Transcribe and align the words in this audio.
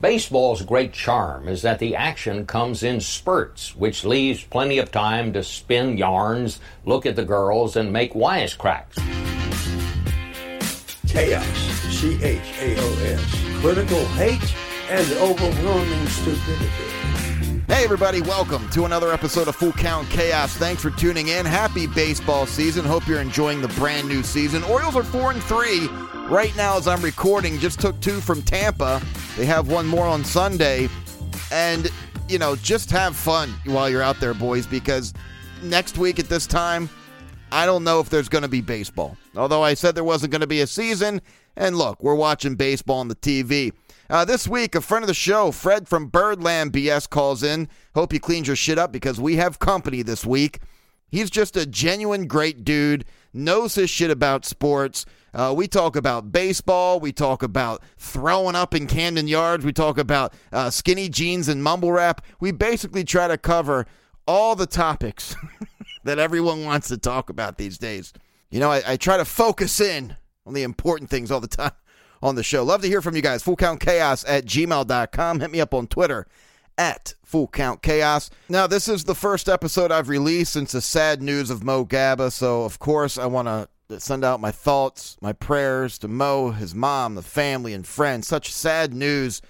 Baseball's 0.00 0.62
great 0.62 0.94
charm 0.94 1.46
is 1.46 1.60
that 1.60 1.78
the 1.78 1.94
action 1.94 2.46
comes 2.46 2.82
in 2.82 3.00
spurts, 3.00 3.76
which 3.76 4.02
leaves 4.02 4.42
plenty 4.42 4.78
of 4.78 4.90
time 4.90 5.34
to 5.34 5.44
spin 5.44 5.98
yarns, 5.98 6.58
look 6.86 7.04
at 7.04 7.16
the 7.16 7.24
girls, 7.24 7.76
and 7.76 7.92
make 7.92 8.14
wisecracks. 8.14 8.96
Chaos, 11.06 11.44
C 11.90 12.18
H 12.22 12.40
A 12.60 12.76
O 12.78 12.94
S, 13.04 13.60
critical 13.60 14.06
hate, 14.16 14.54
and 14.88 15.12
overwhelming 15.18 16.06
stupidity. 16.06 16.99
Hey, 17.70 17.84
everybody, 17.84 18.20
welcome 18.20 18.68
to 18.70 18.84
another 18.84 19.12
episode 19.12 19.46
of 19.46 19.54
Full 19.54 19.70
Count 19.70 20.10
Chaos. 20.10 20.56
Thanks 20.56 20.82
for 20.82 20.90
tuning 20.90 21.28
in. 21.28 21.46
Happy 21.46 21.86
baseball 21.86 22.44
season. 22.44 22.84
Hope 22.84 23.06
you're 23.06 23.20
enjoying 23.20 23.60
the 23.60 23.68
brand 23.68 24.08
new 24.08 24.24
season. 24.24 24.64
Orioles 24.64 24.96
are 24.96 25.04
4 25.04 25.30
and 25.30 25.42
3 25.44 25.86
right 26.28 26.52
now 26.56 26.76
as 26.76 26.88
I'm 26.88 27.00
recording. 27.00 27.60
Just 27.60 27.78
took 27.78 27.98
two 28.00 28.20
from 28.20 28.42
Tampa. 28.42 29.00
They 29.36 29.46
have 29.46 29.68
one 29.68 29.86
more 29.86 30.04
on 30.04 30.24
Sunday. 30.24 30.88
And, 31.52 31.88
you 32.28 32.40
know, 32.40 32.56
just 32.56 32.90
have 32.90 33.14
fun 33.14 33.54
while 33.66 33.88
you're 33.88 34.02
out 34.02 34.18
there, 34.18 34.34
boys, 34.34 34.66
because 34.66 35.14
next 35.62 35.96
week 35.96 36.18
at 36.18 36.28
this 36.28 36.48
time, 36.48 36.90
I 37.52 37.66
don't 37.66 37.84
know 37.84 38.00
if 38.00 38.10
there's 38.10 38.28
going 38.28 38.42
to 38.42 38.48
be 38.48 38.62
baseball. 38.62 39.16
Although 39.36 39.62
I 39.62 39.74
said 39.74 39.94
there 39.94 40.02
wasn't 40.02 40.32
going 40.32 40.40
to 40.40 40.48
be 40.48 40.60
a 40.62 40.66
season. 40.66 41.20
And 41.56 41.78
look, 41.78 42.02
we're 42.02 42.16
watching 42.16 42.56
baseball 42.56 42.98
on 42.98 43.06
the 43.06 43.14
TV. 43.14 43.72
Uh, 44.10 44.24
this 44.24 44.48
week, 44.48 44.74
a 44.74 44.80
friend 44.80 45.04
of 45.04 45.06
the 45.06 45.14
show, 45.14 45.52
Fred 45.52 45.86
from 45.86 46.08
Birdland 46.08 46.72
BS, 46.72 47.08
calls 47.08 47.44
in. 47.44 47.68
Hope 47.94 48.12
you 48.12 48.18
cleaned 48.18 48.48
your 48.48 48.56
shit 48.56 48.76
up 48.76 48.90
because 48.90 49.20
we 49.20 49.36
have 49.36 49.60
company 49.60 50.02
this 50.02 50.26
week. 50.26 50.58
He's 51.06 51.30
just 51.30 51.56
a 51.56 51.64
genuine 51.64 52.26
great 52.26 52.64
dude, 52.64 53.04
knows 53.32 53.76
his 53.76 53.88
shit 53.88 54.10
about 54.10 54.44
sports. 54.44 55.06
Uh, 55.32 55.54
we 55.56 55.68
talk 55.68 55.94
about 55.94 56.32
baseball. 56.32 56.98
We 56.98 57.12
talk 57.12 57.44
about 57.44 57.84
throwing 57.98 58.56
up 58.56 58.74
in 58.74 58.88
Camden 58.88 59.28
Yards. 59.28 59.64
We 59.64 59.72
talk 59.72 59.96
about 59.96 60.34
uh, 60.50 60.70
skinny 60.70 61.08
jeans 61.08 61.46
and 61.46 61.62
mumble 61.62 61.92
rap. 61.92 62.26
We 62.40 62.50
basically 62.50 63.04
try 63.04 63.28
to 63.28 63.38
cover 63.38 63.86
all 64.26 64.56
the 64.56 64.66
topics 64.66 65.36
that 66.02 66.18
everyone 66.18 66.64
wants 66.64 66.88
to 66.88 66.98
talk 66.98 67.30
about 67.30 67.58
these 67.58 67.78
days. 67.78 68.12
You 68.50 68.58
know, 68.58 68.72
I, 68.72 68.82
I 68.84 68.96
try 68.96 69.18
to 69.18 69.24
focus 69.24 69.80
in 69.80 70.16
on 70.46 70.54
the 70.54 70.64
important 70.64 71.10
things 71.10 71.30
all 71.30 71.38
the 71.38 71.46
time 71.46 71.70
on 72.22 72.34
the 72.34 72.42
show. 72.42 72.62
Love 72.62 72.82
to 72.82 72.88
hear 72.88 73.02
from 73.02 73.16
you 73.16 73.22
guys. 73.22 73.42
FullCountChaos 73.42 74.24
at 74.28 74.44
gmail.com. 74.44 75.40
Hit 75.40 75.50
me 75.50 75.60
up 75.60 75.74
on 75.74 75.86
Twitter 75.86 76.26
at 76.78 77.14
Full 77.24 77.48
Count 77.48 77.82
Chaos. 77.82 78.30
Now, 78.48 78.66
this 78.66 78.88
is 78.88 79.04
the 79.04 79.14
first 79.14 79.48
episode 79.48 79.92
I've 79.92 80.08
released 80.08 80.52
since 80.52 80.72
the 80.72 80.80
sad 80.80 81.22
news 81.22 81.50
of 81.50 81.62
Mo 81.62 81.84
Gaba, 81.84 82.30
so 82.30 82.64
of 82.64 82.78
course 82.78 83.18
I 83.18 83.26
want 83.26 83.48
to 83.48 84.00
send 84.00 84.24
out 84.24 84.40
my 84.40 84.50
thoughts, 84.50 85.16
my 85.20 85.32
prayers 85.32 85.98
to 85.98 86.08
Mo, 86.08 86.50
his 86.52 86.74
mom, 86.74 87.16
the 87.16 87.22
family, 87.22 87.74
and 87.74 87.86
friends. 87.86 88.28
Such 88.28 88.52
sad 88.52 88.94
news. 88.94 89.42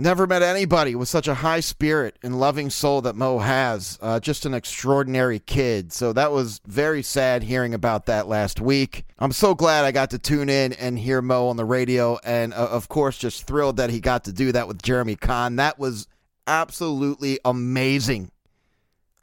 Never 0.00 0.26
met 0.26 0.40
anybody 0.40 0.94
with 0.94 1.10
such 1.10 1.28
a 1.28 1.34
high 1.34 1.60
spirit 1.60 2.16
and 2.22 2.40
loving 2.40 2.70
soul 2.70 3.02
that 3.02 3.16
Mo 3.16 3.38
has. 3.38 3.98
Uh, 4.00 4.18
just 4.18 4.46
an 4.46 4.54
extraordinary 4.54 5.40
kid. 5.40 5.92
So 5.92 6.14
that 6.14 6.32
was 6.32 6.62
very 6.66 7.02
sad 7.02 7.42
hearing 7.42 7.74
about 7.74 8.06
that 8.06 8.26
last 8.26 8.62
week. 8.62 9.04
I'm 9.18 9.30
so 9.30 9.54
glad 9.54 9.84
I 9.84 9.92
got 9.92 10.08
to 10.12 10.18
tune 10.18 10.48
in 10.48 10.72
and 10.72 10.98
hear 10.98 11.20
Mo 11.20 11.48
on 11.48 11.58
the 11.58 11.66
radio. 11.66 12.18
And 12.24 12.54
uh, 12.54 12.68
of 12.70 12.88
course, 12.88 13.18
just 13.18 13.46
thrilled 13.46 13.76
that 13.76 13.90
he 13.90 14.00
got 14.00 14.24
to 14.24 14.32
do 14.32 14.52
that 14.52 14.66
with 14.66 14.80
Jeremy 14.82 15.16
Conn. 15.16 15.56
That 15.56 15.78
was 15.78 16.08
absolutely 16.46 17.38
amazing. 17.44 18.30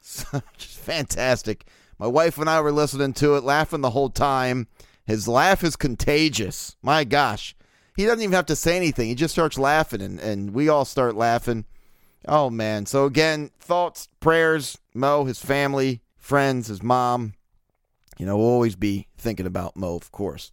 just 0.00 0.78
fantastic. 0.78 1.66
My 1.98 2.06
wife 2.06 2.38
and 2.38 2.48
I 2.48 2.60
were 2.60 2.70
listening 2.70 3.14
to 3.14 3.34
it, 3.34 3.42
laughing 3.42 3.80
the 3.80 3.90
whole 3.90 4.10
time. 4.10 4.68
His 5.04 5.26
laugh 5.26 5.64
is 5.64 5.74
contagious. 5.74 6.76
My 6.82 7.02
gosh. 7.02 7.56
He 7.98 8.06
doesn't 8.06 8.22
even 8.22 8.34
have 8.34 8.46
to 8.46 8.54
say 8.54 8.76
anything. 8.76 9.08
He 9.08 9.16
just 9.16 9.34
starts 9.34 9.58
laughing, 9.58 10.00
and, 10.00 10.20
and 10.20 10.54
we 10.54 10.68
all 10.68 10.84
start 10.84 11.16
laughing. 11.16 11.64
Oh, 12.28 12.48
man. 12.48 12.86
So, 12.86 13.06
again, 13.06 13.50
thoughts, 13.58 14.08
prayers, 14.20 14.78
Mo, 14.94 15.24
his 15.24 15.40
family, 15.40 16.00
friends, 16.16 16.68
his 16.68 16.80
mom. 16.80 17.34
You 18.16 18.24
know, 18.24 18.36
we'll 18.36 18.46
always 18.46 18.76
be 18.76 19.08
thinking 19.16 19.46
about 19.46 19.74
Mo, 19.74 19.96
of 19.96 20.12
course. 20.12 20.52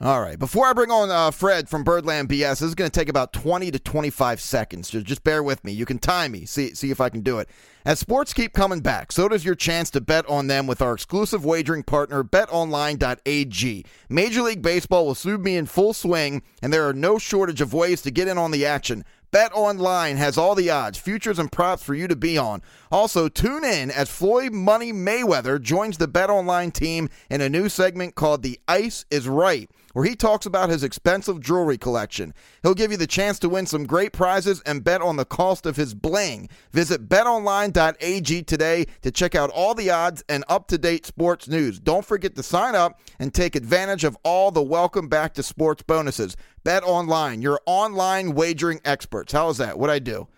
All 0.00 0.20
right. 0.20 0.38
Before 0.38 0.64
I 0.64 0.74
bring 0.74 0.92
on 0.92 1.10
uh, 1.10 1.32
Fred 1.32 1.68
from 1.68 1.82
Birdland 1.82 2.28
BS, 2.28 2.60
this 2.60 2.62
is 2.62 2.76
going 2.76 2.88
to 2.88 2.96
take 2.96 3.08
about 3.08 3.32
20 3.32 3.72
to 3.72 3.80
25 3.80 4.40
seconds. 4.40 4.90
Just, 4.90 5.06
just 5.06 5.24
bear 5.24 5.42
with 5.42 5.64
me. 5.64 5.72
You 5.72 5.86
can 5.86 5.98
time 5.98 6.30
me. 6.30 6.46
See, 6.46 6.72
see 6.76 6.92
if 6.92 7.00
I 7.00 7.08
can 7.08 7.22
do 7.22 7.40
it. 7.40 7.48
As 7.84 7.98
sports 7.98 8.32
keep 8.32 8.52
coming 8.52 8.78
back, 8.78 9.10
so 9.10 9.26
does 9.26 9.44
your 9.44 9.56
chance 9.56 9.90
to 9.90 10.00
bet 10.00 10.24
on 10.28 10.46
them 10.46 10.68
with 10.68 10.80
our 10.80 10.92
exclusive 10.92 11.44
wagering 11.44 11.82
partner, 11.82 12.22
betonline.ag. 12.22 13.84
Major 14.08 14.42
League 14.42 14.62
Baseball 14.62 15.04
will 15.04 15.16
soon 15.16 15.42
be 15.42 15.56
in 15.56 15.66
full 15.66 15.92
swing, 15.92 16.42
and 16.62 16.72
there 16.72 16.86
are 16.86 16.92
no 16.92 17.18
shortage 17.18 17.60
of 17.60 17.74
ways 17.74 18.00
to 18.02 18.12
get 18.12 18.28
in 18.28 18.38
on 18.38 18.52
the 18.52 18.64
action. 18.64 19.04
Bet 19.32 19.50
Online 19.52 20.16
has 20.16 20.38
all 20.38 20.54
the 20.54 20.70
odds, 20.70 20.96
futures, 20.96 21.40
and 21.40 21.50
props 21.50 21.82
for 21.82 21.96
you 21.96 22.06
to 22.06 22.16
be 22.16 22.38
on. 22.38 22.62
Also, 22.92 23.28
tune 23.28 23.64
in 23.64 23.90
as 23.90 24.08
Floyd 24.08 24.52
Money 24.52 24.92
Mayweather 24.92 25.60
joins 25.60 25.98
the 25.98 26.06
Bet 26.06 26.30
Online 26.30 26.70
team 26.70 27.08
in 27.28 27.40
a 27.40 27.48
new 27.48 27.68
segment 27.68 28.14
called 28.14 28.42
The 28.42 28.60
Ice 28.68 29.04
is 29.10 29.26
Right 29.26 29.68
where 29.98 30.06
he 30.06 30.14
talks 30.14 30.46
about 30.46 30.70
his 30.70 30.84
expensive 30.84 31.40
jewelry 31.40 31.76
collection. 31.76 32.32
He'll 32.62 32.72
give 32.72 32.92
you 32.92 32.96
the 32.96 33.04
chance 33.04 33.40
to 33.40 33.48
win 33.48 33.66
some 33.66 33.84
great 33.84 34.12
prizes 34.12 34.62
and 34.64 34.84
bet 34.84 35.02
on 35.02 35.16
the 35.16 35.24
cost 35.24 35.66
of 35.66 35.74
his 35.74 35.92
bling. 35.92 36.48
Visit 36.70 37.08
betonline.ag 37.08 38.44
today 38.44 38.86
to 39.02 39.10
check 39.10 39.34
out 39.34 39.50
all 39.50 39.74
the 39.74 39.90
odds 39.90 40.22
and 40.28 40.44
up 40.48 40.68
to 40.68 40.78
date 40.78 41.04
sports 41.04 41.48
news. 41.48 41.80
Don't 41.80 42.04
forget 42.04 42.36
to 42.36 42.44
sign 42.44 42.76
up 42.76 43.00
and 43.18 43.34
take 43.34 43.56
advantage 43.56 44.04
of 44.04 44.16
all 44.22 44.52
the 44.52 44.62
welcome 44.62 45.08
back 45.08 45.34
to 45.34 45.42
sports 45.42 45.82
bonuses. 45.82 46.36
Bet 46.62 46.84
online, 46.84 47.42
your 47.42 47.60
online 47.66 48.36
wagering 48.36 48.80
experts. 48.84 49.32
How 49.32 49.48
is 49.48 49.58
that? 49.58 49.80
What 49.80 49.90
I 49.90 49.98
do? 49.98 50.28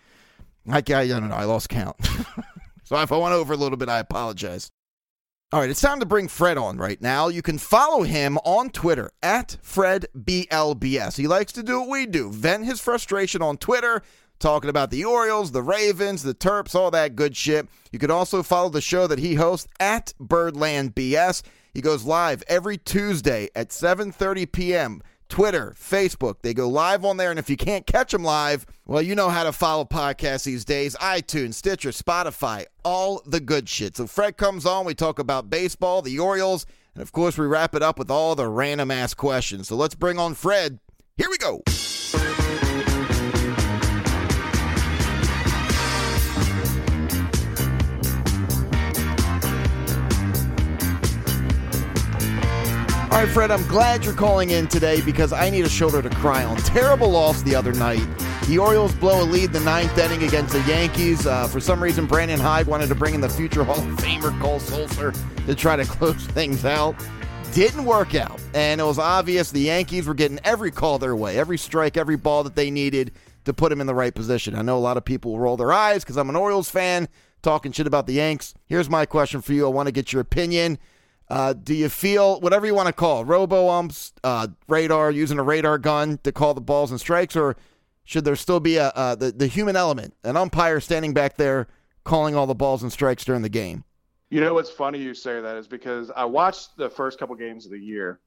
I, 0.70 0.78
I 0.78 0.80
don't 0.80 1.28
know. 1.28 1.34
I 1.34 1.44
lost 1.44 1.68
count. 1.68 1.96
so 2.84 2.96
if 2.96 3.12
I 3.12 3.16
went 3.18 3.34
over 3.34 3.52
a 3.52 3.58
little 3.58 3.76
bit, 3.76 3.90
I 3.90 3.98
apologize. 3.98 4.70
All 5.52 5.58
right, 5.58 5.68
it's 5.68 5.80
time 5.80 5.98
to 5.98 6.06
bring 6.06 6.28
Fred 6.28 6.56
on 6.58 6.78
right 6.78 7.02
now. 7.02 7.26
You 7.26 7.42
can 7.42 7.58
follow 7.58 8.04
him 8.04 8.38
on 8.44 8.70
Twitter 8.70 9.10
at 9.20 9.56
FredBLBS. 9.64 11.16
He 11.16 11.26
likes 11.26 11.50
to 11.54 11.64
do 11.64 11.80
what 11.80 11.88
we 11.88 12.06
do 12.06 12.30
vent 12.30 12.66
his 12.66 12.80
frustration 12.80 13.42
on 13.42 13.56
Twitter, 13.56 14.00
talking 14.38 14.70
about 14.70 14.92
the 14.92 15.04
Orioles, 15.04 15.50
the 15.50 15.64
Ravens, 15.64 16.22
the 16.22 16.34
Terps, 16.34 16.76
all 16.76 16.92
that 16.92 17.16
good 17.16 17.36
shit. 17.36 17.66
You 17.90 17.98
can 17.98 18.12
also 18.12 18.44
follow 18.44 18.68
the 18.68 18.80
show 18.80 19.08
that 19.08 19.18
he 19.18 19.34
hosts 19.34 19.66
at 19.80 20.14
Birdland 20.20 20.94
BS. 20.94 21.42
He 21.74 21.80
goes 21.80 22.04
live 22.04 22.44
every 22.46 22.78
Tuesday 22.78 23.48
at 23.56 23.70
7:30 23.70 24.52
p.m. 24.52 25.02
Twitter, 25.30 25.74
Facebook. 25.78 26.42
They 26.42 26.52
go 26.52 26.68
live 26.68 27.04
on 27.04 27.16
there. 27.16 27.30
And 27.30 27.38
if 27.38 27.48
you 27.48 27.56
can't 27.56 27.86
catch 27.86 28.12
them 28.12 28.24
live, 28.24 28.66
well, 28.86 29.00
you 29.00 29.14
know 29.14 29.30
how 29.30 29.44
to 29.44 29.52
follow 29.52 29.84
podcasts 29.84 30.44
these 30.44 30.64
days 30.66 30.94
iTunes, 30.96 31.54
Stitcher, 31.54 31.90
Spotify, 31.90 32.66
all 32.84 33.22
the 33.24 33.40
good 33.40 33.68
shit. 33.68 33.96
So 33.96 34.06
Fred 34.06 34.36
comes 34.36 34.66
on. 34.66 34.84
We 34.84 34.94
talk 34.94 35.18
about 35.18 35.48
baseball, 35.48 36.02
the 36.02 36.18
Orioles, 36.18 36.66
and 36.94 37.02
of 37.02 37.12
course, 37.12 37.38
we 37.38 37.46
wrap 37.46 37.74
it 37.74 37.82
up 37.82 37.98
with 37.98 38.10
all 38.10 38.34
the 38.34 38.48
random 38.48 38.90
ass 38.90 39.14
questions. 39.14 39.68
So 39.68 39.76
let's 39.76 39.94
bring 39.94 40.18
on 40.18 40.34
Fred. 40.34 40.80
Here 41.16 41.30
we 41.30 41.38
go. 41.38 41.62
All 53.10 53.18
right, 53.18 53.28
Fred, 53.28 53.50
I'm 53.50 53.66
glad 53.66 54.04
you're 54.04 54.14
calling 54.14 54.50
in 54.50 54.68
today 54.68 55.00
because 55.00 55.32
I 55.32 55.50
need 55.50 55.64
a 55.64 55.68
shoulder 55.68 56.00
to 56.00 56.08
cry 56.10 56.44
on. 56.44 56.56
Terrible 56.58 57.10
loss 57.10 57.42
the 57.42 57.56
other 57.56 57.72
night. 57.72 58.06
The 58.46 58.56
Orioles 58.56 58.94
blow 58.94 59.20
a 59.20 59.24
lead 59.24 59.52
the 59.52 59.58
ninth 59.60 59.98
inning 59.98 60.22
against 60.22 60.52
the 60.52 60.60
Yankees. 60.60 61.26
Uh, 61.26 61.48
for 61.48 61.58
some 61.58 61.82
reason, 61.82 62.06
Brandon 62.06 62.38
Hyde 62.38 62.68
wanted 62.68 62.88
to 62.88 62.94
bring 62.94 63.14
in 63.14 63.20
the 63.20 63.28
future 63.28 63.64
Hall 63.64 63.80
of 63.80 63.96
Famer 63.96 64.40
Cole 64.40 64.60
Sulser 64.60 65.12
to 65.46 65.54
try 65.56 65.74
to 65.74 65.84
close 65.86 66.24
things 66.28 66.64
out. 66.64 66.94
Didn't 67.52 67.84
work 67.84 68.14
out. 68.14 68.40
And 68.54 68.80
it 68.80 68.84
was 68.84 69.00
obvious 69.00 69.50
the 69.50 69.58
Yankees 69.58 70.06
were 70.06 70.14
getting 70.14 70.38
every 70.44 70.70
call 70.70 71.00
their 71.00 71.16
way, 71.16 71.36
every 71.36 71.58
strike, 71.58 71.96
every 71.96 72.16
ball 72.16 72.44
that 72.44 72.54
they 72.54 72.70
needed 72.70 73.10
to 73.44 73.52
put 73.52 73.72
him 73.72 73.80
in 73.80 73.88
the 73.88 73.94
right 73.94 74.14
position. 74.14 74.54
I 74.54 74.62
know 74.62 74.78
a 74.78 74.78
lot 74.78 74.96
of 74.96 75.04
people 75.04 75.36
roll 75.36 75.56
their 75.56 75.72
eyes 75.72 76.04
because 76.04 76.16
I'm 76.16 76.28
an 76.28 76.36
Orioles 76.36 76.70
fan 76.70 77.08
talking 77.42 77.72
shit 77.72 77.88
about 77.88 78.06
the 78.06 78.12
Yanks. 78.14 78.54
Here's 78.66 78.88
my 78.88 79.04
question 79.04 79.40
for 79.40 79.52
you. 79.52 79.66
I 79.66 79.70
want 79.70 79.88
to 79.88 79.92
get 79.92 80.12
your 80.12 80.22
opinion. 80.22 80.78
Uh, 81.30 81.52
do 81.52 81.74
you 81.74 81.88
feel 81.88 82.40
whatever 82.40 82.66
you 82.66 82.74
want 82.74 82.88
to 82.88 82.92
call 82.92 83.24
robo 83.24 83.68
umps, 83.68 84.12
uh, 84.24 84.48
radar, 84.68 85.12
using 85.12 85.38
a 85.38 85.42
radar 85.42 85.78
gun 85.78 86.18
to 86.24 86.32
call 86.32 86.54
the 86.54 86.60
balls 86.60 86.90
and 86.90 86.98
strikes, 86.98 87.36
or 87.36 87.56
should 88.02 88.24
there 88.24 88.34
still 88.34 88.58
be 88.58 88.76
a 88.76 88.88
uh, 88.88 89.14
the 89.14 89.30
the 89.30 89.46
human 89.46 89.76
element, 89.76 90.12
an 90.24 90.36
umpire 90.36 90.80
standing 90.80 91.14
back 91.14 91.36
there 91.36 91.68
calling 92.02 92.34
all 92.34 92.48
the 92.48 92.54
balls 92.54 92.82
and 92.82 92.92
strikes 92.92 93.24
during 93.24 93.42
the 93.42 93.48
game? 93.48 93.84
You 94.30 94.40
know 94.40 94.54
what's 94.54 94.70
funny 94.70 94.98
you 94.98 95.14
say 95.14 95.40
that 95.40 95.56
is 95.56 95.68
because 95.68 96.10
I 96.10 96.24
watched 96.24 96.76
the 96.76 96.90
first 96.90 97.20
couple 97.20 97.36
games 97.36 97.64
of 97.64 97.70
the 97.70 97.78
year, 97.78 98.18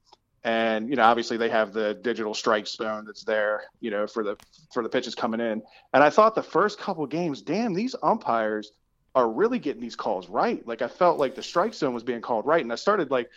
and 0.42 0.88
you 0.88 0.96
know 0.96 1.04
obviously 1.04 1.36
they 1.36 1.50
have 1.50 1.74
the 1.74 1.94
digital 1.94 2.32
strike 2.32 2.66
zone 2.66 3.04
that's 3.04 3.24
there, 3.24 3.64
you 3.80 3.90
know 3.90 4.06
for 4.06 4.24
the 4.24 4.36
for 4.72 4.82
the 4.82 4.88
pitches 4.88 5.14
coming 5.14 5.40
in, 5.40 5.62
and 5.92 6.02
I 6.02 6.08
thought 6.08 6.34
the 6.34 6.42
first 6.42 6.78
couple 6.78 7.06
games, 7.06 7.42
damn, 7.42 7.74
these 7.74 7.94
umpires 8.02 8.72
are 9.14 9.28
really 9.28 9.58
getting 9.58 9.80
these 9.80 9.96
calls 9.96 10.28
right. 10.28 10.66
Like 10.66 10.82
I 10.82 10.88
felt 10.88 11.18
like 11.18 11.34
the 11.34 11.42
strike 11.42 11.74
zone 11.74 11.94
was 11.94 12.02
being 12.02 12.20
called 12.20 12.46
right, 12.46 12.62
and 12.62 12.72
I 12.72 12.76
started 12.76 13.10
like, 13.10 13.30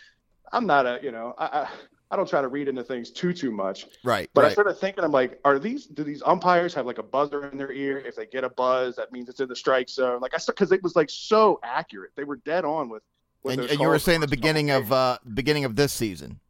I'm 0.52 0.66
not 0.66 0.86
a, 0.86 1.00
you 1.02 1.12
know, 1.12 1.34
I, 1.38 1.46
I 1.46 1.68
I 2.10 2.16
don't 2.16 2.28
try 2.28 2.40
to 2.40 2.48
read 2.48 2.68
into 2.68 2.82
things 2.82 3.10
too 3.10 3.32
too 3.32 3.52
much. 3.52 3.86
Right. 4.02 4.30
But 4.32 4.42
right. 4.42 4.50
I 4.50 4.52
started 4.52 4.74
thinking, 4.74 5.04
I'm 5.04 5.12
like, 5.12 5.38
are 5.44 5.58
these 5.58 5.86
do 5.86 6.02
these 6.02 6.22
umpires 6.24 6.72
have 6.74 6.86
like 6.86 6.98
a 6.98 7.02
buzzer 7.02 7.48
in 7.48 7.58
their 7.58 7.70
ear? 7.70 7.98
If 7.98 8.16
they 8.16 8.26
get 8.26 8.44
a 8.44 8.48
buzz, 8.48 8.96
that 8.96 9.12
means 9.12 9.28
it's 9.28 9.40
in 9.40 9.48
the 9.48 9.56
strike 9.56 9.88
zone. 9.88 10.20
Like 10.20 10.34
I 10.34 10.38
because 10.46 10.72
it 10.72 10.82
was 10.82 10.96
like 10.96 11.10
so 11.10 11.60
accurate. 11.62 12.12
They 12.16 12.24
were 12.24 12.36
dead 12.36 12.64
on 12.64 12.88
with. 12.88 13.02
with 13.42 13.58
and, 13.58 13.70
and 13.70 13.78
you 13.80 13.88
were 13.88 13.98
saying 13.98 14.20
the 14.20 14.26
beginning 14.26 14.70
of 14.70 14.90
uh, 14.90 15.18
beginning 15.34 15.64
of 15.64 15.76
this 15.76 15.92
season. 15.92 16.40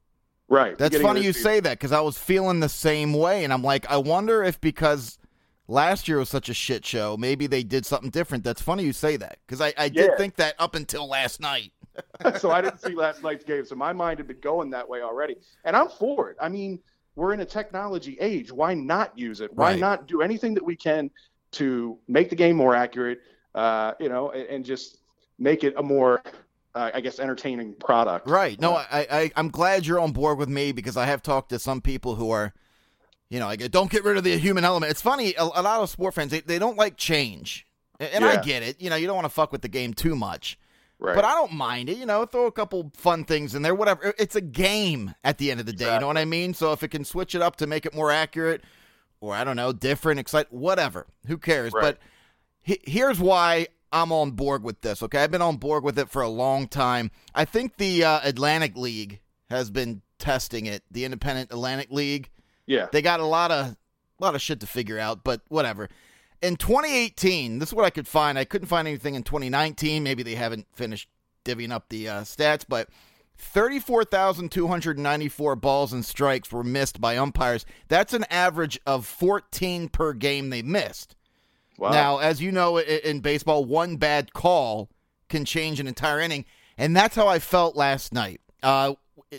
right. 0.49 0.79
That's 0.79 0.97
funny 0.99 1.23
you 1.23 1.33
season. 1.33 1.43
say 1.43 1.61
that 1.61 1.79
because 1.79 1.93
I 1.93 2.01
was 2.01 2.17
feeling 2.17 2.61
the 2.61 2.69
same 2.69 3.13
way, 3.13 3.43
and 3.43 3.53
I'm 3.53 3.63
like, 3.63 3.91
I 3.91 3.97
wonder 3.97 4.45
if 4.45 4.61
because 4.61 5.19
last 5.69 6.09
year 6.09 6.19
was 6.19 6.29
such 6.29 6.49
a 6.49 6.55
shit 6.55 6.85
show, 6.85 7.17
maybe 7.17 7.47
they 7.47 7.63
did 7.63 7.87
something 7.87 8.11
different. 8.11 8.43
That's 8.43 8.61
funny 8.63 8.83
you 8.85 8.93
say 8.93 9.17
that 9.17 9.39
because 9.47 9.61
I, 9.61 9.73
I 9.79 9.89
did 9.89 10.11
Yeah. 10.11 10.17
think 10.17 10.37
that 10.37 10.55
up 10.59 10.75
until 10.75 11.07
last 11.09 11.41
night. 11.41 11.73
so 12.39 12.51
I 12.51 12.61
didn't 12.61 12.81
see 12.81 12.95
last 12.95 13.23
night's 13.23 13.45
game. 13.45 13.65
So 13.65 13.75
my 13.75 13.93
mind 13.93 14.19
had 14.19 14.27
been 14.29 14.41
going 14.41 14.71
that 14.71 14.89
way 14.89 15.03
already. 15.03 15.37
And 15.65 15.77
I'm 15.77 15.89
for 15.89 16.31
it. 16.31 16.37
I 16.41 16.49
mean, 16.49 16.81
we're 17.17 17.33
in 17.35 17.41
a 17.41 17.45
technology 17.45 18.17
age. 18.21 18.51
Why 18.53 18.75
not 18.75 19.17
use 19.19 19.41
it? 19.41 19.53
Why 19.55 19.71
Right. 19.73 19.79
not 19.81 20.07
do 20.07 20.23
anything 20.23 20.55
that 20.55 20.65
we 20.65 20.77
can 20.77 21.11
to 21.53 21.99
make 22.09 22.31
the 22.31 22.37
game 22.37 22.57
more 22.57 22.75
accurate, 22.75 23.21
uh, 23.55 23.93
you 23.99 24.09
know, 24.09 24.31
and, 24.31 24.47
and 24.49 24.65
just 24.65 24.99
make 25.39 25.65
it 25.65 25.75
a 25.77 25.83
more, 25.83 26.23
uh, 26.75 26.91
I 26.95 27.01
guess, 27.01 27.19
entertaining 27.19 27.75
product. 27.75 28.29
Right. 28.29 28.61
No, 28.61 28.75
I, 28.77 28.87
I 29.11 29.31
I'm 29.35 29.49
glad 29.49 29.85
you're 29.87 29.99
on 29.99 30.13
board 30.13 30.39
with 30.39 30.49
me 30.49 30.71
because 30.73 30.97
I 30.97 31.07
have 31.07 31.23
talked 31.23 31.49
to 31.51 31.59
some 31.59 31.81
people 31.81 32.15
who 32.15 32.31
are, 32.31 32.53
you 33.31 33.39
know, 33.39 33.47
like 33.47 33.71
don't 33.71 33.91
get 33.91 34.05
rid 34.05 34.17
of 34.17 34.25
the 34.25 34.39
human 34.39 34.65
element. 34.65 34.91
It's 34.91 35.03
funny, 35.03 35.35
a, 35.35 35.43
a 35.43 35.63
lot 35.63 35.81
of 35.81 35.91
sport 35.91 36.15
fans 36.15 36.31
they, 36.31 36.41
they 36.41 36.59
don't 36.59 36.77
like 36.77 36.97
change, 36.97 37.67
and, 38.01 38.11
and 38.13 38.25
I 38.25 38.41
get 38.41 38.63
it. 38.63 38.81
You 38.81 38.91
know, 38.91 38.97
you 38.97 39.07
don't 39.07 39.17
want 39.17 39.27
to 39.27 39.31
fuck 39.31 39.53
with 39.53 39.63
the 39.63 39.69
game 39.69 39.95
too 39.95 40.17
much. 40.17 40.59
right. 40.99 41.15
But 41.15 41.25
I 41.25 41.33
don't 41.33 41.53
mind 41.53 41.89
it, 41.89 41.99
you 41.99 42.07
know, 42.07 42.25
throw 42.25 42.47
a 42.47 42.53
couple 42.53 42.91
fun 42.97 43.25
things 43.25 43.55
in 43.55 43.63
there, 43.63 43.75
whatever. 43.75 44.15
It's 44.19 44.37
a 44.37 44.41
game 44.41 45.15
at 45.25 45.39
the 45.39 45.51
end 45.51 45.61
of 45.61 45.67
the 45.67 45.73
day, 45.73 45.93
you 45.95 46.01
know 46.01 46.07
what 46.07 46.19
I 46.19 46.25
mean? 46.25 46.55
So 46.55 46.73
if 46.73 46.83
it 46.83 46.89
can 46.89 47.05
switch 47.05 47.35
it 47.35 47.43
up 47.43 47.57
to 47.57 47.67
make 47.67 47.87
it 47.87 47.95
more 47.95 48.11
accurate 48.11 48.63
or 49.21 49.35
I 49.35 49.45
don't 49.45 49.57
know, 49.57 49.73
different, 49.73 50.21
excite, 50.21 50.53
whatever, 50.53 51.07
who 51.27 51.39
cares? 51.39 51.73
Right. 51.73 51.83
But 51.83 51.99
he, 52.63 52.79
here's 52.85 53.19
why 53.21 53.69
I'm 53.93 54.13
on 54.13 54.33
board 54.33 54.63
with 54.63 54.81
this, 54.81 55.03
okay? 55.03 55.23
I've 55.23 55.31
been 55.31 55.43
on 55.43 55.57
board 55.57 55.83
with 55.85 55.99
it 55.99 56.09
for 56.09 56.23
a 56.23 56.29
long 56.29 56.69
time. 56.69 57.11
I 57.35 57.45
think 57.45 57.77
the 57.77 58.05
uh, 58.05 58.21
Atlantic 58.23 58.77
League 58.77 59.21
has 59.51 59.71
been 59.71 60.03
testing 60.19 60.67
it, 60.67 60.83
the 60.91 61.05
Independent 61.05 61.51
Atlantic 61.51 61.91
League. 61.91 62.31
Yeah. 62.69 62.87
They 62.93 63.03
got 63.03 63.21
a 63.21 63.25
lot 63.25 63.51
of 63.51 63.67
a 63.67 63.77
lot 64.21 64.35
of 64.35 64.43
shit 64.43 64.61
to 64.61 64.67
figure 64.67 64.99
out, 64.99 65.25
but 65.25 65.41
whatever. 65.49 65.89
In 66.41 66.57
2018, 66.57 67.59
this 67.59 67.71
is 67.71 67.75
what 67.75 67.85
I 67.85 67.91
could 67.91 68.07
find. 68.07 68.39
I 68.39 68.45
couldn't 68.45 68.69
find 68.69 68.87
anything 68.87 69.17
in 69.17 69.25
2019. 69.25 70.05
Maybe 70.05 70.23
they 70.23 70.37
haven't 70.37 70.69
finished 70.73 71.09
divvying 71.45 71.73
up 71.73 71.89
the 71.89 72.09
uh, 72.09 72.21
stats, 72.21 72.65
but 72.69 72.89
34,294 73.39 75.57
balls 75.57 75.93
and 75.93 76.05
strikes 76.05 76.53
were 76.53 76.63
missed 76.63 77.01
by 77.01 77.17
umpires. 77.17 77.67
That's 77.89 78.13
an 78.13 78.25
average 78.31 78.79
of 78.87 79.05
14 79.07 79.89
per 79.89 80.13
game 80.13 80.51
they 80.51 80.63
missed. 80.63 81.17
Wow. 81.79 81.91
Now, 81.91 82.19
as 82.19 82.41
you 82.43 82.53
know, 82.53 82.79
in 82.79 83.21
baseball, 83.21 83.65
one 83.65 83.97
bad 83.97 84.33
call 84.33 84.91
can 85.29 85.45
change 85.45 85.81
an 85.81 85.87
entire 85.87 86.21
inning, 86.21 86.45
and 86.77 86.97
that's 86.97 87.17
how 87.17 87.29
I 87.29 87.39
felt 87.39 87.77
last 87.77 88.13
night. 88.13 88.41
Uh, 88.63 88.95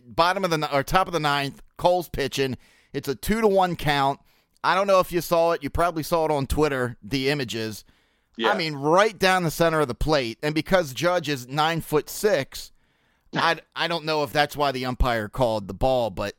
bottom 0.05 0.45
of 0.45 0.51
the 0.51 0.73
or 0.73 0.83
top 0.83 1.07
of 1.07 1.13
the 1.13 1.19
ninth, 1.19 1.61
Cole's 1.77 2.09
pitching. 2.09 2.57
It's 2.93 3.07
a 3.07 3.15
two 3.15 3.41
to 3.41 3.47
one 3.47 3.75
count. 3.75 4.19
I 4.63 4.75
don't 4.75 4.87
know 4.87 4.99
if 4.99 5.11
you 5.11 5.21
saw 5.21 5.51
it. 5.53 5.63
You 5.63 5.69
probably 5.69 6.03
saw 6.03 6.25
it 6.25 6.31
on 6.31 6.47
Twitter. 6.47 6.97
The 7.01 7.29
images. 7.29 7.85
yeah. 8.35 8.51
I 8.51 8.57
mean, 8.57 8.75
right 8.75 9.17
down 9.17 9.43
the 9.43 9.51
center 9.51 9.79
of 9.79 9.87
the 9.87 9.95
plate, 9.95 10.37
and 10.43 10.53
because 10.53 10.93
Judge 10.93 11.29
is 11.29 11.47
nine 11.47 11.81
foot 11.81 12.09
six, 12.09 12.71
I 13.33 13.59
I 13.75 13.87
don't 13.87 14.05
know 14.05 14.23
if 14.23 14.33
that's 14.33 14.57
why 14.57 14.71
the 14.71 14.85
umpire 14.85 15.29
called 15.29 15.67
the 15.67 15.73
ball, 15.73 16.09
but 16.09 16.35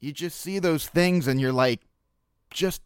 you 0.00 0.12
just 0.12 0.40
see 0.40 0.58
those 0.58 0.86
things, 0.86 1.26
and 1.26 1.40
you're 1.40 1.52
like, 1.52 1.80
just 2.52 2.82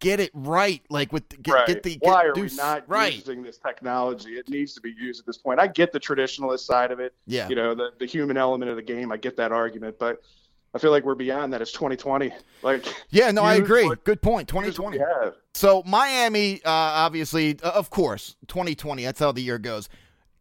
get 0.00 0.18
it 0.20 0.30
right. 0.34 0.82
Like 0.90 1.12
with 1.12 1.28
get, 1.42 1.54
right. 1.54 1.66
get 1.66 1.82
the 1.82 1.96
get, 1.96 2.02
Why 2.02 2.24
are 2.26 2.32
do 2.32 2.42
we 2.42 2.50
not 2.56 2.84
right? 2.88 3.14
using 3.14 3.42
this 3.42 3.58
technology? 3.58 4.32
It 4.32 4.48
needs 4.48 4.74
to 4.74 4.80
be 4.80 4.90
used 4.98 5.20
at 5.20 5.26
this 5.26 5.38
point. 5.38 5.60
I 5.60 5.66
get 5.66 5.92
the 5.92 6.00
traditionalist 6.00 6.60
side 6.60 6.90
of 6.90 7.00
it. 7.00 7.14
Yeah. 7.26 7.48
You 7.48 7.54
know, 7.56 7.74
the, 7.74 7.90
the 7.98 8.06
human 8.06 8.36
element 8.36 8.70
of 8.70 8.76
the 8.76 8.82
game. 8.82 9.12
I 9.12 9.16
get 9.16 9.36
that 9.36 9.52
argument, 9.52 9.98
but 9.98 10.22
I 10.74 10.78
feel 10.78 10.90
like 10.90 11.04
we're 11.04 11.14
beyond 11.14 11.52
that. 11.52 11.60
It's 11.60 11.72
2020. 11.72 12.32
Like, 12.62 12.86
Yeah, 13.10 13.30
no, 13.30 13.42
I 13.42 13.56
agree. 13.56 13.84
what- 13.84 14.04
Good 14.04 14.22
point. 14.22 14.48
2020. 14.48 14.98
have. 14.98 15.34
So 15.54 15.82
Miami, 15.84 16.56
uh, 16.64 16.70
obviously, 16.70 17.58
uh, 17.62 17.70
of 17.70 17.90
course, 17.90 18.36
2020. 18.48 19.04
That's 19.04 19.20
how 19.20 19.32
the 19.32 19.42
year 19.42 19.58
goes. 19.58 19.88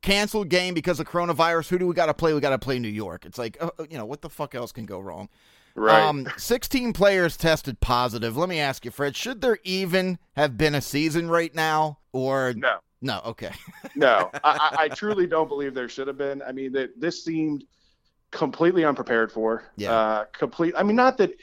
Canceled 0.01 0.50
game 0.50 0.74
because 0.74 1.00
of 1.00 1.07
coronavirus. 1.07 1.68
Who 1.69 1.78
do 1.80 1.86
we 1.88 1.94
got 1.94 2.06
to 2.07 2.13
play? 2.13 2.33
We 2.33 2.39
got 2.39 2.51
to 2.51 2.60
play 2.60 2.80
New 2.80 2.88
York. 2.88 3.25
It's 3.25 3.38
like, 3.38 3.57
uh, 3.62 3.69
uh, 3.78 3.83
you 3.89 3.98
know, 3.98 4.06
what 4.06 4.22
the 4.22 4.30
fuck 4.30 4.56
else 4.56 4.72
can 4.72 4.86
go 4.86 5.00
wrong? 5.00 5.28
Right. 5.75 6.01
Um, 6.01 6.28
16 6.38 6.94
players 6.94 7.36
tested 7.38 7.80
positive. 7.81 8.36
Let 8.38 8.48
me 8.50 8.60
ask 8.60 8.86
you, 8.86 8.92
Fred, 8.92 9.16
should 9.16 9.42
there 9.42 9.60
even 9.63 10.18
have 10.36 10.57
been 10.57 10.75
a 10.75 10.81
season 10.81 11.30
right 11.30 11.54
now? 11.54 12.00
Or 12.13 12.54
no. 12.56 12.78
no? 13.01 13.22
Okay. 13.25 13.51
No, 13.95 14.30
I, 14.45 14.75
I 14.80 14.83
I 14.83 14.88
truly 14.88 15.28
don't 15.28 15.50
believe 15.50 15.74
there 15.74 15.89
should 15.89 16.07
have 16.07 16.18
been. 16.18 16.42
I 16.42 16.51
mean, 16.54 16.72
that 16.72 17.00
this 17.00 17.24
seemed 17.25 17.66
completely 18.31 18.83
unprepared 18.86 19.31
for. 19.31 19.63
Yeah. 19.75 19.92
Uh, 19.94 20.25
complete. 20.31 20.74
I 20.78 20.83
mean, 20.83 20.95
not 20.95 21.18
that 21.18 21.33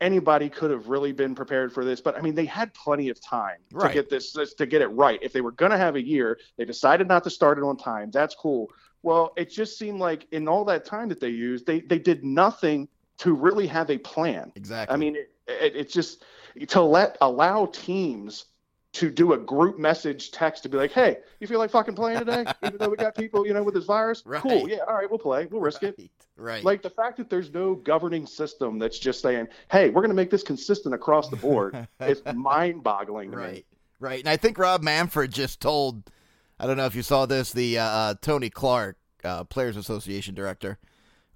anybody 0.00 0.48
could 0.50 0.70
have 0.70 0.88
really 0.88 1.12
been 1.12 1.34
prepared 1.34 1.72
for 1.72 1.84
this, 1.84 2.00
but 2.00 2.16
I 2.16 2.20
mean, 2.20 2.34
they 2.34 2.44
had 2.44 2.72
plenty 2.74 3.08
of 3.08 3.20
time 3.20 3.56
Right. 3.72 3.88
to 3.88 3.94
get 3.94 4.10
this 4.10 4.32
this- 4.32 4.54
to 4.54 4.66
get 4.66 4.82
it 4.82 4.88
right. 4.88 5.18
If 5.22 5.32
they 5.32 5.40
were 5.40 5.52
going 5.52 5.70
to 5.72 5.78
have 5.78 5.96
a 5.96 6.02
year, 6.02 6.38
they 6.58 6.64
decided 6.64 7.08
not 7.08 7.24
to 7.24 7.30
start 7.30 7.58
it 7.58 7.64
on 7.64 7.76
time. 7.76 8.10
That's 8.10 8.34
cool. 8.34 8.70
Well, 9.02 9.32
it 9.36 9.50
just 9.50 9.78
seemed 9.78 9.98
like 10.00 10.26
in 10.32 10.48
all 10.48 10.64
that 10.66 10.84
time 10.84 11.08
that 11.08 11.20
they 11.20 11.30
used, 11.30 11.66
they 11.66 11.80
they 11.80 11.98
did 11.98 12.24
nothing 12.24 12.88
to 13.18 13.32
really 13.32 13.66
have 13.66 13.90
a 13.90 13.96
plan. 13.98 14.52
Exactly. 14.56 14.92
I 14.92 14.96
mean, 14.98 15.16
it, 15.16 15.30
it, 15.48 15.76
it's 15.76 15.92
just 15.94 16.24
to 16.68 16.82
let 16.82 17.16
allow 17.22 17.66
teams 17.66 18.46
to 18.96 19.10
do 19.10 19.34
a 19.34 19.38
group 19.38 19.78
message 19.78 20.30
text 20.30 20.62
to 20.62 20.70
be 20.70 20.78
like, 20.78 20.90
"Hey, 20.90 21.18
you 21.38 21.46
feel 21.46 21.58
like 21.58 21.70
fucking 21.70 21.94
playing 21.94 22.20
today?" 22.20 22.46
Even 22.64 22.78
though 22.78 22.88
we 22.88 22.96
got 22.96 23.14
people, 23.14 23.46
you 23.46 23.52
know, 23.52 23.62
with 23.62 23.74
this 23.74 23.84
virus. 23.84 24.22
Right. 24.24 24.40
Cool. 24.40 24.68
Yeah. 24.68 24.78
All 24.88 24.94
right, 24.94 25.08
we'll 25.08 25.18
play. 25.18 25.46
We'll 25.46 25.60
risk 25.60 25.82
it. 25.82 25.94
right. 25.98 26.10
Right. 26.38 26.64
Like 26.64 26.82
the 26.82 26.90
fact 26.90 27.18
that 27.18 27.28
there's 27.28 27.52
no 27.52 27.74
governing 27.74 28.26
system 28.26 28.78
that's 28.78 28.98
just 28.98 29.20
saying, 29.20 29.48
"Hey, 29.70 29.90
we're 29.90 30.00
going 30.00 30.10
to 30.10 30.16
make 30.16 30.30
this 30.30 30.42
consistent 30.42 30.94
across 30.94 31.28
the 31.28 31.36
board." 31.36 31.86
it's 32.00 32.22
mind-boggling 32.34 33.32
to 33.32 33.36
me. 33.36 33.42
Right, 33.42 33.66
right. 34.00 34.20
And 34.20 34.28
I 34.28 34.38
think 34.38 34.58
Rob 34.58 34.82
Manfred 34.82 35.30
just 35.30 35.60
told, 35.60 36.10
I 36.58 36.66
don't 36.66 36.78
know 36.78 36.86
if 36.86 36.94
you 36.94 37.02
saw 37.02 37.26
this, 37.26 37.52
the 37.52 37.78
uh, 37.78 37.84
uh, 37.84 38.14
Tony 38.22 38.48
Clark, 38.48 38.96
uh, 39.24 39.44
Players 39.44 39.76
Association 39.76 40.34
director, 40.34 40.78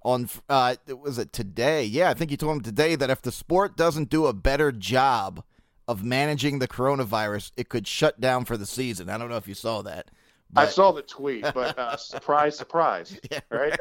on, 0.03 0.29
uh, 0.49 0.75
was 0.99 1.19
it 1.19 1.31
today? 1.31 1.83
Yeah, 1.83 2.09
I 2.09 2.15
think 2.15 2.31
he 2.31 2.37
told 2.37 2.57
him 2.57 2.63
today 2.63 2.95
that 2.95 3.11
if 3.11 3.21
the 3.21 3.31
sport 3.31 3.77
doesn't 3.77 4.09
do 4.09 4.25
a 4.25 4.33
better 4.33 4.71
job 4.71 5.43
of 5.87 6.03
managing 6.03 6.59
the 6.59 6.67
coronavirus, 6.67 7.51
it 7.57 7.69
could 7.69 7.87
shut 7.87 8.19
down 8.21 8.45
for 8.45 8.57
the 8.57 8.65
season. 8.65 9.09
I 9.09 9.17
don't 9.17 9.29
know 9.29 9.37
if 9.37 9.47
you 9.47 9.55
saw 9.55 9.81
that. 9.83 10.09
I 10.55 10.65
saw 10.65 10.91
the 10.91 11.01
tweet, 11.01 11.45
but 11.53 11.77
uh, 11.79 11.95
surprise, 11.97 12.57
surprise, 12.57 13.17
right? 13.49 13.77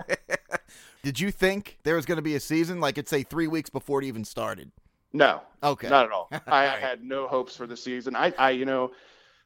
Did 1.02 1.18
you 1.18 1.30
think 1.30 1.78
there 1.82 1.96
was 1.96 2.06
going 2.06 2.16
to 2.16 2.22
be 2.22 2.34
a 2.36 2.40
season, 2.40 2.80
like 2.80 2.98
it's 2.98 3.10
say 3.10 3.22
three 3.22 3.48
weeks 3.48 3.70
before 3.70 4.02
it 4.02 4.06
even 4.06 4.24
started? 4.24 4.70
No, 5.12 5.40
Okay. 5.62 5.88
Not 5.88 6.06
at 6.06 6.12
all. 6.12 6.28
I, 6.46 6.68
I 6.68 6.76
had 6.78 7.02
no 7.02 7.26
hopes 7.26 7.56
for 7.56 7.66
the 7.66 7.76
season. 7.76 8.14
I, 8.14 8.32
I, 8.38 8.50
you 8.50 8.64
know, 8.64 8.92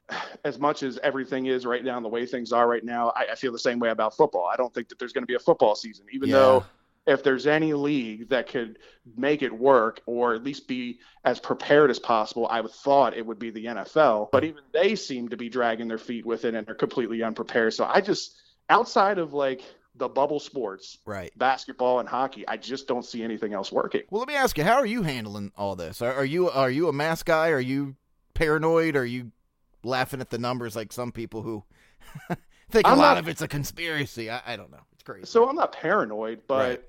as 0.45 0.59
much 0.59 0.83
as 0.83 0.99
everything 1.01 1.47
is 1.47 1.65
right 1.65 1.83
now, 1.83 1.95
and 1.97 2.05
the 2.05 2.09
way 2.09 2.25
things 2.25 2.51
are 2.51 2.67
right 2.67 2.83
now, 2.83 3.11
I, 3.15 3.27
I 3.31 3.35
feel 3.35 3.51
the 3.51 3.59
same 3.59 3.79
way 3.79 3.89
about 3.89 4.15
football. 4.15 4.45
I 4.51 4.55
don't 4.55 4.73
think 4.73 4.89
that 4.89 4.99
there's 4.99 5.13
going 5.13 5.23
to 5.23 5.27
be 5.27 5.35
a 5.35 5.39
football 5.39 5.75
season, 5.75 6.05
even 6.11 6.29
Yeah. 6.29 6.35
though 6.35 6.65
if 7.07 7.23
there's 7.23 7.45
any 7.47 7.73
league 7.73 8.29
that 8.29 8.47
could 8.49 8.79
make 9.15 9.41
it 9.43 9.53
work 9.53 10.01
or 10.07 10.33
at 10.33 10.43
least 10.43 10.67
be 10.67 10.99
as 11.23 11.39
prepared 11.39 11.89
as 11.91 11.99
possible, 11.99 12.47
I 12.49 12.61
would 12.61 12.71
thought 12.71 13.15
it 13.15 13.25
would 13.25 13.37
be 13.39 13.51
the 13.51 13.65
NFL. 13.65 14.29
But 14.31 14.43
even 14.43 14.63
they 14.73 14.95
seem 14.95 15.29
to 15.29 15.37
be 15.37 15.47
dragging 15.49 15.87
their 15.87 15.97
feet 15.99 16.25
with 16.25 16.45
it 16.45 16.55
and 16.55 16.67
are 16.69 16.73
completely 16.75 17.21
unprepared. 17.21 17.73
So 17.75 17.85
I 17.85 18.01
just, 18.01 18.35
outside 18.69 19.19
of 19.19 19.33
like 19.33 19.61
the 19.97 20.09
bubble 20.09 20.39
sports, 20.39 20.97
Right. 21.05 21.31
basketball 21.37 21.99
and 21.99 22.09
hockey, 22.09 22.47
I 22.47 22.57
just 22.57 22.87
don't 22.87 23.05
see 23.05 23.23
anything 23.23 23.53
else 23.53 23.71
working. 23.71 24.01
Well, 24.09 24.19
let 24.19 24.27
me 24.27 24.35
ask 24.35 24.57
you, 24.57 24.63
how 24.63 24.75
are 24.77 24.85
you 24.85 25.03
handling 25.03 25.51
all 25.55 25.75
this? 25.75 26.01
Are, 26.01 26.11
are 26.13 26.25
you 26.25 26.49
are 26.49 26.71
you 26.71 26.89
a 26.89 26.93
mask 26.93 27.27
guy? 27.27 27.49
Are 27.49 27.59
you 27.59 27.95
paranoid? 28.33 28.95
Are 28.95 29.05
you 29.05 29.31
laughing 29.83 30.21
at 30.21 30.31
the 30.31 30.37
numbers 30.39 30.75
like 30.75 30.91
some 30.91 31.11
people 31.11 31.43
who 31.43 31.63
think 32.69 32.85
a 32.87 32.89
I'm 32.89 32.97
lot 32.97 33.13
not- 33.13 33.17
of 33.19 33.27
it's 33.27 33.41
a 33.41 33.47
conspiracy? 33.47 34.29
I, 34.29 34.41
I 34.45 34.55
don't 34.55 34.71
know. 34.71 34.81
It's 34.93 35.03
crazy. 35.03 35.25
So 35.27 35.47
I'm 35.47 35.55
not 35.55 35.71
paranoid, 35.71 36.41
but 36.47 36.67
Right. 36.69 36.83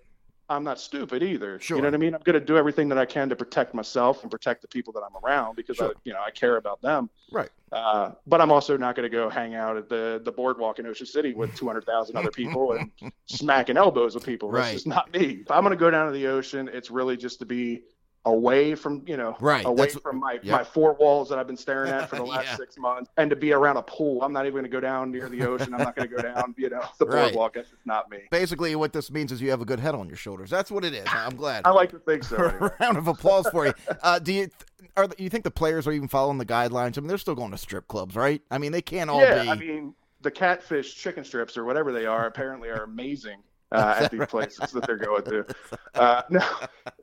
I'm 0.48 0.62
not 0.62 0.78
stupid 0.78 1.22
either. 1.22 1.58
Sure. 1.58 1.76
You 1.76 1.82
know 1.82 1.88
what 1.88 1.94
I 1.94 1.98
mean? 1.98 2.14
I'm 2.14 2.20
going 2.22 2.38
to 2.38 2.44
do 2.44 2.56
everything 2.56 2.88
that 2.90 2.98
I 2.98 3.04
can 3.04 3.28
to 3.30 3.36
protect 3.36 3.74
myself 3.74 4.22
and 4.22 4.30
protect 4.30 4.62
the 4.62 4.68
people 4.68 4.92
that 4.92 5.00
I'm 5.02 5.16
around 5.24 5.56
because 5.56 5.80
I, 5.80 5.90
you 6.04 6.12
know, 6.12 6.20
I 6.24 6.30
care 6.30 6.56
about 6.56 6.80
them. 6.82 7.10
Right. 7.32 7.50
Uh, 7.72 8.12
but 8.28 8.40
I'm 8.40 8.52
also 8.52 8.76
not 8.76 8.94
going 8.94 9.10
to 9.10 9.14
go 9.14 9.28
hang 9.28 9.56
out 9.56 9.76
at 9.76 9.88
the 9.88 10.20
the 10.24 10.30
boardwalk 10.30 10.78
in 10.78 10.86
Ocean 10.86 11.06
City 11.06 11.34
with 11.34 11.54
200,000 11.56 12.16
other 12.16 12.30
people 12.30 12.72
and 12.72 12.92
smacking 13.26 13.76
elbows 13.76 14.14
with 14.14 14.24
people. 14.24 14.50
That's 14.52 14.66
Right. 14.66 14.72
just 14.74 14.86
not 14.86 15.12
me. 15.12 15.38
If 15.42 15.50
I'm 15.50 15.62
going 15.62 15.72
to 15.72 15.76
go 15.76 15.90
down 15.90 16.06
to 16.06 16.12
the 16.12 16.28
ocean, 16.28 16.70
it's 16.72 16.90
really 16.92 17.16
just 17.16 17.40
to 17.40 17.44
be 17.46 17.82
away 18.26 18.74
from 18.74 19.02
you 19.06 19.16
know 19.16 19.36
Right, 19.40 19.64
away 19.64 19.86
that's- 19.86 19.98
from 20.02 20.18
my 20.20 20.34
yep. 20.42 20.44
my 20.46 20.64
four 20.64 20.92
walls 20.94 21.28
that 21.30 21.38
I've 21.38 21.46
been 21.46 21.56
staring 21.56 21.90
at 21.90 22.10
for 22.10 22.16
the 22.16 22.24
last 22.34 22.46
Yeah. 22.46 22.56
six 22.56 22.76
months, 22.76 23.10
and 23.16 23.30
to 23.30 23.36
be 23.36 23.52
around 23.52 23.78
a 23.78 23.82
pool. 23.82 24.22
I'm 24.22 24.32
not 24.32 24.44
even 24.46 24.52
going 24.54 24.64
to 24.64 24.68
go 24.68 24.80
down 24.80 25.10
near 25.10 25.28
the 25.28 25.42
ocean. 25.46 25.72
I'm 25.72 25.80
not 25.82 25.96
going 25.96 26.08
to 26.08 26.14
go 26.14 26.20
down 26.22 26.54
you 26.58 26.68
know 26.68 26.82
the 26.98 27.06
Right. 27.06 27.22
boardwalk. 27.24 27.54
That's 27.54 27.70
just 27.70 27.86
not 27.86 28.10
me. 28.10 28.18
Basically, 28.30 28.74
what 28.76 28.92
this 28.92 29.10
means 29.10 29.32
is 29.32 29.40
you 29.40 29.50
have 29.50 29.62
a 29.62 29.64
good 29.64 29.80
head 29.80 29.94
on 29.94 30.08
your 30.08 30.16
shoulders. 30.16 30.50
That's 30.50 30.70
what 30.70 30.84
it 30.84 30.92
is. 30.92 31.06
I'm 31.08 31.36
glad. 31.36 31.62
I 31.66 31.70
like 31.70 31.90
to 31.90 31.98
think 31.98 32.24
so. 32.24 32.36
Anyway. 32.46 32.70
round 32.80 32.98
of 32.98 33.08
applause 33.08 33.48
for 33.48 33.66
you. 33.66 33.72
Uh, 34.02 34.18
do 34.18 34.32
you 34.32 34.50
are 34.96 35.08
you 35.18 35.28
think 35.30 35.44
the 35.44 35.50
players 35.50 35.86
are 35.86 35.92
even 35.92 36.08
following 36.08 36.38
the 36.38 36.46
guidelines? 36.46 36.96
I 36.98 37.00
mean, 37.00 37.08
they're 37.08 37.18
still 37.18 37.34
going 37.34 37.50
to 37.52 37.58
strip 37.58 37.86
clubs, 37.88 38.14
right? 38.16 38.42
I 38.50 38.58
mean, 38.58 38.72
they 38.72 38.82
can't 38.82 39.08
all 39.10 39.20
yeah, 39.20 39.42
be. 39.42 39.48
I 39.50 39.54
mean 39.54 39.94
the 40.22 40.30
catfish 40.30 40.94
chicken 40.96 41.22
strips 41.24 41.56
or 41.56 41.64
whatever 41.64 41.92
they 41.92 42.06
are 42.06 42.26
apparently 42.26 42.68
are 42.70 42.82
amazing 42.82 43.36
uh, 43.70 43.96
at 44.00 44.10
these 44.10 44.26
places 44.26 44.72
that 44.72 44.84
they're 44.86 44.96
going 44.96 45.22
to. 45.24 45.46
Uh, 45.94 46.22
no, 46.30 46.42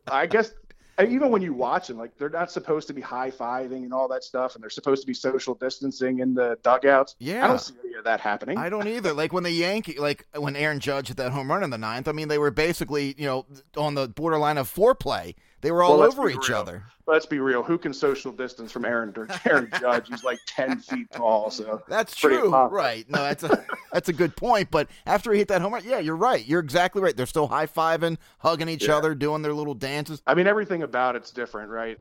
I 0.08 0.25
guess 0.25 0.53
even 1.02 1.32
when 1.32 1.42
you 1.42 1.54
watch 1.54 1.88
them, 1.88 1.98
like 1.98 2.18
they're 2.18 2.30
not 2.30 2.52
supposed 2.52 2.88
to 2.88 2.94
be 2.94 3.02
high 3.02 3.32
fiving 3.32 3.84
and 3.84 3.94
all 3.94 4.08
that 4.10 4.24
stuff, 4.24 4.56
and 4.56 4.64
they're 4.64 4.70
supposed 4.70 5.02
to 5.02 5.08
be 5.08 5.14
social 5.14 5.56
distancing 5.56 6.20
in 6.20 6.34
the 6.36 6.58
dugouts. 6.62 7.16
Yeah. 7.20 7.46
I 7.46 7.48
don't 7.48 7.60
see 7.60 7.74
any 7.84 7.96
of 7.96 8.04
that 8.04 8.20
happening. 8.20 8.58
I 8.58 8.70
don't 8.70 8.88
either. 8.88 9.14
Like 9.14 9.34
when 9.34 9.44
the 9.44 9.52
Yankee, 9.52 9.98
like 9.98 10.26
when 10.36 10.56
Aaron 10.56 10.80
Judge 10.80 11.08
hit 11.08 11.18
that 11.18 11.32
home 11.32 11.50
run 11.50 11.64
in 11.64 11.70
the 11.70 11.78
ninth. 11.78 12.08
I 12.08 12.12
mean, 12.12 12.28
they 12.28 12.38
were 12.38 12.52
basically, 12.52 13.16
you 13.18 13.26
know, 13.26 13.46
on 13.76 13.96
the 13.96 14.08
borderline 14.08 14.58
of 14.58 14.72
foreplay. 14.74 15.36
They 15.63 15.72
were 15.72 15.82
all 15.82 15.98
Well, 15.98 16.08
over 16.08 16.29
each 16.29 16.50
real. 16.50 16.58
other. 16.60 16.84
Let's 17.08 17.25
be 17.25 17.39
real. 17.39 17.63
Who 17.63 17.77
can 17.77 17.93
social 17.93 18.32
distance 18.32 18.72
from 18.72 18.86
Aaron 18.86 19.13
Aaron 19.46 19.70
Judge? 19.79 20.08
He's 20.10 20.24
like 20.24 20.38
ten 20.46 20.77
feet 20.79 21.08
tall. 21.12 21.50
So 21.51 21.82
That's 21.88 22.15
true, 22.15 22.50
right? 22.67 23.10
No, 23.10 23.24
that's 23.24 23.43
a 23.43 23.65
that's 23.93 24.10
a 24.10 24.13
good 24.13 24.36
point. 24.36 24.70
But 24.70 24.89
after 25.05 25.32
he 25.32 25.39
hit 25.39 25.48
that 25.48 25.62
home 25.62 25.74
run, 25.74 25.84
yeah, 25.86 26.00
you're 26.00 26.15
right. 26.17 26.46
You're 26.46 26.60
exactly 26.60 27.01
right. 27.01 27.15
They're 27.17 27.25
still 27.25 27.48
high 27.48 27.65
fiving, 27.65 28.17
hugging 28.39 28.70
each 28.70 28.88
Yeah. 28.88 28.98
other, 28.98 29.15
doing 29.15 29.41
their 29.41 29.53
little 29.53 29.74
dances. 29.74 30.22
I 30.27 30.34
mean, 30.36 30.46
everything 30.48 30.84
about 30.84 31.15
it's 31.15 31.32
different, 31.32 31.70
right? 31.72 31.98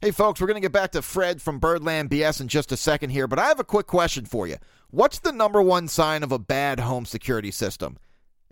Hey, 0.00 0.10
folks, 0.10 0.40
we're 0.40 0.48
going 0.48 0.56
to 0.56 0.60
get 0.60 0.72
back 0.72 0.90
to 0.92 1.02
Fred 1.02 1.40
from 1.40 1.60
Birdland 1.60 2.10
BS 2.10 2.40
in 2.40 2.48
just 2.48 2.72
a 2.72 2.76
second 2.76 3.10
here, 3.10 3.28
but 3.28 3.38
I 3.38 3.46
have 3.46 3.60
a 3.60 3.64
quick 3.64 3.86
question 3.86 4.24
for 4.24 4.48
you. 4.48 4.56
What's 4.90 5.20
the 5.20 5.30
number 5.30 5.62
one 5.62 5.86
sign 5.86 6.24
of 6.24 6.32
a 6.32 6.40
bad 6.40 6.80
home 6.80 7.04
security 7.04 7.52
system? 7.52 7.98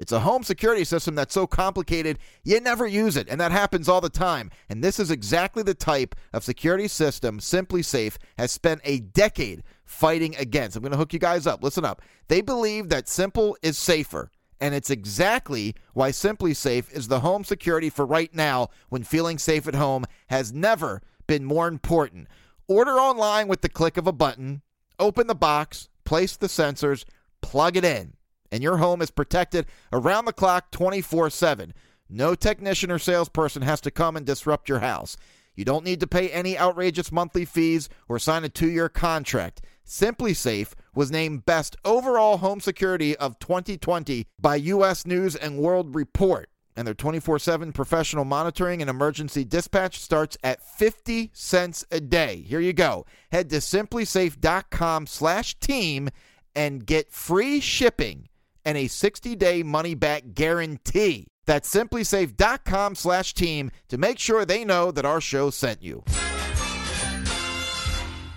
It's 0.01 0.13
a 0.13 0.21
home 0.21 0.43
security 0.43 0.85
system 0.85 1.15
that's 1.15 1.35
so 1.35 1.47
complicated 1.47 2.19
you 2.43 2.59
never 2.59 2.87
use 2.87 3.19
it, 3.19 3.29
and 3.29 3.39
that 3.39 3.53
happens 3.53 3.87
all 3.87 4.01
the 4.01 4.09
time. 4.09 4.51
And 4.71 4.83
this 4.83 4.99
is 4.99 5.11
exactly 5.11 5.63
the 5.63 5.75
type 5.75 6.15
of 6.33 6.43
security 6.43 6.89
system 6.89 7.39
SimpliSafe 7.39 8.17
has 8.39 8.51
spent 8.51 8.81
a 8.83 9.01
decade 9.01 9.63
fighting 9.85 10.35
against. 10.37 10.75
I'm 10.75 10.83
going 10.83 10.93
to 10.93 10.99
hook 10.99 11.13
you 11.13 11.19
guys 11.19 11.47
up. 11.47 11.63
Listen 11.63 11.85
up. 11.85 12.01
They 12.29 12.41
believe 12.41 12.89
that 12.89 13.11
simple 13.11 13.59
is 13.63 13.77
safer. 13.77 14.31
And 14.59 14.75
it's 14.75 14.91
exactly 14.91 15.75
why 15.93 16.13
SimpliSafe 16.13 16.91
is 16.93 17.09
the 17.09 17.21
home 17.21 17.45
security 17.45 17.91
for 17.91 18.07
right 18.07 18.35
now 18.35 18.69
when 18.89 19.05
feeling 19.05 19.39
safe 19.39 19.69
at 19.69 19.75
home 19.75 20.05
has 20.29 20.51
never 20.51 21.03
been 21.27 21.45
more 21.45 21.69
important. 21.69 22.27
Order 22.69 22.93
online 22.93 23.49
with 23.49 23.61
the 23.61 23.69
click 23.69 23.99
of 23.99 24.07
a 24.07 24.13
button, 24.13 24.63
open 24.99 25.27
the 25.27 25.35
box, 25.35 25.91
place 26.05 26.37
the 26.37 26.47
sensors, 26.47 27.05
plug 27.43 27.77
it 27.77 27.85
in, 27.85 28.15
and 28.53 28.63
your 28.63 28.79
home 28.79 29.03
is 29.03 29.11
protected 29.11 29.67
around 29.93 30.25
the 30.25 30.33
clock 30.33 30.71
24 30.71 31.31
7. 31.31 31.75
No 32.09 32.35
technician 32.35 32.91
or 32.91 32.99
salesperson 32.99 33.63
has 33.63 33.81
to 33.83 33.91
come 33.91 34.17
and 34.17 34.27
disrupt 34.27 34.69
your 34.69 34.81
house. 34.81 35.17
You 35.55 35.65
don't 35.65 35.85
need 35.85 36.01
to 36.01 36.07
pay 36.07 36.31
any 36.31 36.59
outrageous 36.59 37.13
monthly 37.13 37.45
fees 37.45 37.89
or 38.09 38.19
sign 38.19 38.45
a 38.45 38.49
two 38.49 38.71
year 38.71 38.89
contract. 38.89 39.63
SimpliSafe 39.87 40.73
was 40.95 41.11
named 41.11 41.45
Best 41.45 41.77
Overall 41.85 42.39
Home 42.39 42.61
Security 42.61 43.17
of 43.17 43.39
2020 43.41 44.27
by 44.39 44.57
U.S. 44.57 45.07
News 45.07 45.37
and 45.37 45.59
World 45.59 45.95
Report. 45.95 46.49
And 46.77 46.87
their 46.87 46.95
24 46.95 47.41
7 47.41 47.73
professional 47.73 48.25
monitoring 48.25 48.81
and 48.81 48.89
emergency 48.89 49.45
dispatch 49.45 49.99
starts 49.99 50.39
at 50.43 50.65
50 50.65 51.31
cents 51.35 51.85
a 51.91 52.01
day. 52.01 52.43
Here 52.43 52.61
you 52.61 52.73
go. 52.73 53.05
Head 53.31 53.51
to 53.51 53.57
simplisafe.com 53.57 55.07
slash 55.07 55.59
team 55.59 56.09
and 56.55 56.87
get 56.87 57.13
free 57.13 57.61
shipping 57.61 58.30
and 58.65 58.77
a 58.79 58.89
60 58.89 59.37
day 59.37 59.63
money 59.63 59.95
back 59.95 60.35
guarantee. 60.35 61.27
That's 61.47 61.73
simplisafe.com 61.73 62.95
slash 62.95 63.35
team 63.35 63.71
to 63.89 63.99
make 63.99 64.19
sure 64.19 64.45
they 64.45 64.65
know 64.65 64.91
that 64.91 65.05
our 65.05 65.21
show 65.21 65.51
sent 65.51 65.83
you. 65.83 66.05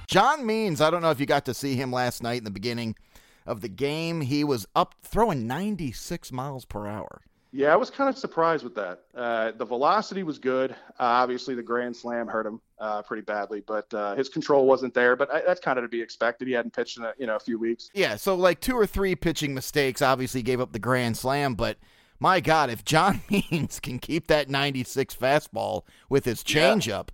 John 0.08 0.46
Means, 0.46 0.82
I 0.82 0.89
don't 0.89 1.01
know 1.01 1.12
if 1.12 1.20
you 1.20 1.25
got 1.25 1.46
to 1.46 1.53
see 1.53 1.75
him 1.75 1.92
last 1.92 2.22
night 2.22 2.38
in 2.38 2.44
the 2.44 2.51
beginning 2.51 2.96
of 3.46 3.62
the 3.62 3.70
game. 3.70 4.22
He 4.22 4.44
was 4.44 4.65
up 4.75 4.96
throwing 5.03 5.48
96 5.48 6.32
miles 6.32 6.65
per 6.65 6.88
hour. 6.88 7.22
Yeah, 7.51 7.72
I 7.72 7.75
was 7.75 7.92
kind 7.92 8.10
of 8.10 8.18
surprised 8.18 8.63
with 8.63 8.75
that. 8.75 9.03
Uh, 9.15 9.51
the 9.51 9.65
velocity 9.65 10.24
was 10.24 10.39
good. 10.39 10.72
Uh, 10.72 10.75
obviously, 11.00 11.53
the 11.53 11.62
grand 11.62 11.96
slam 11.96 12.27
hurt 12.27 12.48
him 12.48 12.62
uh, 12.83 13.01
pretty 13.01 13.21
badly, 13.23 13.61
but 13.65 13.91
uh, 13.93 14.13
his 14.15 14.27
control 14.27 14.65
wasn't 14.65 14.93
there. 14.93 15.15
But 15.15 15.33
I, 15.33 15.41
that's 15.41 15.61
kind 15.61 15.79
of 15.79 15.85
to 15.85 15.87
be 15.87 16.01
expected. 16.01 16.47
He 16.49 16.53
hadn't 16.53 16.73
pitched 16.75 16.97
in 16.97 17.03
a, 17.05 17.13
you 17.17 17.25
know 17.27 17.37
a 17.37 17.39
few 17.39 17.57
weeks. 17.57 17.89
Yeah, 17.93 18.17
so 18.17 18.35
like 18.35 18.59
two 18.59 18.75
or 18.75 18.85
three 18.85 19.15
pitching 19.15 19.53
mistakes 19.53 20.01
obviously 20.01 20.41
gave 20.41 20.59
up 20.59 20.73
the 20.73 20.79
grand 20.79 21.15
slam, 21.17 21.55
but 21.55 21.77
my 22.19 22.39
God, 22.41 22.69
if 22.69 22.83
John 22.83 23.21
Means 23.29 23.79
can 23.79 23.99
keep 23.99 24.27
that 24.27 24.49
96 24.49 25.15
fastball 25.15 25.83
with 26.09 26.25
his 26.25 26.43
Yeah. 26.45 26.73
changeup, 26.73 27.07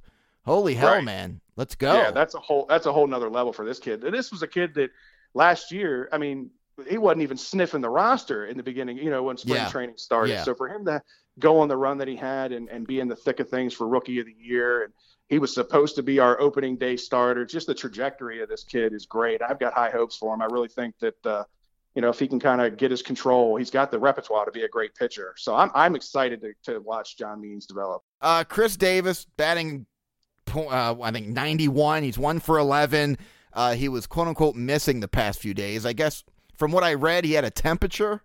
holy 0.45 0.73
hell, 0.75 0.95
Right. 0.95 1.03
man. 1.03 1.41
Let's 1.55 1.75
go. 1.75 1.93
Yeah, 1.93 2.11
that's 2.11 2.35
a 2.35 2.39
whole 2.39 2.65
that's 2.67 2.85
a 2.88 2.91
whole 2.93 3.05
nother 3.07 3.29
level 3.29 3.53
for 3.53 3.65
this 3.65 3.79
kid. 3.79 4.03
And 4.03 4.13
this 4.13 4.31
was 4.31 4.41
a 4.41 4.47
kid 4.47 4.73
that 4.75 4.89
last 5.33 5.71
year, 5.71 6.09
I 6.11 6.17
mean, 6.17 6.49
he 6.89 6.97
wasn't 6.97 7.21
even 7.23 7.38
sniffing 7.38 7.81
the 7.81 7.89
roster 7.89 8.45
in 8.45 8.55
the 8.57 8.63
beginning. 8.63 8.97
You 8.97 9.09
know 9.11 9.21
when 9.23 9.38
spring 9.38 9.55
Yeah. 9.61 9.69
training 9.69 9.97
started. 9.97 10.33
Yeah. 10.33 10.43
So 10.43 10.55
for 10.55 10.67
him 10.69 10.85
to 10.85 11.01
go 11.38 11.59
on 11.59 11.67
the 11.67 11.77
run 11.77 11.97
that 11.99 12.07
he 12.07 12.15
had 12.15 12.51
and, 12.53 12.69
and 12.69 12.88
be 12.88 12.99
in 12.99 13.07
the 13.07 13.15
thick 13.15 13.39
of 13.39 13.49
things 13.49 13.73
for 13.73 13.88
rookie 13.88 14.19
of 14.19 14.25
the 14.25 14.35
year 14.39 14.83
and 14.83 14.93
he 15.29 15.39
was 15.39 15.53
supposed 15.53 15.95
to 15.95 16.03
be 16.03 16.19
our 16.19 16.39
opening 16.41 16.75
day 16.75 16.98
starter. 16.98 17.45
Just 17.45 17.67
the 17.67 17.74
trajectory 17.75 18.41
of 18.41 18.50
this 18.50 18.63
kid 18.63 18.93
is 18.93 19.05
great. 19.05 19.41
I've 19.41 19.59
got 19.59 19.74
high 19.74 19.91
hopes 19.91 20.17
for 20.17 20.33
him. 20.33 20.41
I 20.41 20.45
really 20.45 20.67
think 20.67 20.98
that 21.00 21.25
uh, 21.25 21.43
you 21.95 22.01
know 22.01 22.09
if 22.09 22.19
he 22.19 22.27
can 22.27 22.39
kind 22.39 22.62
of 22.62 22.77
get 22.77 22.91
his 22.91 23.01
control, 23.01 23.55
he's 23.55 23.69
got 23.71 23.91
the 23.91 24.00
repertoire 24.00 24.45
to 24.45 24.51
be 24.51 24.63
a 24.63 24.67
great 24.67 24.95
pitcher. 24.95 25.33
So 25.38 25.55
I'm 25.55 25.71
I'm 25.75 25.95
excited 25.95 26.41
to, 26.41 26.53
to 26.74 26.79
watch 26.81 27.17
John 27.17 27.39
Means 27.39 27.65
develop. 27.65 28.01
Uh, 28.21 28.43
Chris 28.43 28.75
Davis 28.75 29.25
batting, 29.38 29.86
uh, 30.53 30.95
I 31.01 31.12
think 31.12 31.27
91. 31.27 32.03
He's 32.03 32.17
one 32.17 32.39
for 32.39 32.57
11. 32.57 33.17
Uh, 33.53 33.74
he 33.75 33.88
was 33.89 34.07
quote 34.07 34.27
unquote 34.27 34.55
missing 34.55 35.00
the 35.00 35.07
past 35.07 35.39
few 35.39 35.53
days. 35.53 35.86
I 35.86 35.93
guess 35.93 36.24
from 36.55 36.71
what 36.71 36.83
I 36.83 36.93
read, 36.95 37.24
he 37.24 37.33
had 37.33 37.45
a 37.45 37.50
temperature, 37.51 38.21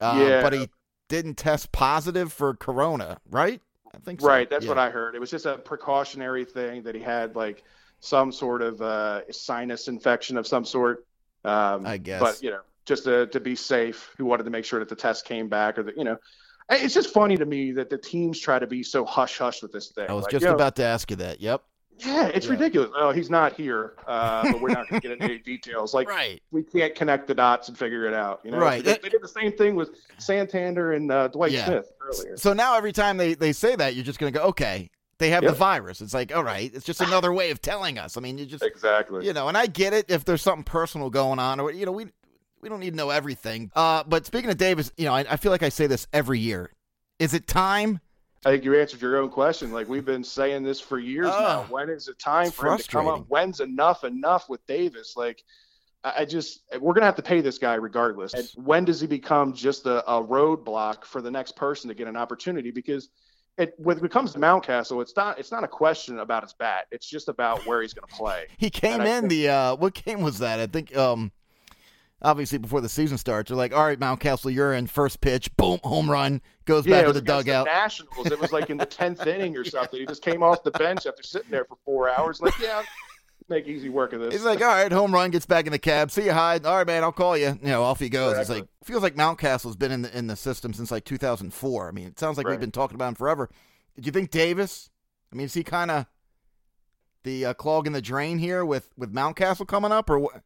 uh, 0.00 0.16
Yeah. 0.20 0.42
but 0.42 0.52
he 0.52 0.68
didn't 1.08 1.34
test 1.36 1.70
positive 1.72 2.32
for 2.32 2.54
corona, 2.54 3.18
right? 3.30 3.60
I 3.94 3.98
think 4.04 4.20
so. 4.20 4.26
Right, 4.26 4.48
that's 4.48 4.64
Yeah. 4.64 4.70
what 4.70 4.78
I 4.78 4.90
heard. 4.90 5.14
It 5.14 5.20
was 5.20 5.30
just 5.30 5.46
a 5.46 5.56
precautionary 5.58 6.44
thing 6.44 6.82
that 6.84 6.94
he 6.94 7.00
had 7.00 7.36
like 7.36 7.64
some 8.00 8.32
sort 8.32 8.62
of 8.62 8.80
uh, 8.82 9.30
sinus 9.32 9.88
infection 9.88 10.36
of 10.36 10.46
some 10.46 10.64
sort. 10.64 11.06
Um, 11.44 11.86
I 11.86 11.98
guess. 11.98 12.20
But 12.20 12.42
you 12.42 12.50
know, 12.50 12.60
just 12.86 13.04
to, 13.04 13.26
to 13.28 13.40
be 13.40 13.54
safe, 13.54 14.10
he 14.16 14.22
wanted 14.22 14.44
to 14.44 14.50
make 14.50 14.64
sure 14.64 14.78
that 14.80 14.88
the 14.88 14.96
test 14.96 15.24
came 15.24 15.48
back, 15.48 15.78
or 15.78 15.82
that 15.84 15.96
you 15.96 16.04
know, 16.04 16.16
it's 16.70 16.94
just 16.94 17.12
funny 17.12 17.36
to 17.36 17.46
me 17.46 17.72
that 17.72 17.90
the 17.90 17.98
teams 17.98 18.40
try 18.40 18.58
to 18.58 18.66
be 18.66 18.82
so 18.82 19.04
hush 19.04 19.38
hush 19.38 19.62
with 19.62 19.72
this 19.72 19.88
thing. 19.92 20.06
I 20.08 20.14
was 20.14 20.24
Like, 20.24 20.32
just 20.32 20.46
about 20.46 20.76
to 20.76 20.84
ask 20.84 21.10
you 21.10 21.16
that. 21.16 21.40
Yep. 21.40 21.62
Yeah, 21.98 22.26
it's 22.28 22.46
Yeah. 22.46 22.52
ridiculous. 22.52 22.90
Oh, 22.96 23.12
he's 23.12 23.30
not 23.30 23.52
here, 23.54 23.94
uh, 24.06 24.50
but 24.52 24.60
we're 24.60 24.68
not 24.70 24.88
going 24.88 25.00
to 25.00 25.08
get 25.08 25.12
into 25.12 25.24
any 25.24 25.38
details. 25.44 25.94
Like 25.94 26.08
Right. 26.08 26.42
we 26.50 26.62
can't 26.62 26.94
connect 26.94 27.26
the 27.26 27.34
dots 27.34 27.68
and 27.68 27.76
figure 27.78 28.06
it 28.06 28.14
out. 28.14 28.40
You 28.44 28.50
know, 28.50 28.58
Right. 28.58 28.84
They, 28.84 28.98
they 29.02 29.08
did 29.08 29.22
the 29.22 29.28
same 29.28 29.52
thing 29.52 29.74
with 29.74 29.90
Santander 30.18 30.92
and 30.92 31.10
uh, 31.10 31.28
Dwight 31.28 31.52
Yeah. 31.52 31.66
Smith 31.66 31.92
earlier. 32.00 32.36
So 32.36 32.52
now 32.52 32.76
every 32.76 32.92
time 32.92 33.16
they, 33.16 33.34
they 33.34 33.52
say 33.52 33.76
that, 33.76 33.94
you're 33.94 34.04
just 34.04 34.18
going 34.18 34.32
to 34.32 34.38
go, 34.38 34.46
okay, 34.46 34.90
they 35.18 35.30
have 35.30 35.44
the 35.44 35.52
virus. 35.52 36.00
It's 36.00 36.12
like, 36.12 36.34
all 36.34 36.42
right, 36.42 36.70
it's 36.74 36.84
just 36.84 37.00
another 37.00 37.32
way 37.32 37.50
of 37.52 37.62
telling 37.62 37.98
us. 37.98 38.16
I 38.16 38.20
mean, 38.20 38.36
you 38.36 38.46
just, 38.46 38.64
Exactly. 38.64 39.24
you 39.24 39.32
know, 39.32 39.46
and 39.48 39.56
I 39.56 39.66
get 39.66 39.92
it 39.92 40.10
if 40.10 40.24
there's 40.24 40.42
something 40.42 40.64
personal 40.64 41.08
going 41.08 41.38
on, 41.38 41.60
or 41.60 41.70
you 41.70 41.86
know, 41.86 41.92
we 41.92 42.06
we 42.60 42.68
don't 42.68 42.80
need 42.80 42.90
to 42.90 42.96
know 42.96 43.10
everything. 43.10 43.70
Uh, 43.76 44.02
but 44.04 44.26
speaking 44.26 44.50
of 44.50 44.56
Davis, 44.56 44.90
you 44.96 45.04
know, 45.04 45.14
I, 45.14 45.20
I 45.30 45.36
feel 45.36 45.52
like 45.52 45.62
I 45.62 45.68
say 45.68 45.86
this 45.86 46.08
every 46.12 46.40
year. 46.40 46.72
Is 47.20 47.32
it 47.32 47.46
time? 47.46 48.00
I 48.46 48.50
think 48.50 48.64
you 48.64 48.78
answered 48.78 49.00
your 49.00 49.16
own 49.18 49.30
question. 49.30 49.72
Like 49.72 49.88
we've 49.88 50.04
been 50.04 50.24
saying 50.24 50.62
this 50.62 50.80
for 50.80 50.98
years 50.98 51.26
now. 51.28 51.66
When 51.68 51.88
is 51.88 52.08
it 52.08 52.18
time 52.18 52.50
for 52.50 52.68
him 52.72 52.78
to 52.78 52.88
come 52.88 53.08
up? 53.08 53.24
When's 53.28 53.60
enough 53.60 54.04
enough 54.04 54.48
with 54.48 54.66
Davis? 54.66 55.14
Like 55.16 55.42
I 56.02 56.12
I 56.18 56.24
just 56.24 56.60
we're 56.80 56.92
gonna 56.94 57.06
have 57.06 57.16
to 57.16 57.22
pay 57.22 57.40
this 57.40 57.58
guy 57.58 57.74
regardless. 57.74 58.34
And 58.34 58.48
when 58.64 58.84
does 58.84 59.00
he 59.00 59.06
become 59.06 59.52
just 59.54 59.86
a, 59.86 60.04
a 60.10 60.22
roadblock 60.22 61.04
for 61.04 61.22
the 61.22 61.30
next 61.30 61.56
person 61.56 61.88
to 61.88 61.94
get 61.94 62.06
an 62.08 62.16
opportunity? 62.16 62.70
Because 62.70 63.08
it 63.56 63.72
when 63.78 64.04
it 64.04 64.10
comes 64.10 64.32
to 64.32 64.38
Mountcastle, 64.38 65.00
it's 65.00 65.16
not 65.16 65.38
it's 65.38 65.50
not 65.52 65.64
a 65.64 65.68
question 65.68 66.18
about 66.18 66.42
his 66.42 66.52
bat. 66.52 66.86
It's 66.90 67.08
just 67.08 67.28
about 67.28 67.64
where 67.66 67.80
he's 67.82 67.94
gonna 67.94 68.06
play. 68.08 68.46
He 68.58 68.68
came 68.68 69.00
And 69.00 69.08
in 69.08 69.20
think- 69.22 69.30
the 69.30 69.48
uh, 69.48 69.76
what 69.76 69.94
game 69.94 70.20
was 70.22 70.40
that? 70.40 70.60
I 70.60 70.66
think 70.66 70.94
um, 70.96 71.32
obviously 72.24 72.58
before 72.58 72.80
the 72.80 72.88
season 72.88 73.18
starts, 73.18 73.48
they're 73.48 73.56
like, 73.56 73.74
all 73.74 73.84
right, 73.84 74.00
Mountcastle, 74.00 74.52
you're 74.52 74.72
in 74.72 74.86
first 74.86 75.20
pitch, 75.20 75.54
boom, 75.56 75.78
home 75.84 76.10
run, 76.10 76.40
goes 76.64 76.86
Yeah, 76.86 77.02
back 77.02 77.06
to 77.06 77.12
the 77.12 77.20
dugout. 77.20 77.66
The 77.66 77.72
Nationals. 77.72 78.26
It 78.26 78.40
was 78.40 78.52
like 78.52 78.70
in 78.70 78.78
the 78.78 78.86
tenth 78.86 79.26
inning 79.26 79.56
or 79.56 79.64
something. 79.64 80.00
He 80.00 80.06
just 80.06 80.22
came 80.22 80.42
off 80.42 80.64
the 80.64 80.72
bench 80.72 81.06
after 81.06 81.22
sitting 81.22 81.50
there 81.50 81.64
for 81.64 81.76
four 81.84 82.08
hours. 82.08 82.40
Like, 82.40 82.58
yeah, 82.58 82.82
make 83.48 83.66
easy 83.66 83.90
work 83.90 84.12
of 84.12 84.20
this. 84.20 84.32
He's 84.32 84.44
like, 84.44 84.60
all 84.60 84.68
right, 84.68 84.90
home 84.90 85.12
run, 85.12 85.30
gets 85.30 85.46
back 85.46 85.66
in 85.66 85.72
the 85.72 85.78
cab. 85.78 86.10
See 86.10 86.24
you, 86.24 86.32
Hyde. 86.32 86.66
All 86.66 86.76
right, 86.76 86.86
man, 86.86 87.02
I'll 87.04 87.12
call 87.12 87.36
you. 87.36 87.58
You 87.62 87.68
know, 87.68 87.82
off 87.82 88.00
he 88.00 88.08
goes. 88.08 88.38
It's 88.38 88.50
like 88.50 88.66
feels 88.82 89.02
like 89.02 89.14
Mountcastle's 89.14 89.76
been 89.76 89.92
in 89.92 90.02
the 90.02 90.16
in 90.16 90.26
the 90.26 90.36
system 90.36 90.72
since 90.72 90.90
like 90.90 91.04
2004. 91.04 91.88
I 91.88 91.92
mean, 91.92 92.06
it 92.08 92.18
sounds 92.18 92.38
like 92.38 92.48
we've 92.48 92.60
been 92.60 92.72
talking 92.72 92.94
about 92.94 93.08
him 93.08 93.14
forever. 93.14 93.50
Do 93.96 94.06
you 94.06 94.12
think 94.12 94.30
Davis? 94.30 94.90
I 95.32 95.36
mean, 95.36 95.46
is 95.46 95.54
he 95.54 95.62
kind 95.62 95.90
of 95.90 96.06
the 97.22 97.46
uh, 97.46 97.54
clog 97.54 97.86
in 97.86 97.92
the 97.92 98.02
drain 98.02 98.38
here 98.38 98.64
with 98.64 98.90
with 98.96 99.12
Mountcastle 99.12 99.66
coming 99.66 99.92
up, 99.92 100.08
or 100.08 100.18
what? 100.18 100.42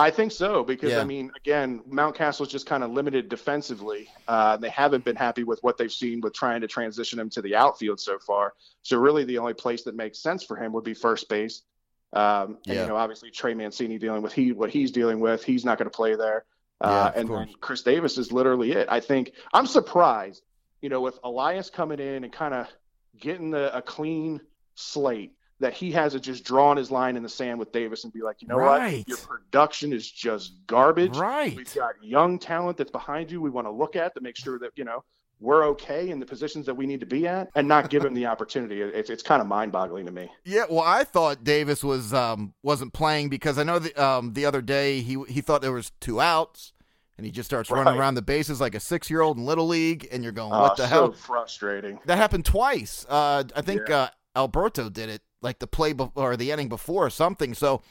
I 0.00 0.10
think 0.10 0.30
so 0.30 0.62
because 0.62 0.92
Yeah. 0.92 1.00
I 1.00 1.04
mean, 1.04 1.32
again, 1.36 1.80
Mountcastle's 1.90 2.48
just 2.50 2.66
kind 2.66 2.84
of 2.84 2.90
limited 2.92 3.28
defensively. 3.28 4.08
Uh, 4.28 4.56
they 4.56 4.68
haven't 4.68 5.04
been 5.04 5.16
happy 5.16 5.42
with 5.42 5.58
what 5.62 5.76
they've 5.76 5.92
seen 5.92 6.20
with 6.20 6.34
trying 6.34 6.60
to 6.60 6.68
transition 6.68 7.18
him 7.18 7.28
to 7.30 7.42
the 7.42 7.56
outfield 7.56 7.98
so 8.00 8.18
far. 8.20 8.54
So 8.82 8.96
really, 8.98 9.24
the 9.24 9.38
only 9.38 9.54
place 9.54 9.82
that 9.84 9.96
makes 9.96 10.20
sense 10.20 10.44
for 10.44 10.56
him 10.56 10.72
would 10.72 10.84
be 10.84 10.94
first 10.94 11.28
base. 11.28 11.62
Um, 12.12 12.58
and 12.66 12.76
Yeah. 12.76 12.82
you 12.82 12.88
know, 12.88 12.96
obviously 12.96 13.30
Trey 13.32 13.54
Mancini 13.54 13.98
dealing 13.98 14.22
with 14.22 14.32
he 14.32 14.52
what 14.52 14.70
he's 14.70 14.92
dealing 14.92 15.18
with, 15.20 15.42
he's 15.42 15.64
not 15.64 15.78
going 15.78 15.90
to 15.90 15.96
play 15.96 16.14
there. 16.14 16.44
Yeah, 16.80 16.88
Uh, 16.88 17.08
of 17.08 17.16
and 17.16 17.28
course. 17.28 17.46
then 17.48 17.54
Chris 17.60 17.82
Davis 17.82 18.18
is 18.18 18.30
literally 18.30 18.70
it. 18.72 18.86
I 18.88 19.00
think 19.00 19.32
I'm 19.52 19.66
surprised, 19.66 20.42
you 20.80 20.88
know, 20.90 21.00
with 21.00 21.18
Elias 21.24 21.70
coming 21.70 21.98
in 21.98 22.22
and 22.22 22.32
kind 22.32 22.54
of 22.54 22.68
getting 23.18 23.50
the, 23.50 23.76
a 23.76 23.82
clean 23.82 24.40
slate 24.76 25.32
that 25.60 25.72
he 25.74 25.90
hasn't 25.90 26.22
just 26.22 26.44
drawn 26.44 26.76
his 26.76 26.90
line 26.90 27.16
in 27.16 27.22
the 27.22 27.28
sand 27.28 27.58
with 27.58 27.72
Davis 27.72 28.04
and 28.04 28.12
be 28.12 28.22
like, 28.22 28.40
you 28.40 28.46
know 28.48 28.56
Right. 28.56 28.98
what, 28.98 29.08
your 29.08 29.18
production 29.18 29.92
is 29.92 30.08
just 30.10 30.52
garbage. 30.66 31.16
Right. 31.16 31.56
We've 31.56 31.74
got 31.74 31.94
young 32.02 32.38
talent 32.38 32.76
that's 32.78 32.90
behind 32.92 33.30
you. 33.30 33.40
We 33.40 33.50
want 33.50 33.66
to 33.66 33.70
look 33.72 33.96
at 33.96 34.14
to 34.14 34.20
make 34.20 34.36
sure 34.36 34.58
that 34.60 34.70
you 34.76 34.84
know 34.84 35.02
we're 35.40 35.64
okay 35.66 36.10
in 36.10 36.18
the 36.18 36.26
positions 36.26 36.66
that 36.66 36.74
we 36.74 36.84
need 36.86 36.98
to 37.00 37.06
be 37.06 37.26
at, 37.28 37.48
and 37.54 37.68
not 37.68 37.90
give 37.90 38.04
him 38.04 38.12
the 38.14 38.26
opportunity. 38.26 38.82
It's 38.82 39.08
it's 39.10 39.22
kind 39.22 39.40
of 39.40 39.46
mind-boggling 39.48 40.06
to 40.06 40.12
me. 40.12 40.28
Yeah, 40.44 40.64
well, 40.68 40.82
I 40.84 41.04
thought 41.04 41.44
Davis 41.44 41.82
was 41.84 42.12
um, 42.14 42.54
wasn't 42.62 42.92
playing 42.92 43.28
because 43.28 43.58
I 43.58 43.62
know 43.64 43.78
the 43.78 43.94
um, 44.04 44.32
the 44.34 44.46
other 44.46 44.60
day 44.62 45.00
he 45.00 45.16
he 45.28 45.40
thought 45.40 45.62
there 45.62 45.72
was 45.72 45.92
two 46.00 46.20
outs, 46.20 46.72
and 47.16 47.24
he 47.26 47.30
just 47.32 47.48
starts 47.48 47.70
running 47.70 47.96
around 47.98 48.14
the 48.14 48.22
bases 48.22 48.60
like 48.60 48.74
a 48.74 48.80
six 48.80 49.10
year 49.10 49.20
old 49.20 49.36
in 49.38 49.44
little 49.46 49.66
league, 49.68 50.08
and 50.12 50.22
you're 50.24 50.32
going, 50.32 50.52
Uh, 50.52 50.60
what 50.60 50.76
the 50.76 50.84
so 50.84 50.88
hell? 50.88 51.12
frustrating. 51.12 51.98
That 52.06 52.18
happened 52.18 52.44
twice. 52.44 53.06
Uh, 53.08 53.44
I 53.56 53.60
think 53.62 53.88
Yeah. 53.88 53.96
uh, 53.96 54.08
Alberto 54.36 54.88
did 54.88 55.08
it, 55.08 55.22
like 55.40 55.58
the 55.58 55.66
play 55.66 55.92
be- 55.92 56.10
or 56.14 56.36
the 56.36 56.50
inning 56.50 56.68
before 56.68 57.06
or 57.06 57.10
something. 57.10 57.54
So 57.54 57.82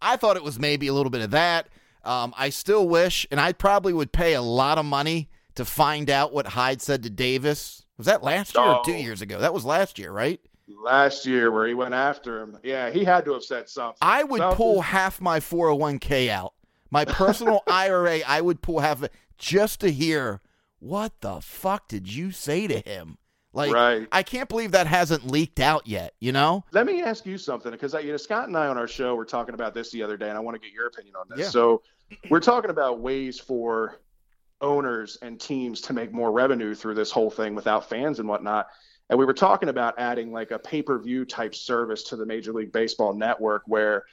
I 0.00 0.16
thought 0.16 0.36
it 0.36 0.42
was 0.44 0.58
maybe 0.58 0.86
a 0.88 0.92
little 0.94 1.10
bit 1.10 1.22
of 1.22 1.30
that. 1.32 1.68
Um, 2.04 2.34
I 2.36 2.50
still 2.50 2.86
wish, 2.88 3.26
and 3.30 3.40
I 3.40 3.52
probably 3.52 3.92
would 3.92 4.12
pay 4.12 4.34
a 4.34 4.42
lot 4.42 4.78
of 4.78 4.84
money 4.84 5.28
to 5.54 5.64
find 5.64 6.10
out 6.10 6.32
what 6.32 6.46
Hyde 6.48 6.82
said 6.82 7.02
to 7.04 7.10
Davis. 7.10 7.84
Was 7.96 8.06
that 8.06 8.22
last 8.22 8.54
year 8.54 8.64
or 8.64 8.82
two 8.84 8.92
years 8.94 9.22
ago? 9.22 9.38
That 9.40 9.54
was 9.54 9.64
last 9.64 9.98
year, 9.98 10.10
right? 10.10 10.40
Last 10.82 11.24
year, 11.26 11.50
where 11.50 11.66
he 11.66 11.74
went 11.74 11.94
after 11.94 12.40
him, 12.40 12.58
yeah, 12.62 12.90
he 12.90 13.04
had 13.04 13.24
to 13.26 13.32
have 13.34 13.44
said 13.44 13.68
something. 13.68 13.96
I 14.02 14.24
would 14.24 14.40
Something- 14.40 14.56
pull 14.56 14.80
half 14.82 15.20
my 15.20 15.38
401k 15.40 16.28
out. 16.28 16.54
My 16.90 17.04
personal 17.04 17.62
IRA, 17.68 18.20
I 18.26 18.40
would 18.40 18.62
pull 18.62 18.80
half 18.80 18.98
of 18.98 19.04
it 19.04 19.12
just 19.38 19.80
to 19.80 19.90
hear 19.92 20.40
what 20.80 21.20
the 21.20 21.40
fuck 21.40 21.88
did 21.88 22.12
you 22.12 22.30
say 22.32 22.66
to 22.66 22.80
him? 22.80 23.16
Like, 23.54 23.72
Right. 23.72 24.08
I 24.10 24.22
can't 24.22 24.48
believe 24.48 24.72
that 24.72 24.86
hasn't 24.86 25.26
leaked 25.26 25.60
out 25.60 25.86
yet, 25.86 26.14
you 26.20 26.32
know? 26.32 26.64
Let 26.72 26.86
me 26.86 27.02
ask 27.02 27.24
you 27.24 27.38
something 27.38 27.70
because 27.70 27.94
you 27.94 28.10
know 28.10 28.16
Scott 28.16 28.48
and 28.48 28.56
I 28.56 28.66
on 28.66 28.76
our 28.76 28.88
show 28.88 29.14
were 29.14 29.24
talking 29.24 29.54
about 29.54 29.74
this 29.74 29.90
the 29.90 30.02
other 30.02 30.16
day, 30.16 30.28
and 30.28 30.36
I 30.36 30.40
want 30.40 30.56
to 30.56 30.60
get 30.60 30.74
your 30.74 30.88
opinion 30.88 31.14
on 31.16 31.26
this. 31.28 31.38
Yeah. 31.38 31.48
So 31.48 31.82
we're 32.28 32.40
talking 32.40 32.70
about 32.70 33.00
ways 33.00 33.38
for 33.38 34.00
owners 34.60 35.18
and 35.22 35.40
teams 35.40 35.80
to 35.82 35.92
make 35.92 36.12
more 36.12 36.32
revenue 36.32 36.74
through 36.74 36.94
this 36.94 37.10
whole 37.10 37.30
thing 37.30 37.54
without 37.54 37.88
fans 37.88 38.18
and 38.18 38.28
whatnot. 38.28 38.68
And 39.10 39.18
we 39.18 39.24
were 39.24 39.34
talking 39.34 39.68
about 39.68 39.94
adding 39.98 40.32
like 40.32 40.50
a 40.50 40.58
pay-per-view 40.58 41.26
type 41.26 41.54
service 41.54 42.02
to 42.04 42.16
the 42.16 42.26
Major 42.26 42.52
League 42.52 42.72
Baseball 42.72 43.14
network 43.14 43.62
where 43.66 44.04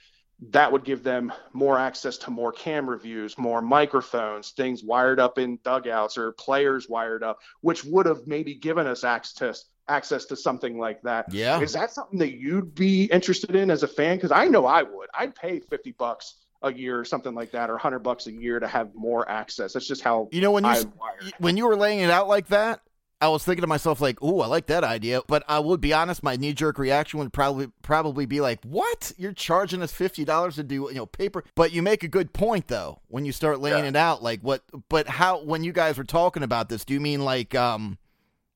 that 0.50 0.71
would 0.71 0.83
give 0.83 1.03
them 1.03 1.31
more 1.53 1.77
access 1.77 2.17
to 2.17 2.31
more 2.31 2.51
camera 2.51 2.98
views, 2.98 3.38
more 3.38 3.62
microphones, 3.62 4.51
things 4.51 4.83
wired 4.83 5.19
up 5.19 5.38
in 5.38 5.60
dugouts 5.63 6.17
or 6.17 6.31
players 6.31 6.89
wired 6.89 7.24
up, 7.24 7.39
which 7.62 7.86
would 7.86 8.07
have 8.07 8.25
maybe 8.25 8.55
given 8.55 8.88
us 8.88 9.03
access 9.03 9.65
access 9.88 10.25
to 10.25 10.36
something 10.36 10.79
like 10.79 11.01
that. 11.01 11.31
Yeah. 11.33 11.60
Is 11.60 11.74
that 11.74 11.91
something 11.91 12.17
that 12.19 12.39
you'd 12.39 12.74
be 12.74 13.05
interested 13.05 13.55
in 13.55 13.69
as 13.69 13.83
a 13.83 13.88
fan? 13.88 14.15
Because 14.15 14.31
I 14.31 14.48
know 14.48 14.65
I 14.65 14.83
would. 14.83 15.10
I'd 15.13 15.36
pay 15.36 15.60
fifty 15.60 15.91
bucks 15.91 16.36
a 16.63 16.74
year 16.74 17.00
or 17.00 17.05
something 17.05 17.36
like 17.36 17.51
that, 17.51 17.69
or 17.69 17.77
hundred 17.77 18.00
bucks 18.00 18.27
a 18.27 18.31
year 18.31 18.60
to 18.60 18.67
have 18.67 18.95
more 18.95 19.29
access. 19.29 19.74
That's 19.74 19.88
just 19.88 20.01
how 20.01 20.29
You 20.31 20.41
know, 20.41 20.51
when 20.51 20.65
you 20.65 20.91
when 21.38 21.57
you 21.57 21.67
were 21.67 21.75
laying 21.75 22.00
it 22.00 22.10
out 22.10 22.27
like 22.27 22.48
that, 22.48 22.81
I 23.22 23.28
was 23.30 23.44
thinking 23.44 23.62
to 23.62 23.68
myself 23.68 24.01
like, 24.01 24.22
"Ooh, 24.24 24.42
I 24.42 24.48
like 24.48 24.66
that 24.66 24.84
idea." 24.84 25.22
But 25.28 25.44
I 25.48 25.60
would 25.60 25.80
be 25.80 25.94
honest, 25.94 26.24
my 26.24 26.36
knee 26.36 26.54
jerk 26.54 26.80
reaction 26.80 27.20
would 27.20 27.32
probably 27.32 27.68
probably 27.84 28.25
be 28.25 28.42
like, 28.42 28.63
"What? 28.63 29.13
You're 29.18 29.32
charging 29.32 29.82
us 29.84 29.92
fifty 29.94 30.25
dollars 30.25 30.56
to 30.56 30.63
do 30.63 30.88
you 30.90 30.94
know 30.96 31.06
paper?" 31.06 31.44
But 31.56 31.72
you 31.72 31.82
make 31.82 32.04
a 32.04 32.08
good 32.08 32.34
point 32.34 32.68
though 32.68 33.00
when 33.08 33.24
you 33.25 33.32
start 33.32 33.60
laying 33.60 33.84
Yeah. 33.84 33.90
it 33.90 33.96
out. 33.96 34.24
Like 34.24 34.42
what? 34.42 34.64
But 34.90 35.07
how? 35.07 35.44
When 35.44 35.64
you 35.64 35.72
guys 35.72 35.98
were 35.98 36.03
talking 36.03 36.44
about 36.44 36.70
this, 36.70 36.84
do 36.84 36.94
you 36.94 37.00
mean 37.00 37.24
like 37.24 37.53
um 37.55 37.98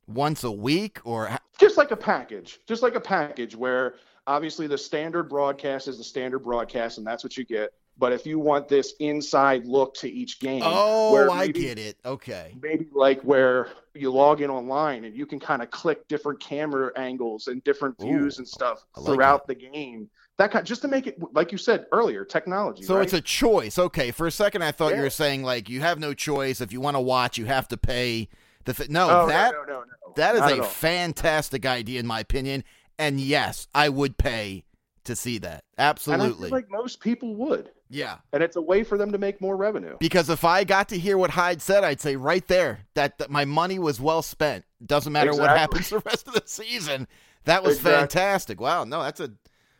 once 0.07 0.43
a 0.43 0.51
week 0.51 0.99
or 1.03 1.29
just 1.57 1.77
like 1.77 1.91
a 1.91 1.95
package, 1.97 2.59
just 2.67 2.81
like 2.83 2.95
a 2.95 3.01
package 3.01 3.55
where 3.55 3.95
obviously 4.27 4.67
the 4.67 4.77
standard 4.77 5.29
broadcast 5.29 5.87
is 5.87 5.97
the 5.97 6.03
standard 6.03 6.39
broadcast, 6.39 6.97
and 6.97 7.05
that's 7.05 7.23
what 7.23 7.37
you 7.37 7.45
get. 7.45 7.71
But 7.97 8.11
if 8.11 8.25
you 8.25 8.39
want 8.39 8.67
this 8.67 8.93
inside 8.99 9.65
look 9.65 9.93
to 9.95 10.09
each 10.09 10.39
game, 10.39 10.61
Oh, 10.65 11.13
where 11.13 11.31
I 11.31 11.47
get 11.47 11.79
it. 11.79 11.97
Okay. 12.05 12.53
maybe 12.61 12.87
like 12.93 13.21
where 13.21 13.69
you 13.93 14.11
log 14.11 14.41
in 14.41 14.49
online 14.49 15.05
and 15.05 15.15
you 15.15 15.25
can 15.25 15.39
kind 15.39 15.61
of 15.61 15.71
click 15.71 16.05
different 16.09 16.41
camera 16.41 16.91
angles 16.97 17.47
and 17.47 17.63
different 17.63 17.99
views 17.99 18.37
Ooh, 18.37 18.41
and 18.41 18.47
stuff 18.47 18.85
like 18.97 19.05
throughout 19.05 19.47
the 19.47 19.55
game. 19.55 20.09
That 20.37 20.51
kind 20.51 20.65
just 20.65 20.81
to 20.81 20.89
make 20.89 21.07
it 21.07 21.17
like 21.33 21.53
you 21.53 21.57
said 21.57 21.85
earlier, 21.93 22.25
technology. 22.25 22.83
So 22.83 22.95
right? 22.95 23.03
it's 23.03 23.13
a 23.13 23.21
choice. 23.21 23.79
Okay. 23.79 24.11
For 24.11 24.27
a 24.27 24.31
second, 24.31 24.63
I 24.63 24.71
thought 24.73 24.95
you 24.95 25.01
were 25.01 25.09
saying 25.09 25.43
like 25.43 25.69
you 25.69 25.79
have 25.79 25.97
no 25.97 26.13
choice. 26.13 26.59
If 26.59 26.73
you 26.73 26.81
want 26.81 26.97
to 26.97 27.01
watch, 27.01 27.37
you 27.37 27.45
have 27.45 27.69
to 27.69 27.77
pay 27.77 28.27
the. 28.65 28.73
Fi- 28.73 28.87
no, 28.89 29.09
oh, 29.09 29.27
that 29.27 29.53
no, 29.53 29.63
no, 29.63 29.79
no. 29.79 30.13
That 30.17 30.35
is 30.35 30.41
Not 30.41 30.59
a 30.59 30.63
fantastic 30.63 31.65
idea, 31.65 32.01
in 32.01 32.07
my 32.07 32.19
opinion. 32.19 32.65
And 32.97 33.19
yes, 33.19 33.67
I 33.73 33.89
would 33.89 34.17
pay 34.17 34.65
to 35.05 35.15
see 35.15 35.37
that. 35.39 35.63
And 35.77 35.85
I 35.85 35.89
Absolutely. 35.89 36.49
like 36.49 36.69
most 36.69 36.99
people 36.99 37.35
would, 37.35 37.71
yeah. 37.89 38.17
and 38.33 38.41
it's 38.43 38.55
a 38.55 38.61
way 38.61 38.83
for 38.83 38.97
them 38.97 39.11
to 39.11 39.17
make 39.17 39.41
more 39.41 39.55
revenue. 39.55 39.97
Because 39.99 40.29
if 40.29 40.43
I 40.43 40.63
got 40.63 40.89
to 40.89 40.97
hear 40.97 41.17
what 41.17 41.29
Hyde 41.31 41.61
said, 41.61 41.83
I'd 41.83 42.01
say 42.01 42.15
right 42.15 42.45
there 42.47 42.79
that, 42.93 43.17
that 43.19 43.29
my 43.29 43.45
money 43.45 43.79
was 43.79 43.99
well 43.99 44.21
spent. 44.21 44.65
Doesn't 44.85 45.13
matter 45.13 45.31
what 45.33 45.49
happens 45.49 45.89
the 45.91 45.99
rest 45.99 46.27
of 46.27 46.33
the 46.33 46.43
season. 46.45 47.07
That 47.45 47.63
was 47.63 47.77
Exactly. 47.77 47.99
fantastic. 47.99 48.61
Wow. 48.61 48.83
No, 48.85 49.03
that's 49.03 49.19
a. 49.19 49.31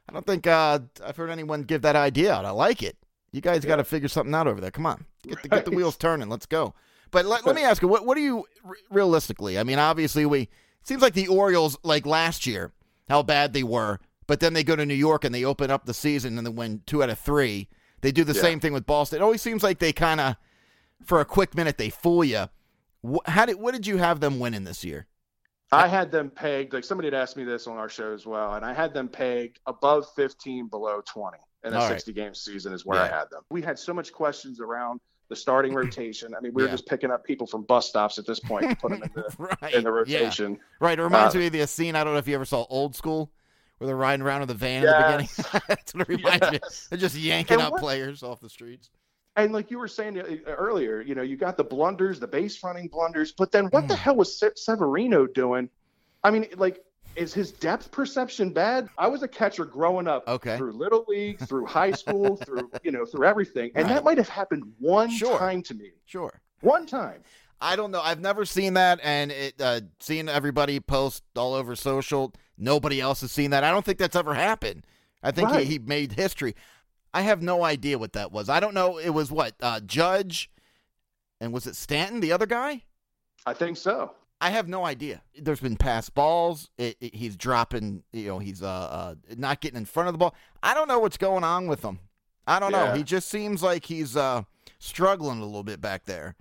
I 0.07 0.13
don't 0.13 0.25
think 0.25 0.45
uh, 0.45 0.79
I've 1.03 1.17
heard 1.17 1.31
anyone 1.31 1.63
give 1.63 1.81
that 1.81 1.95
idea 1.95 2.31
out. 2.33 2.45
I 2.45 2.51
like 2.51 2.83
it. 2.83 2.95
You 3.31 3.41
guys 3.41 3.65
got 3.65 3.77
to 3.77 3.83
figure 3.83 4.07
something 4.07 4.33
out 4.35 4.47
over 4.47 4.61
there. 4.61 4.71
Come 4.71 4.85
on, 4.85 5.05
get 5.27 5.41
the, 5.41 5.49
get 5.49 5.65
the 5.65 5.71
wheels 5.71 5.97
turning. 5.97 6.29
Let's 6.29 6.45
go. 6.45 6.73
But 7.11 7.25
let, 7.25 7.45
let 7.45 7.55
me 7.55 7.63
ask 7.69 7.81
you, 7.81 7.87
what 7.87 8.05
what 8.05 8.15
do 8.15 8.21
you 8.21 8.45
re- 8.63 8.77
realistically? 8.91 9.57
I 9.59 9.63
mean, 9.63 9.79
obviously, 9.79 10.25
we 10.25 10.41
it 10.41 10.49
seems 10.83 11.01
like 11.01 11.15
the 11.15 11.27
Orioles 11.27 11.77
like 11.83 12.05
last 12.05 12.45
year, 12.45 12.71
how 13.09 13.23
bad 13.23 13.51
they 13.53 13.63
were, 13.63 13.99
but 14.27 14.39
then 14.39 14.53
they 14.53 14.63
go 14.63 14.75
to 14.75 14.85
New 14.85 14.93
York 14.93 15.25
and 15.25 15.33
they 15.33 15.43
open 15.43 15.71
up 15.71 15.85
the 15.85 15.93
season 15.93 16.37
and 16.37 16.45
they 16.45 16.51
win 16.51 16.81
two 16.85 17.01
out 17.03 17.09
of 17.09 17.19
three. 17.19 17.67
They 18.05 18.11
do 18.11 18.23
the 18.23 18.33
Yeah. 18.33 18.41
same 18.41 18.59
thing 18.59 18.71
with 18.71 18.85
Boston. 18.85 19.19
It 19.19 19.23
always 19.23 19.41
seems 19.41 19.63
like 19.63 19.79
they 19.79 19.91
kind 19.91 20.21
of, 20.21 20.35
for 21.03 21.21
a 21.21 21.25
quick 21.25 21.55
minute, 21.55 21.79
they 21.79 21.89
fool 21.89 22.23
you. 22.23 22.45
How 23.25 23.47
did 23.47 23.55
what 23.59 23.73
did 23.73 23.87
you 23.87 23.97
have 23.97 24.19
them 24.19 24.37
winning 24.39 24.63
this 24.63 24.83
year? 24.83 25.07
I 25.71 25.87
had 25.87 26.11
them 26.11 26.29
pegged 26.29 26.71
like 26.73 26.83
somebody 26.83 27.07
had 27.07 27.15
asked 27.15 27.35
me 27.35 27.43
this 27.45 27.65
on 27.65 27.77
our 27.77 27.89
show 27.89 28.13
as 28.13 28.27
well, 28.27 28.53
and 28.53 28.63
I 28.63 28.73
had 28.73 28.93
them 28.93 29.07
pegged 29.07 29.59
above 29.65 30.05
15, 30.15 30.67
below 30.67 31.01
20 31.03 31.39
in 31.63 31.73
a 31.73 31.77
All 31.77 31.81
right. 31.81 31.93
60 31.93 32.13
game 32.13 32.35
season 32.35 32.73
is 32.73 32.85
where 32.85 32.99
Yeah. 32.99 33.05
I 33.05 33.07
had 33.07 33.25
them. 33.31 33.41
We 33.49 33.63
had 33.63 33.79
so 33.79 33.91
much 33.91 34.13
questions 34.13 34.59
around 34.59 35.01
the 35.29 35.35
starting 35.35 35.73
rotation. 35.81 36.35
I 36.37 36.41
mean, 36.41 36.53
we 36.53 36.61
were 36.61 36.69
just 36.69 36.85
picking 36.85 37.09
up 37.09 37.23
people 37.23 37.47
from 37.47 37.63
bus 37.63 37.89
stops 37.89 38.19
at 38.19 38.27
this 38.27 38.39
point 38.39 38.69
to 38.69 38.75
put 38.75 38.91
them 38.91 39.01
in 39.01 39.09
the 39.15 39.23
right. 39.63 39.73
in 39.73 39.83
the 39.83 39.89
Yeah. 40.05 40.19
rotation. 40.19 40.59
Right. 40.79 40.99
It 40.99 41.01
reminds 41.01 41.33
Uh, 41.33 41.39
me 41.39 41.47
of 41.47 41.53
the 41.53 41.65
scene. 41.65 41.95
I 41.95 42.03
don't 42.03 42.13
know 42.13 42.19
if 42.19 42.27
you 42.27 42.35
ever 42.35 42.45
saw 42.45 42.67
Old 42.69 42.95
School, 42.95 43.31
where 43.77 43.87
they're 43.87 43.95
riding 43.95 44.25
around 44.25 44.41
in 44.41 44.47
the 44.47 44.53
van 44.53 44.83
Yes. 44.83 44.93
at 44.93 45.05
the 45.05 45.47
beginning. 45.47 45.61
That's 45.67 45.93
what 45.93 46.01
it 46.01 46.07
reminds 46.17 46.51
me. 46.51 46.59
They're 46.89 46.99
just 46.99 47.15
yanking 47.15 47.55
And 47.55 47.63
up 47.63 47.77
players 47.77 48.23
off 48.23 48.39
the 48.39 48.49
streets. 48.49 48.89
And 49.35 49.51
like 49.51 49.69
you 49.69 49.79
were 49.79 49.87
saying 49.89 50.17
uh, 50.19 50.49
earlier, 50.51 51.01
you 51.01 51.13
know, 51.13 51.21
you 51.21 51.35
got 51.35 51.57
the 51.57 51.63
blunders, 51.63 52.19
the 52.19 52.27
base 52.27 52.63
running 52.63 52.87
blunders, 52.87 53.33
but 53.33 53.51
then 53.51 53.65
what 53.65 53.83
Mm. 53.85 53.87
the 53.89 53.95
hell 53.95 54.15
was 54.15 54.37
Se- 54.39 54.51
Severino 54.55 55.27
doing? 55.27 55.69
I 56.23 56.31
mean, 56.31 56.47
like, 56.55 56.81
is 57.17 57.33
his 57.33 57.51
depth 57.51 57.91
perception 57.91 58.51
bad? 58.51 58.89
I 58.97 59.07
was 59.07 59.23
a 59.23 59.27
catcher 59.27 59.65
growing 59.65 60.07
up 60.07 60.27
Okay. 60.27 60.57
through 60.57 60.71
little 60.73 61.03
league, 61.07 61.39
through 61.39 61.65
high 61.65 61.91
school, 62.03 62.37
through 62.37 62.71
you 62.83 62.91
know, 62.91 63.05
through 63.05 63.25
everything, 63.25 63.71
and 63.75 63.85
Right. 63.87 63.95
that 63.95 64.03
might 64.05 64.17
have 64.17 64.29
happened 64.29 64.63
one 64.79 65.09
Sure. 65.09 65.37
time 65.37 65.61
to 65.63 65.73
me, 65.73 65.91
Sure. 66.05 66.41
one 66.61 66.85
time. 66.85 67.21
I 67.61 67.75
don't 67.77 67.91
know. 67.91 68.01
I've 68.01 68.19
never 68.19 68.45
seen 68.45 68.73
that, 68.75 68.99
and 69.03 69.31
it 69.31 69.55
uh, 69.61 69.81
seeing 69.99 70.27
everybody 70.29 70.79
post 70.81 71.23
all 71.37 71.53
over 71.53 71.75
social. 71.75 72.33
Nobody 72.57 73.01
else 73.01 73.21
has 73.21 73.31
seen 73.31 73.51
that. 73.51 73.63
I 73.63 73.71
don't 73.71 73.85
think 73.85 73.97
that's 73.97 74.15
ever 74.15 74.33
happened. 74.33 74.85
I 75.23 75.31
think 75.31 75.49
Right. 75.49 75.65
he, 75.65 75.73
he 75.73 75.79
made 75.79 76.13
history. 76.13 76.55
I 77.13 77.21
have 77.21 77.41
no 77.41 77.63
idea 77.63 77.97
what 77.97 78.13
that 78.13 78.31
was. 78.31 78.49
I 78.49 78.59
don't 78.59 78.73
know. 78.73 78.97
It 78.97 79.09
was 79.09 79.31
what 79.31 79.55
uh, 79.61 79.79
Judge, 79.81 80.49
and 81.39 81.53
was 81.53 81.65
it 81.67 81.75
Stanton, 81.75 82.19
the 82.19 82.31
other 82.31 82.45
guy? 82.45 82.83
I 83.45 83.53
think 83.53 83.77
so. 83.77 84.11
I 84.41 84.49
have 84.49 84.67
no 84.67 84.85
idea. 84.85 85.21
There's 85.39 85.61
been 85.61 85.77
pass 85.77 86.09
balls. 86.09 86.69
It, 86.77 86.97
it- 86.99 87.15
he's 87.15 87.37
dropping. 87.37 88.03
You 88.11 88.27
know, 88.27 88.39
he's 88.39 88.61
uh, 88.61 88.67
uh 88.67 89.15
not 89.37 89.61
getting 89.61 89.77
in 89.77 89.85
front 89.85 90.07
of 90.09 90.13
the 90.13 90.17
ball. 90.17 90.35
I 90.61 90.73
don't 90.73 90.87
know 90.87 90.99
what's 90.99 91.17
going 91.17 91.43
on 91.43 91.67
with 91.67 91.81
him. 91.83 91.99
I 92.47 92.59
don't 92.59 92.71
know. 92.71 92.93
He 92.93 93.01
just 93.03 93.29
seems 93.29 93.63
like 93.63 93.85
he's 93.85 94.15
uh 94.17 94.43
struggling 94.77 95.39
a 95.39 95.45
little 95.45 95.63
bit 95.63 95.81
back 95.81 96.05
there. 96.05 96.35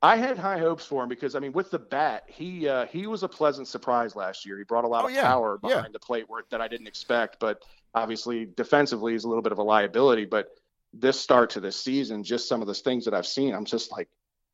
I 0.00 0.16
had 0.16 0.38
high 0.38 0.58
hopes 0.58 0.84
for 0.84 1.02
him 1.02 1.08
because 1.08 1.34
I 1.34 1.40
mean, 1.40 1.52
with 1.52 1.70
the 1.70 1.78
bat, 1.78 2.24
he 2.28 2.68
uh, 2.68 2.86
he 2.86 3.06
was 3.06 3.22
a 3.24 3.28
pleasant 3.28 3.66
surprise 3.66 4.14
last 4.14 4.46
year. 4.46 4.56
He 4.56 4.64
brought 4.64 4.84
a 4.84 4.88
lot 4.88 5.04
Oh, 5.04 5.08
of 5.08 5.14
yeah. 5.14 5.22
power 5.24 5.58
behind 5.58 5.86
Yeah. 5.86 5.90
the 5.92 5.98
plate 5.98 6.24
where, 6.28 6.42
that 6.50 6.60
I 6.60 6.68
didn't 6.68 6.86
expect. 6.86 7.38
But 7.40 7.64
obviously, 7.94 8.46
defensively, 8.46 9.12
he's 9.12 9.24
a 9.24 9.28
little 9.28 9.42
bit 9.42 9.50
of 9.52 9.58
a 9.58 9.62
liability. 9.62 10.24
But 10.24 10.48
this 10.92 11.18
start 11.20 11.50
to 11.50 11.60
this 11.60 11.76
season, 11.76 12.22
just 12.22 12.48
some 12.48 12.60
of 12.60 12.68
the 12.68 12.74
things 12.74 13.04
that 13.06 13.14
I've 13.14 13.26
seen, 13.26 13.54
I'm 13.54 13.64
just 13.64 13.90
like, 13.90 14.08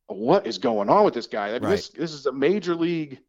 what 0.07 0.47
is 0.47 0.57
going 0.57 0.89
on 0.89 1.05
with 1.05 1.13
this 1.13 1.27
guy? 1.27 1.49
I 1.49 1.53
mean, 1.53 1.63
Right. 1.63 1.75
This 1.75 1.89
this 1.89 2.11
is 2.13 2.25
a 2.25 2.31
major 2.31 2.73
league 2.75 3.19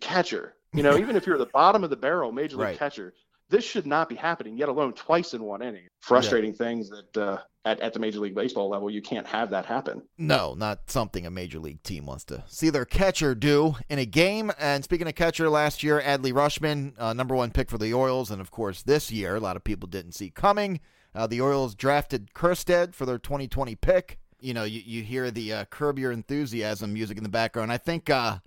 catcher. 0.00 0.54
You 0.72 0.82
know, 0.82 0.96
even 0.96 1.16
if 1.16 1.26
you're 1.26 1.36
at 1.36 1.40
the 1.40 1.46
bottom 1.52 1.82
of 1.84 1.90
the 1.90 1.96
barrel, 1.96 2.30
major 2.30 2.56
league 2.56 2.66
Right. 2.66 2.78
catcher, 2.78 3.14
this 3.48 3.64
should 3.64 3.86
not 3.86 4.08
be 4.08 4.14
happening. 4.14 4.56
Yet 4.56 4.68
alone 4.68 4.92
twice 4.92 5.34
in 5.34 5.42
one 5.42 5.60
inning. 5.62 5.88
Frustrating 6.00 6.52
things 6.54 6.88
that 6.90 7.16
uh, 7.16 7.38
at 7.64 7.80
at 7.80 7.92
the 7.92 7.98
major 7.98 8.20
league 8.20 8.34
baseball 8.34 8.68
level, 8.68 8.90
you 8.90 9.00
can't 9.02 9.26
have 9.26 9.50
that 9.50 9.66
happen. 9.66 10.02
No, 10.18 10.54
not 10.54 10.90
something 10.90 11.26
a 11.26 11.30
major 11.30 11.58
league 11.58 11.82
team 11.82 12.06
wants 12.06 12.24
to 12.24 12.44
see 12.46 12.70
their 12.70 12.84
catcher 12.84 13.34
do 13.34 13.76
in 13.88 13.98
a 13.98 14.06
game. 14.06 14.52
And 14.58 14.84
speaking 14.84 15.08
of 15.08 15.14
catcher, 15.14 15.48
last 15.48 15.82
year, 15.82 16.00
Adley 16.00 16.32
Rutschman, 16.32 16.94
uh, 16.98 17.12
number 17.12 17.34
one 17.34 17.50
pick 17.50 17.70
for 17.70 17.78
the 17.78 17.92
Orioles. 17.92 18.30
And 18.30 18.40
of 18.40 18.50
course, 18.50 18.82
this 18.82 19.10
year, 19.10 19.36
a 19.36 19.40
lot 19.40 19.56
of 19.56 19.64
people 19.64 19.88
didn't 19.88 20.12
see 20.12 20.30
coming. 20.30 20.80
Uh, 21.14 21.26
the 21.26 21.40
Orioles 21.40 21.74
drafted 21.74 22.34
Kjerstad 22.34 22.94
for 22.94 23.06
their 23.06 23.18
2020 23.18 23.74
pick. 23.76 24.18
You 24.40 24.52
know, 24.52 24.64
you, 24.64 24.82
you 24.84 25.02
hear 25.02 25.30
the 25.30 25.52
uh, 25.52 25.64
Curb 25.66 25.98
Your 25.98 26.12
Enthusiasm 26.12 26.92
music 26.92 27.16
in 27.16 27.22
the 27.22 27.30
background. 27.30 27.72
I 27.72 27.78
think 27.78 28.10
uh, 28.10 28.38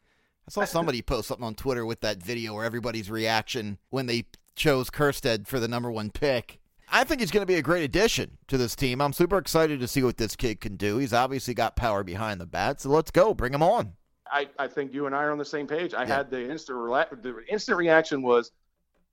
I 0.48 0.52
saw 0.52 0.66
somebody 0.66 1.02
post 1.02 1.30
something 1.30 1.46
on 1.46 1.56
Twitter 1.56 1.86
with 1.86 2.02
that 2.02 2.22
video 2.22 2.54
where 2.54 2.66
everybody's 2.66 3.10
reaction 3.10 3.80
when 3.90 4.06
they 4.06 4.26
chose 4.56 4.90
Kjerstad 4.90 5.48
for 5.48 5.60
the 5.60 5.68
number 5.68 5.90
one 5.90 6.12
pick. 6.12 6.60
I 6.90 7.04
think 7.04 7.20
he's 7.20 7.32
going 7.32 7.42
to 7.42 7.46
be 7.48 7.56
a 7.56 7.62
great 7.62 7.84
addition 7.84 8.38
to 8.48 8.58
this 8.58 8.76
team. 8.76 9.02
I'm 9.02 9.14
super 9.14 9.38
excited 9.38 9.80
to 9.82 9.88
see 9.88 10.04
what 10.04 10.18
this 10.18 10.36
kid 10.36 10.62
can 10.62 10.76
do. 10.78 10.98
He's 10.98 11.14
obviously 11.14 11.54
got 11.54 11.76
power 11.76 12.04
behind 12.04 12.40
the 12.40 12.46
bat, 12.46 12.80
so 12.82 12.90
let's 12.90 13.12
go. 13.12 13.34
Bring 13.34 13.54
him 13.54 13.62
on. 13.64 13.94
I, 14.32 14.48
I 14.60 14.68
think 14.68 14.94
you 14.94 15.06
and 15.06 15.16
I 15.16 15.24
are 15.24 15.32
on 15.32 15.38
the 15.38 15.46
same 15.46 15.68
page. 15.68 15.94
I 15.94 16.04
Yeah. 16.04 16.18
had 16.18 16.30
the 16.32 16.50
instant 16.50 16.78
rela- 16.78 17.22
the 17.22 17.36
instant 17.50 17.78
reaction 17.78 18.22
was, 18.22 18.52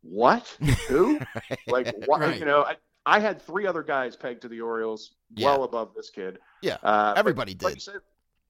"What? 0.03 0.47
Who? 0.89 1.19
like 1.67 1.95
what? 2.07 2.21
Right. 2.21 2.39
You 2.39 2.45
know, 2.45 2.63
I, 2.63 2.77
I 3.07 3.19
had 3.21 3.41
three 3.43 3.67
other 3.67 3.83
guys 3.83 4.17
pegged 4.17 4.43
to 4.43 4.49
the 4.49 4.61
Orioles, 4.61 5.13
Yeah. 5.35 5.49
well 5.49 5.65
above 5.65 5.95
this 5.95 6.11
kid. 6.11 6.39
Yeah, 6.63 6.79
Uh, 6.83 7.15
everybody 7.17 7.53
like 7.53 7.61
did. 7.61 7.75
you 7.75 7.81
said, 7.81 8.01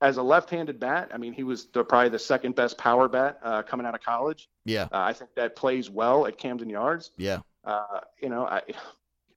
as 0.01 0.17
a 0.19 0.23
left-handed 0.23 0.79
bat, 0.79 1.11
I 1.13 1.19
mean, 1.19 1.33
he 1.33 1.43
was 1.45 1.67
the, 1.67 1.83
probably 1.85 2.11
the 2.11 2.19
second 2.19 2.55
best 2.55 2.77
power 2.79 3.09
bat 3.09 3.39
uh, 3.43 3.63
coming 3.63 3.87
out 3.87 3.95
of 3.95 4.03
college. 4.03 4.49
Yeah, 4.65 4.85
Uh, 4.85 4.89
I 5.01 5.13
think 5.13 5.35
that 5.37 5.57
plays 5.57 5.91
well 5.91 6.27
at 6.27 6.39
Camden 6.39 6.69
Yards. 6.71 7.11
yeah, 7.17 7.39
Uh, 7.65 8.01
you 8.23 8.29
know, 8.29 8.45
I, 8.47 8.63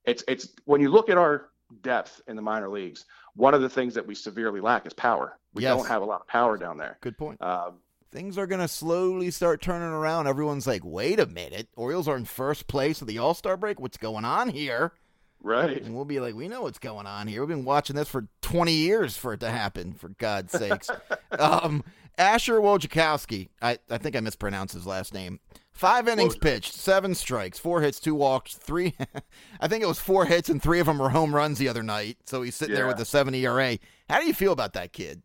it's 0.08 0.24
it's 0.28 0.50
when 0.66 0.82
you 0.82 0.90
look 0.90 1.10
at 1.10 1.18
our 1.18 1.50
depth 1.82 2.22
in 2.28 2.36
the 2.36 2.42
minor 2.42 2.70
leagues, 2.70 3.06
one 3.36 3.54
of 3.54 3.62
the 3.62 3.70
things 3.70 3.94
that 3.94 4.08
we 4.08 4.16
severely 4.16 4.62
lack 4.62 4.88
is 4.88 4.94
power. 4.94 5.38
We 5.54 5.64
Yes. 5.64 5.78
don't 5.78 5.88
have 5.88 6.02
a 6.02 6.06
lot 6.06 6.22
of 6.22 6.28
power 6.28 6.58
down 6.58 6.78
there. 6.78 6.98
good 7.02 7.18
point. 7.18 7.42
Um, 7.42 7.80
Things 8.10 8.38
are 8.38 8.48
going 8.48 8.62
to 8.62 8.70
slowly 8.70 9.30
start 9.32 9.62
turning 9.62 9.90
around. 9.90 10.28
Everyone's 10.28 10.66
like, 10.66 10.82
wait 10.86 11.20
a 11.20 11.26
minute. 11.26 11.68
Orioles 11.76 12.08
are 12.08 12.16
in 12.16 12.24
first 12.24 12.68
place 12.68 13.02
of 13.02 13.08
the 13.08 13.18
All 13.18 13.34
Star 13.34 13.58
break. 13.58 13.82
What's 13.82 13.98
going 13.98 14.24
on 14.24 14.48
here? 14.50 14.94
Right. 15.42 15.82
And 15.82 15.96
we'll 15.96 16.06
be 16.06 16.20
like, 16.20 16.36
we 16.36 16.48
know 16.48 16.62
what's 16.62 16.80
going 16.80 17.08
on 17.08 17.28
here. 17.28 17.42
We've 17.42 17.56
been 17.56 17.66
watching 17.66 17.96
this 17.96 18.10
for 18.10 18.28
20 18.42 18.72
years 18.72 19.18
for 19.18 19.34
it 19.34 19.40
to 19.42 19.50
happen, 19.50 19.94
for 19.94 20.10
God's 20.10 20.52
sakes. 20.52 20.90
um, 21.40 21.84
Asher 22.18 22.60
Wojciechowski, 22.60 23.50
I, 23.62 23.78
I 23.90 23.98
think 23.98 24.16
I 24.16 24.20
mispronounced 24.20 24.74
his 24.74 24.88
last 24.88 25.14
name. 25.14 25.40
Five 25.74 26.08
innings 26.08 26.36
Woj. 26.36 26.42
pitched, 26.42 26.74
seven 26.74 27.14
strikes, 27.14 27.60
four 27.60 27.82
hits, 27.82 28.00
two 28.00 28.16
walks, 28.16 28.56
three. 28.56 28.96
I 29.60 29.68
think 29.68 29.84
it 29.84 29.88
was 29.88 30.00
four 30.00 30.26
hits 30.26 30.50
and 30.50 30.62
three 30.62 30.80
of 30.80 30.88
them 30.88 30.98
were 30.98 31.10
home 31.10 31.36
runs 31.36 31.60
the 31.60 31.70
other 31.70 31.84
night. 31.84 32.18
So 32.26 32.42
he's 32.42 32.56
sitting 32.56 32.74
there 32.74 32.88
with 32.88 33.00
a 33.00 33.06
7 33.06 33.36
ERA. 33.36 33.78
How 34.10 34.20
do 34.20 34.26
you 34.26 34.34
feel 34.34 34.54
about 34.54 34.74
that 34.74 34.92
kid? 34.92 35.22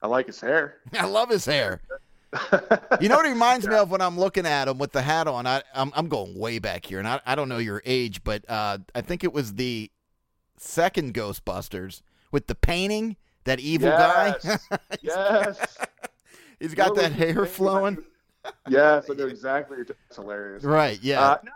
I 0.00 0.06
like 0.06 0.26
his 0.26 0.40
hair. 0.40 0.76
I 0.98 1.06
love 1.06 1.28
his 1.28 1.44
hair. 1.44 1.82
You 3.00 3.08
know 3.08 3.16
what 3.16 3.26
he 3.26 3.32
reminds 3.32 3.66
me 3.66 3.74
of 3.74 3.90
when 3.90 4.00
I'm 4.00 4.18
looking 4.18 4.46
at 4.46 4.68
him 4.68 4.78
with 4.78 4.92
the 4.92 5.02
hat 5.02 5.28
on? 5.28 5.46
I, 5.46 5.62
I'm, 5.74 5.92
I'm 5.94 6.08
going 6.08 6.38
way 6.38 6.58
back 6.58 6.86
here, 6.86 6.98
and 6.98 7.06
I, 7.06 7.20
I 7.26 7.34
don't 7.34 7.48
know 7.48 7.58
your 7.58 7.82
age, 7.84 8.24
but 8.24 8.48
uh, 8.48 8.78
I 8.94 9.00
think 9.00 9.24
it 9.24 9.32
was 9.32 9.54
the 9.54 9.90
second 10.58 11.14
Ghostbusters 11.14 12.02
with 12.30 12.46
the 12.46 12.54
painting, 12.54 13.16
that 13.44 13.60
evil 13.60 13.90
guy. 13.90 14.34
Yes. 14.42 14.68
yes. 15.02 15.78
He's 16.60 16.74
got 16.74 16.94
that 16.96 17.12
hair 17.12 17.46
flowing. 17.46 17.98
Yes, 18.68 19.08
I 19.10 19.14
know 19.14 19.26
exactly. 19.26 19.78
It's 19.80 20.16
hilarious. 20.16 20.64
Right, 20.64 20.98
yeah. 21.02 21.20
Uh, 21.20 21.38
no, 21.44 21.52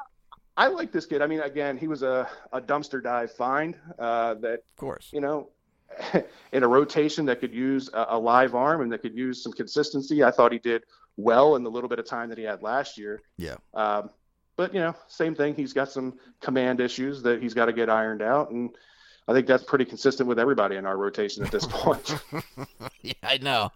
I 0.57 0.67
like 0.69 0.91
this 0.93 1.07
kid. 1.07 1.23
I 1.23 1.27
mean, 1.27 1.41
again, 1.41 1.77
he 1.79 1.87
was 1.87 2.03
a, 2.03 2.29
a 2.53 2.61
dumpster 2.61 3.03
dive 3.03 3.33
find 3.33 3.77
uh, 3.99 4.35
that 4.35 4.55
of 4.55 4.77
course. 4.77 5.11
you 5.13 5.21
know, 5.21 5.51
in 6.53 6.63
a 6.63 6.69
rotation 6.69 7.27
that 7.27 7.41
could 7.41 7.53
use 7.55 7.91
a, 7.93 8.07
a 8.11 8.19
live 8.19 8.55
arm 8.55 8.81
and 8.83 8.93
that 8.93 9.03
could 9.03 9.15
use 9.17 9.43
some 9.43 9.53
consistency. 9.53 10.23
I 10.23 10.31
thought 10.31 10.53
he 10.53 10.59
did 10.59 10.85
well 11.17 11.57
in 11.57 11.63
the 11.65 11.71
little 11.71 11.89
bit 11.89 11.99
of 11.99 12.07
time 12.07 12.29
that 12.29 12.39
he 12.39 12.45
had 12.45 12.63
last 12.63 12.97
year. 12.99 13.21
Yeah. 13.37 13.57
Um, 13.75 14.11
but 14.57 14.75
you 14.75 14.81
know, 14.81 14.95
same 15.09 15.35
thing. 15.35 15.55
He's 15.55 15.73
got 15.73 15.91
some 15.91 16.15
command 16.41 16.81
issues 16.81 17.23
that 17.23 17.41
he's 17.43 17.55
got 17.55 17.67
to 17.67 17.73
get 17.73 17.89
ironed 17.89 18.23
out, 18.23 18.51
and 18.51 18.71
I 19.29 19.33
think 19.33 19.47
that's 19.47 19.63
pretty 19.63 19.85
consistent 19.85 20.29
with 20.29 20.39
everybody 20.39 20.77
in 20.77 20.85
our 20.85 20.97
rotation 20.97 21.45
at 21.45 21.53
this 21.53 21.65
point. 21.69 22.17
yeah, 23.03 23.13
I 23.23 23.39
know. 23.39 23.71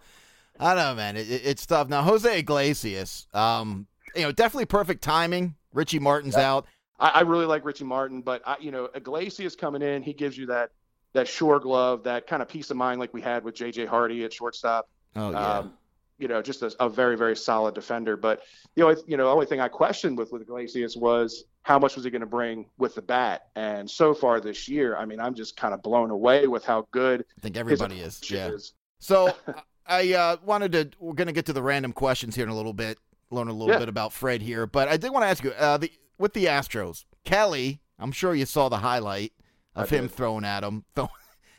I 0.59 0.75
know, 0.75 0.93
man. 0.93 1.15
It, 1.17 1.29
it- 1.31 1.41
it's 1.45 1.65
tough. 1.65 1.87
Now, 1.89 2.01
Jose 2.03 2.39
Iglesias, 2.39 3.27
um, 3.33 3.87
you 4.15 4.23
know, 4.23 4.31
definitely 4.31 4.65
perfect 4.65 5.01
timing. 5.03 5.55
Richie 5.73 5.99
Martin's 5.99 6.35
out. 6.35 6.65
I, 6.99 7.07
I 7.09 7.21
really 7.21 7.45
like 7.45 7.65
Richie 7.65 7.85
Martin, 7.85 8.21
but 8.21 8.41
I, 8.45 8.57
you 8.59 8.71
know, 8.71 8.89
Iglesias 8.93 9.55
coming 9.55 9.81
in, 9.81 10.03
he 10.03 10.13
gives 10.13 10.37
you 10.37 10.45
that 10.47 10.71
that 11.13 11.27
sure 11.27 11.59
glove, 11.59 12.03
that 12.03 12.27
kind 12.27 12.41
of 12.41 12.47
peace 12.47 12.69
of 12.71 12.77
mind 12.77 12.99
like 12.99 13.13
we 13.13 13.21
had 13.21 13.43
with 13.43 13.55
JJ 13.55 13.87
Hardy 13.87 14.23
at 14.23 14.33
shortstop. 14.33 14.89
Oh, 15.15 15.31
yeah. 15.31 15.57
Um, 15.59 15.73
you 16.19 16.27
know, 16.27 16.41
just 16.41 16.61
a, 16.61 16.73
a 16.79 16.89
very, 16.89 17.17
very 17.17 17.35
solid 17.35 17.75
defender. 17.75 18.15
But 18.15 18.41
the 18.75 18.83
only, 18.83 19.01
you 19.07 19.17
know, 19.17 19.25
the 19.25 19.31
only 19.31 19.45
thing 19.45 19.59
I 19.59 19.67
questioned 19.67 20.17
with 20.17 20.31
with 20.31 20.41
Iglesias 20.41 20.95
was 20.95 21.43
how 21.63 21.79
much 21.79 21.95
was 21.95 22.05
he 22.05 22.11
going 22.11 22.21
to 22.21 22.27
bring 22.27 22.65
with 22.77 22.95
the 22.95 23.01
bat. 23.01 23.47
And 23.55 23.89
so 23.89 24.13
far 24.13 24.39
this 24.39 24.67
year, 24.67 24.95
I 24.95 25.05
mean, 25.05 25.19
I'm 25.19 25.33
just 25.33 25.57
kind 25.57 25.73
of 25.73 25.81
blown 25.81 26.11
away 26.11 26.47
with 26.47 26.63
how 26.65 26.87
good 26.91 27.25
I 27.37 27.41
think 27.41 27.57
everybody 27.57 27.99
is. 27.99 28.21
Yeah. 28.29 28.49
is. 28.49 28.73
So 28.99 29.33
I 29.87 30.13
uh, 30.13 30.37
wanted 30.45 30.71
to. 30.73 30.89
We're 30.99 31.13
going 31.13 31.27
to 31.27 31.33
get 31.33 31.45
to 31.47 31.53
the 31.53 31.63
random 31.63 31.93
questions 31.93 32.35
here 32.35 32.43
in 32.45 32.49
a 32.49 32.55
little 32.55 32.73
bit. 32.73 32.97
Learn 33.29 33.47
a 33.47 33.53
little 33.53 33.73
Yeah. 33.73 33.79
bit 33.79 33.89
about 33.89 34.13
Fred 34.13 34.41
here, 34.41 34.67
but 34.67 34.87
I 34.87 34.97
did 34.97 35.11
want 35.11 35.23
to 35.23 35.27
ask 35.27 35.43
you 35.43 35.51
uh, 35.51 35.77
the 35.77 35.91
with 36.19 36.33
the 36.33 36.45
Astros. 36.45 37.05
Kelly, 37.25 37.81
I'm 37.97 38.11
sure 38.11 38.35
you 38.35 38.45
saw 38.45 38.69
the 38.69 38.77
highlight 38.77 39.33
of 39.75 39.89
him 39.89 40.07
throwing 40.07 40.45
at 40.45 40.63
him. 40.63 40.83
Throw- 40.95 41.09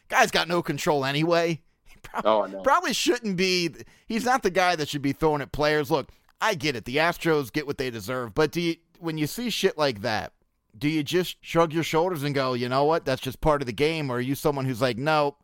Guy's 0.09 0.31
got 0.31 0.49
no 0.49 0.63
control 0.63 1.05
anyway. 1.05 1.61
He 1.87 1.97
prob- 2.03 2.27
Oh, 2.27 2.47
know. 2.47 2.61
probably 2.63 2.93
shouldn't 2.93 3.37
be. 3.37 3.71
He's 4.07 4.25
not 4.25 4.43
the 4.43 4.51
guy 4.51 4.77
that 4.77 4.89
should 4.89 5.03
be 5.03 5.13
throwing 5.13 5.41
at 5.43 5.53
players. 5.53 5.91
Look, 5.91 6.09
I 6.41 6.55
get 6.55 6.77
it. 6.77 6.85
The 6.85 6.97
Astros 6.97 7.53
get 7.53 7.67
what 7.67 7.79
they 7.79 7.91
deserve, 7.91 8.35
but 8.35 8.51
do 8.53 8.61
you 8.61 8.77
when 8.99 9.17
you 9.19 9.27
see 9.27 9.49
shit 9.51 9.77
like 9.79 10.03
that? 10.03 10.33
Do 10.77 10.89
you 10.89 11.03
just 11.05 11.37
shrug 11.41 11.73
your 11.73 11.85
shoulders 11.85 12.23
and 12.25 12.35
go, 12.35 12.55
you 12.55 12.69
know 12.69 12.85
what? 12.85 13.05
That's 13.05 13.21
just 13.23 13.41
part 13.41 13.63
of 13.63 13.67
the 13.67 13.73
game, 13.73 14.11
or 14.11 14.17
are 14.17 14.21
you 14.21 14.35
someone 14.35 14.65
who's 14.65 14.81
like, 14.83 14.99
no, 14.99 15.37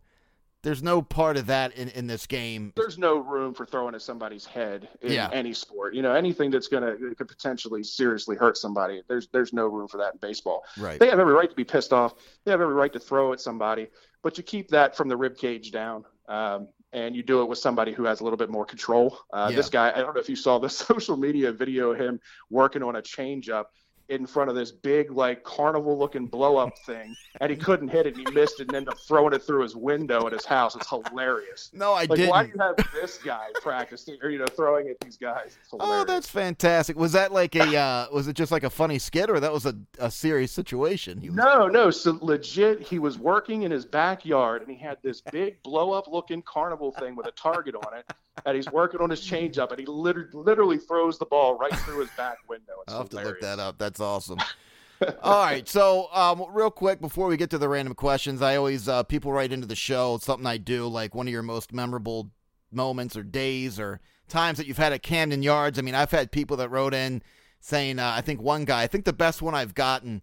there's 0.63 0.83
no 0.83 1.01
part 1.03 1.37
of 1.37 1.47
that 1.47 1.75
in, 1.75 1.89
in 1.91 2.07
this 2.07 2.27
game. 2.27 2.73
There's 2.77 2.99
no 2.99 3.19
room 3.19 3.55
for 3.55 3.65
throwing 3.65 3.95
at 3.95 4.03
somebody's 4.03 4.45
head 4.45 4.89
in 5.01 5.13
Yeah. 5.13 5.29
any 5.33 5.53
sport. 5.55 5.95
You 5.95 6.03
know, 6.03 6.13
anything 6.13 6.51
that's 6.51 6.69
to 6.69 7.15
could 7.17 7.29
potentially 7.29 7.83
seriously 7.83 8.37
hurt 8.37 8.57
somebody. 8.57 9.03
There's 9.09 9.29
there's 9.29 9.53
no 9.53 9.67
room 9.67 9.89
for 9.89 9.99
that 9.99 10.15
in 10.15 10.19
baseball. 10.21 10.65
Right. 10.79 10.99
They 11.01 11.09
have 11.09 11.19
every 11.19 11.33
right 11.35 11.49
to 11.49 11.57
be 11.57 11.65
pissed 11.65 11.93
off. 11.93 12.15
They 12.45 12.51
have 12.51 12.61
every 12.61 12.75
right 12.75 12.93
to 12.93 13.01
throw 13.01 13.33
at 13.33 13.41
somebody, 13.41 13.89
but 14.23 14.37
you 14.37 14.45
keep 14.45 14.69
that 14.69 14.97
from 14.97 15.09
the 15.09 15.17
rib 15.17 15.37
cage 15.37 15.71
down. 15.71 16.05
Um, 16.29 16.69
and 16.93 17.15
you 17.15 17.23
do 17.23 17.41
it 17.43 17.49
with 17.49 17.59
somebody 17.59 17.93
who 17.93 18.03
has 18.05 18.21
a 18.21 18.25
little 18.25 18.37
bit 18.37 18.51
more 18.51 18.65
control. 18.65 19.17
Uh, 19.33 19.47
Yeah. 19.51 19.57
This 19.57 19.69
guy, 19.71 19.91
I 19.95 19.99
don't 20.01 20.13
know 20.15 20.21
if 20.21 20.29
you 20.29 20.35
saw 20.37 20.59
the 20.59 20.69
social 20.71 21.17
media 21.17 21.53
video 21.53 21.93
of 21.93 22.01
him 22.01 22.21
working 22.51 22.83
on 22.83 22.97
a 22.97 23.03
changeup 23.03 23.67
in 24.11 24.27
front 24.27 24.51
of 24.51 24.57
this 24.57 24.73
big, 24.73 25.11
like 25.13 25.43
carnival 25.45 25.99
looking 25.99 26.27
blow 26.27 26.57
up 26.57 26.77
thing, 26.81 27.15
and 27.41 27.51
he 27.51 27.57
couldn't 27.57 27.89
hit 27.89 28.07
it. 28.07 28.17
And 28.17 28.29
he 28.29 28.35
missed 28.35 28.61
it 28.61 28.69
and 28.69 28.75
ended 28.77 28.93
up 28.93 28.99
throwing 29.07 29.33
it 29.33 29.43
through 29.43 29.63
his 29.63 29.77
window 29.77 30.27
at 30.27 30.33
his 30.33 30.45
house. 30.45 30.75
It's 30.77 30.89
hilarious. 30.89 31.71
No, 31.73 31.93
I 31.93 32.01
Like, 32.05 32.11
didn't. 32.11 32.31
why 32.31 32.45
do 32.45 32.53
you 32.55 32.59
have 32.61 32.77
this 32.93 33.19
guy 33.19 33.47
practicing 33.63 34.19
or, 34.23 34.31
you 34.31 34.39
know, 34.39 34.47
throwing 34.47 34.89
at 34.89 34.99
these 35.01 35.17
guys? 35.17 35.57
Oh, 35.73 36.05
that's 36.05 36.29
fantastic. 36.29 36.97
Was 36.97 37.13
that 37.13 37.33
like 37.33 37.55
a 37.55 37.77
uh, 37.77 38.07
was 38.13 38.29
it 38.29 38.35
just 38.35 38.53
like 38.53 38.65
a 38.65 38.71
funny 38.71 38.99
skit 38.99 39.31
or 39.31 39.41
that 39.41 39.53
was 39.53 39.65
a, 39.67 39.75
a 39.99 40.11
serious 40.11 40.53
situation? 40.53 41.21
Was, 41.23 41.31
No, 41.35 41.69
no. 41.69 41.91
So 41.91 42.19
legit, 42.21 42.83
he 42.83 42.99
was 42.99 43.19
working 43.19 43.63
in 43.63 43.71
his 43.71 43.87
backyard, 43.87 44.63
and 44.63 44.71
he 44.71 44.77
had 44.77 44.99
this 45.03 45.21
big 45.21 45.63
blow-up-looking 45.63 46.43
carnival 46.43 46.93
thing 46.93 47.15
with 47.17 47.27
a 47.27 47.33
target 47.33 47.75
on 47.75 47.97
it, 47.97 48.11
and 48.47 48.57
he's 48.57 48.71
working 48.71 49.01
on 49.01 49.11
his 49.11 49.21
changeup, 49.21 49.71
and 49.71 49.81
he 49.81 49.87
liter- 49.87 50.31
literally 50.33 50.79
throws 50.79 51.19
the 51.19 51.27
ball 51.27 51.57
right 51.59 51.75
through 51.75 52.01
his 52.01 52.11
back 52.17 52.39
window. 52.49 52.75
It's 52.83 52.93
I'll 52.93 53.01
have 53.01 53.11
to 53.11 53.23
look 53.23 53.41
that 53.41 53.59
up. 53.59 53.79
That's 53.79 54.01
awesome. 54.01 54.39
All 55.23 55.43
right, 55.43 55.67
so 55.67 56.09
um, 56.13 56.45
real 56.51 56.71
quick 56.71 57.01
before 57.01 57.27
we 57.27 57.39
get 57.39 57.49
to 57.51 57.59
the 57.59 57.69
random 57.71 57.95
questions, 57.95 58.43
I 58.43 58.57
always 58.57 58.87
uh, 58.87 59.03
people 59.03 59.33
write 59.33 59.51
into 59.51 59.67
the 59.67 59.75
show 59.75 60.17
it's 60.17 60.27
something 60.27 60.47
I 60.47 60.59
do, 60.59 60.87
like 60.89 61.15
one 61.15 61.27
of 61.27 61.33
your 61.33 61.43
most 61.43 61.73
memorable 61.73 62.31
moments 62.71 63.17
or 63.17 63.23
days 63.23 63.81
or 63.81 64.01
times 64.29 64.59
that 64.59 64.67
you've 64.67 64.77
had 64.77 64.93
at 64.93 65.03
Camden 65.03 65.43
Yards. 65.43 65.79
I 65.79 65.83
mean, 65.83 65.95
I've 65.95 66.11
had 66.11 66.31
people 66.31 66.59
that 66.59 66.69
wrote 66.71 66.93
in 66.93 67.23
saying, 67.61 67.99
uh, 67.99 68.13
I 68.15 68.21
think 68.21 68.43
one 68.43 68.67
guy, 68.67 68.83
I 68.83 68.87
think 68.87 69.07
the 69.07 69.13
best 69.15 69.41
one 69.41 69.55
I've 69.55 69.75
gotten 69.75 70.23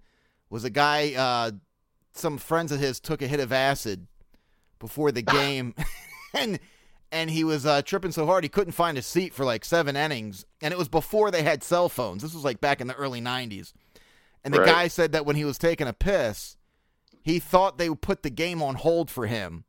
was 0.50 0.64
a 0.64 0.70
guy, 0.70 1.14
uh, 1.16 1.52
some 2.14 2.38
friends 2.38 2.72
of 2.72 2.80
his 2.80 3.00
took 3.00 3.24
a 3.24 3.28
hit 3.28 3.40
of 3.40 3.52
acid 3.52 4.06
before 4.78 5.12
the 5.12 5.22
game, 5.24 5.74
and 6.36 6.60
and 7.12 7.30
he 7.30 7.44
was 7.44 7.66
uh, 7.66 7.82
tripping 7.82 8.12
so 8.12 8.26
hard 8.26 8.44
he 8.44 8.50
couldn't 8.50 8.74
find 8.74 8.98
a 8.98 9.02
seat 9.02 9.34
for 9.34 9.46
like 9.46 9.64
seven 9.66 9.96
innings. 9.96 10.46
And 10.62 10.72
it 10.74 10.78
was 10.78 10.90
before 10.90 11.32
they 11.32 11.44
had 11.44 11.64
cell 11.64 11.90
phones. 11.90 12.22
This 12.24 12.34
was 12.34 12.44
like 12.44 12.60
back 12.62 12.82
in 12.82 12.88
the 12.88 12.96
early 12.96 13.22
90s. 13.22 13.74
And 14.44 14.54
the 14.54 14.60
Right. 14.60 14.68
guy 14.68 14.88
said 14.88 15.12
that 15.14 15.26
when 15.26 15.36
he 15.36 15.46
was 15.46 15.58
taking 15.58 15.88
a 15.88 15.94
piss, 15.94 16.58
he 17.22 17.40
thought 17.40 17.78
they 17.78 17.90
would 17.90 18.02
put 18.02 18.24
the 18.24 18.30
game 18.30 18.62
on 18.62 18.76
hold 18.76 19.10
for 19.10 19.28
him. 19.28 19.64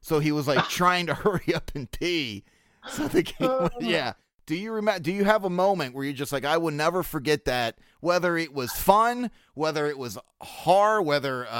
So 0.00 0.18
he 0.18 0.32
was 0.32 0.46
like 0.48 0.68
trying 0.68 1.06
to 1.06 1.14
hurry 1.14 1.54
up 1.54 1.70
and 1.74 1.90
pee. 1.90 2.44
So 2.88 3.08
the 3.08 3.22
game, 3.38 3.68
yeah. 3.80 4.14
Do 4.46 4.54
you 4.54 4.72
remember? 4.72 5.00
Do 5.00 5.10
you 5.10 5.24
have 5.24 5.44
a 5.44 5.50
moment 5.50 5.94
where 5.94 6.04
you're 6.04 6.12
just 6.12 6.30
like, 6.32 6.44
I 6.44 6.58
will 6.58 6.70
never 6.70 7.02
forget 7.02 7.46
that, 7.46 7.78
whether 8.00 8.36
it 8.36 8.52
was 8.52 8.70
fun, 8.72 9.30
whether 9.54 9.86
it 9.86 9.96
was 9.96 10.18
hard, 10.42 11.06
whether 11.06 11.46
uh, 11.46 11.50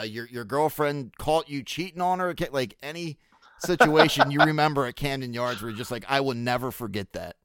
uh, 0.00 0.04
your 0.08 0.26
your 0.26 0.44
girlfriend 0.44 1.16
caught 1.18 1.48
you 1.48 1.62
cheating 1.62 2.00
on 2.00 2.18
her, 2.18 2.34
like 2.50 2.76
any 2.82 3.16
situation 3.62 4.30
you 4.30 4.40
remember 4.40 4.86
at 4.86 4.96
Camden 4.96 5.32
Yards 5.32 5.62
where 5.62 5.70
you're 5.70 5.78
just 5.78 5.90
like, 5.90 6.04
I 6.08 6.20
will 6.20 6.34
never 6.34 6.70
forget 6.70 7.12
that. 7.12 7.36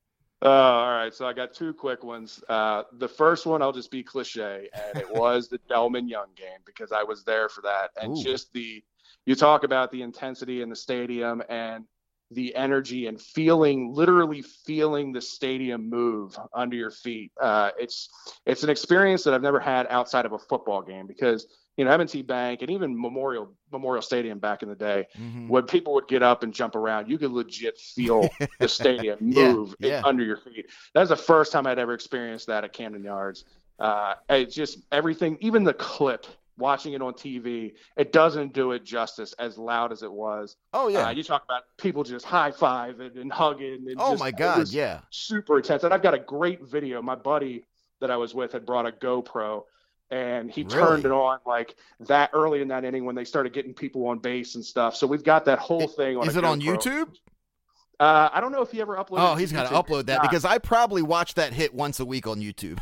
Uh, 0.43 0.49
all 0.49 0.91
right, 0.91 1.13
so 1.13 1.25
I 1.25 1.33
got 1.33 1.53
two 1.53 1.73
quick 1.73 2.03
ones. 2.03 2.43
Uh, 2.47 2.83
the 2.99 3.07
first 3.07 3.47
one, 3.47 3.63
I'll 3.63 3.71
just 3.71 3.89
be 3.89 4.03
cliche, 4.03 4.69
and 4.71 4.99
it 4.99 5.09
was 5.11 5.49
the 5.49 5.57
Delmon 5.69 6.07
Young 6.07 6.27
game 6.35 6.59
because 6.63 6.91
I 6.91 7.03
was 7.03 7.23
there 7.23 7.49
for 7.49 7.61
that, 7.61 7.89
and 7.99 8.15
Ooh. 8.15 8.23
just 8.23 8.53
the 8.53 8.83
you 9.25 9.35
talk 9.35 9.63
about 9.63 9.91
the 9.91 10.03
intensity 10.03 10.61
in 10.61 10.69
the 10.69 10.75
stadium 10.75 11.41
and 11.49 11.85
the 12.31 12.55
energy 12.55 13.07
and 13.07 13.21
feeling, 13.21 13.93
literally 13.93 14.41
feeling 14.41 15.11
the 15.11 15.21
stadium 15.21 15.89
move 15.89 16.37
under 16.53 16.75
your 16.75 16.91
feet. 16.91 17.31
Uh, 17.41 17.71
it's 17.79 18.09
it's 18.45 18.63
an 18.63 18.69
experience 18.69 19.23
that 19.23 19.33
I've 19.33 19.41
never 19.41 19.59
had 19.59 19.87
outside 19.89 20.25
of 20.25 20.33
a 20.33 20.39
football 20.39 20.81
game 20.81 21.07
because 21.07 21.47
you 21.77 21.85
know 21.85 21.91
M&T 21.91 22.23
Bank 22.23 22.61
and 22.63 22.71
even 22.71 22.99
Memorial 22.99 23.53
Memorial 23.71 24.01
Stadium 24.01 24.39
back 24.39 24.63
in 24.63 24.69
the 24.69 24.75
day 24.75 25.07
Mhm. 25.17 25.47
when 25.47 25.63
people 25.63 25.93
would 25.93 26.07
get 26.07 26.23
up 26.23 26.43
and 26.43 26.53
jump 26.53 26.75
around, 26.75 27.07
you 27.09 27.17
could 27.17 27.31
legit 27.31 27.77
feel 27.77 28.27
the 28.59 28.67
stadium 28.67 29.17
move 29.21 29.75
yeah. 29.79 30.01
under 30.03 30.23
your 30.23 30.37
feet. 30.37 30.65
That 30.93 31.01
was 31.01 31.09
the 31.09 31.15
first 31.15 31.51
time 31.51 31.67
I'd 31.67 31.79
ever 31.79 31.93
experienced 31.93 32.47
that 32.47 32.63
at 32.63 32.73
Camden 32.73 33.03
Yards. 33.03 33.45
Uh, 33.79 34.15
it's 34.29 34.55
just 34.55 34.79
everything, 34.91 35.37
even 35.39 35.63
the 35.63 35.73
clip, 35.73 36.25
watching 36.57 36.93
it 36.93 37.01
on 37.03 37.13
TV, 37.13 37.73
it 37.97 38.11
doesn't 38.11 38.51
do 38.53 38.71
it 38.71 38.83
justice 38.83 39.33
as 39.37 39.59
loud 39.59 39.91
as 39.91 40.01
it 40.01 40.11
was. 40.11 40.55
Oh 40.73 40.87
yeah. 40.87 41.05
Uh, 41.07 41.11
you 41.11 41.21
talk 41.21 41.43
about 41.43 41.63
people 41.77 42.03
just 42.03 42.25
high 42.25 42.49
fiving 42.49 43.21
and 43.21 43.31
hugging. 43.31 43.85
And 43.87 43.95
oh 43.99 44.13
just- 44.13 44.19
my 44.23 44.31
God. 44.31 44.67
Yeah. 44.69 45.01
super 45.11 45.57
intense. 45.57 45.83
And 45.83 45.93
I've 45.93 46.01
got 46.01 46.15
a 46.15 46.19
great 46.19 46.63
video. 46.63 46.99
My 47.03 47.13
buddy 47.13 47.63
that 48.01 48.09
I 48.09 48.17
was 48.17 48.33
with 48.33 48.53
had 48.53 48.65
brought 48.65 48.87
a 48.87 48.91
GoPro 48.91 49.63
and 50.09 50.49
he 50.49 50.63
turned 50.63 51.05
it 51.05 51.11
on 51.11 51.39
like 51.45 51.75
that 52.01 52.29
early 52.33 52.61
in 52.61 52.67
that 52.69 52.85
inning 52.85 53.05
when 53.05 53.15
they 53.15 53.25
started 53.25 53.53
getting 53.53 53.73
people 53.73 54.07
on 54.07 54.19
base 54.19 54.55
and 54.55 54.63
stuff. 54.63 54.95
So 54.95 55.05
we've 55.07 55.23
got 55.23 55.45
that 55.45 55.59
whole 55.59 55.87
thing 55.87 56.17
on 56.17 56.27
Is 56.27 56.35
it 56.37 56.43
on 56.43 56.61
YouTube? 56.61 57.09
Uh, 57.99 58.29
I 58.31 58.39
don't 58.41 58.51
know 58.51 58.61
if 58.61 58.69
he 58.71 58.79
ever 58.79 58.95
uploaded 58.95 59.31
Oh, 59.31 59.35
he's 59.35 59.51
got 59.51 59.67
to 59.69 59.73
upload 59.75 60.05
that 60.05 60.21
because 60.21 60.45
I 60.45 60.59
probably 60.59 61.01
watch 61.01 61.33
that 61.33 61.51
hit 61.51 61.73
once 61.73 61.99
a 61.99 62.05
week 62.05 62.27
on 62.27 62.39
YouTube. 62.39 62.77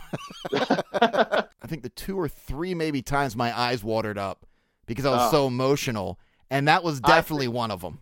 I 0.54 1.68
think 1.68 1.84
the 1.84 1.90
two 1.90 2.20
or 2.20 2.28
three 2.28 2.74
maybe 2.76 3.02
times 3.02 3.36
my 3.36 3.58
eyes 3.58 3.84
watered 3.84 4.18
up 4.18 4.46
because 4.86 5.06
I 5.06 5.12
was 5.12 5.28
Oh. 5.28 5.32
so 5.32 5.48
emotional, 5.48 6.20
and 6.50 6.68
that 6.68 6.84
was 6.84 7.00
definitely 7.00 7.48
one 7.48 7.72
of 7.72 7.82
them. 7.82 8.00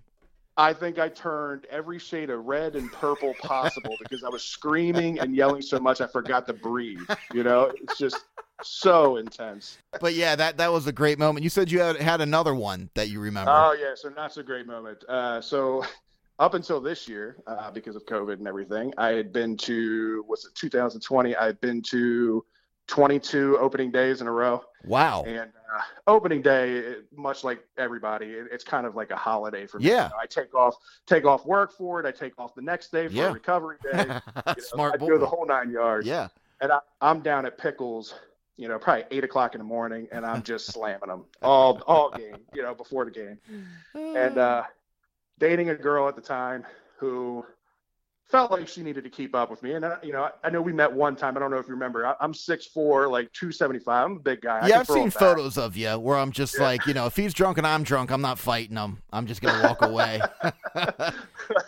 I 0.55 0.73
think 0.73 0.99
I 0.99 1.09
turned 1.09 1.65
every 1.69 1.97
shade 1.97 2.29
of 2.29 2.45
red 2.45 2.75
and 2.75 2.91
purple 2.91 3.33
possible 3.41 3.95
because 3.99 4.23
I 4.23 4.29
was 4.29 4.43
screaming 4.43 5.19
and 5.19 5.35
yelling 5.35 5.61
so 5.63 5.79
much 5.79 5.99
I 5.99 6.07
forgot 6.07 6.45
to 6.47 6.53
breathe. 6.53 6.99
You 7.33 7.43
know, 7.43 7.71
it's 7.81 7.97
just 7.97 8.25
so 8.61 9.17
intense. 9.17 9.77
But 9.99 10.13
yeah, 10.13 10.35
that 10.35 10.57
that 10.57 10.71
was 10.71 10.85
a 10.85 10.91
great 10.91 11.17
moment. 11.17 11.43
You 11.43 11.49
said 11.49 11.71
you 11.71 11.79
had 11.79 11.97
had 11.97 12.21
another 12.21 12.53
one 12.53 12.89
that 12.93 13.09
you 13.09 13.19
remember. 13.19 13.51
Oh 13.51 13.75
yeah, 13.79 13.93
so 13.95 14.09
not 14.09 14.33
so 14.33 14.43
great 14.43 14.67
moment. 14.67 15.03
Uh, 15.09 15.41
so 15.41 15.83
up 16.39 16.53
until 16.53 16.79
this 16.79 17.07
year, 17.07 17.37
uh, 17.47 17.71
because 17.71 17.95
of 17.95 18.05
COVID 18.05 18.33
and 18.33 18.47
everything, 18.47 18.93
I 18.97 19.09
had 19.09 19.33
been 19.33 19.57
to 19.57 20.23
what's 20.27 20.45
it 20.45 20.53
2020. 20.55 21.35
I 21.35 21.45
had 21.45 21.59
been 21.61 21.81
to 21.83 22.45
22 22.87 23.57
opening 23.59 23.91
days 23.91 24.21
in 24.21 24.27
a 24.27 24.31
row, 24.31 24.61
wow. 24.85 25.23
and 25.23 25.39
uh, 25.75 25.81
opening 26.07 26.41
day, 26.41 26.95
much 27.15 27.43
like 27.43 27.63
everybody, 27.77 28.27
it, 28.27 28.47
it's 28.51 28.63
kind 28.63 28.85
of 28.85 28.95
like 28.95 29.09
a 29.11 29.15
holiday 29.15 29.65
for 29.65 29.79
me. 29.79 29.85
Yeah. 29.85 30.03
You 30.05 30.09
know, 30.09 30.15
I 30.21 30.25
take 30.27 30.53
off 30.53 30.75
take 31.07 31.25
off 31.25 31.45
work 31.45 31.71
for 31.75 31.99
it. 31.99 32.05
I 32.05 32.11
take 32.11 32.37
off 32.37 32.53
the 32.55 32.61
next 32.61 32.91
day 32.91 33.07
for 33.07 33.13
Yeah. 33.13 33.31
recovery 33.31 33.77
day. 33.83 33.91
You 34.05 34.05
know, 34.45 34.53
Smart 34.59 34.93
I 34.95 34.97
boy. 34.97 35.07
go 35.09 35.17
the 35.17 35.25
whole 35.25 35.45
nine 35.47 35.71
yards. 35.71 36.05
yeah. 36.07 36.27
And 36.61 36.71
I, 36.71 36.79
I'm 37.01 37.21
down 37.21 37.45
at 37.45 37.57
Pickles, 37.57 38.13
you 38.57 38.67
know, 38.67 38.77
probably 38.77 39.05
eight 39.11 39.23
o'clock 39.23 39.55
in 39.55 39.59
the 39.59 39.65
morning, 39.65 40.07
and 40.11 40.25
I'm 40.25 40.43
just 40.43 40.67
slamming 40.73 41.07
them 41.09 41.25
all 41.41 41.81
all 41.87 42.11
game, 42.11 42.37
you 42.53 42.61
know, 42.61 42.73
before 42.75 43.05
the 43.05 43.11
game. 43.11 43.39
And 43.95 44.37
uh, 44.37 44.63
dating 45.39 45.69
a 45.69 45.75
girl 45.75 46.07
at 46.07 46.15
the 46.15 46.21
time 46.21 46.65
who 46.97 47.45
felt 48.33 48.49
like 48.51 48.67
she 48.67 48.81
needed 48.81 49.03
to 49.03 49.11
keep 49.11 49.35
up 49.35 49.51
with 49.51 49.61
me. 49.61 49.73
And 49.73 49.85
I, 49.85 49.97
you 50.01 50.11
know, 50.11 50.23
I, 50.23 50.31
I 50.43 50.49
know 50.49 50.59
we 50.59 50.73
met 50.73 50.91
one 50.91 51.15
time. 51.15 51.37
I 51.37 51.39
don't 51.39 51.51
know 51.51 51.57
if 51.59 51.67
you 51.67 51.75
remember. 51.75 52.07
I, 52.07 52.15
I'm 52.19 52.33
6'4", 52.33 53.09
like 53.11 53.31
two 53.31 53.51
seventy 53.51 53.77
five. 53.79 54.05
I'm 54.07 54.17
a 54.17 54.19
big 54.19 54.41
guy. 54.41 54.57
I 54.59 54.67
yeah, 54.69 54.79
I've 54.79 54.87
seen 54.87 55.09
back. 55.09 55.13
photos 55.19 55.55
of 55.59 55.77
you 55.77 55.99
where 55.99 56.17
I'm 56.17 56.31
just 56.31 56.55
Yeah. 56.57 56.63
like, 56.63 56.87
you 56.87 56.95
know, 56.95 57.05
if 57.05 57.15
he's 57.15 57.31
drunk 57.31 57.59
and 57.59 57.67
I'm 57.67 57.83
drunk, 57.83 58.09
I'm 58.11 58.21
not 58.21 58.39
fighting 58.39 58.75
him. 58.75 58.97
I'm 59.11 59.27
just 59.27 59.41
gonna 59.43 59.61
walk 59.63 59.83
away. 59.83 60.19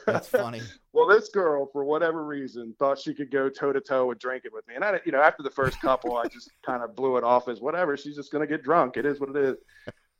That's 0.07 0.27
funny. 0.27 0.61
Well, 0.93 1.07
this 1.07 1.29
girl, 1.29 1.67
for 1.71 1.83
whatever 1.83 2.25
reason, 2.25 2.73
thought 2.79 2.97
she 2.97 3.13
could 3.13 3.29
go 3.29 3.47
toe 3.49 3.71
to 3.71 3.81
toe 3.81 4.07
with 4.07 4.17
drinking 4.17 4.51
with 4.53 4.67
me. 4.67 4.75
And 4.75 4.83
I, 4.83 4.99
you 5.05 5.11
know, 5.11 5.21
after 5.21 5.43
the 5.43 5.51
first 5.51 5.79
couple, 5.81 6.17
I 6.17 6.25
just 6.27 6.49
kind 6.65 6.81
of 6.81 6.95
blew 6.95 7.17
it 7.17 7.23
off 7.23 7.47
as 7.47 7.59
whatever. 7.61 7.95
She's 7.97 8.15
just 8.15 8.31
going 8.31 8.41
to 8.41 8.47
get 8.47 8.63
drunk. 8.63 8.97
It 8.97 9.05
is 9.05 9.19
what 9.19 9.29
it 9.29 9.35
is. 9.35 9.55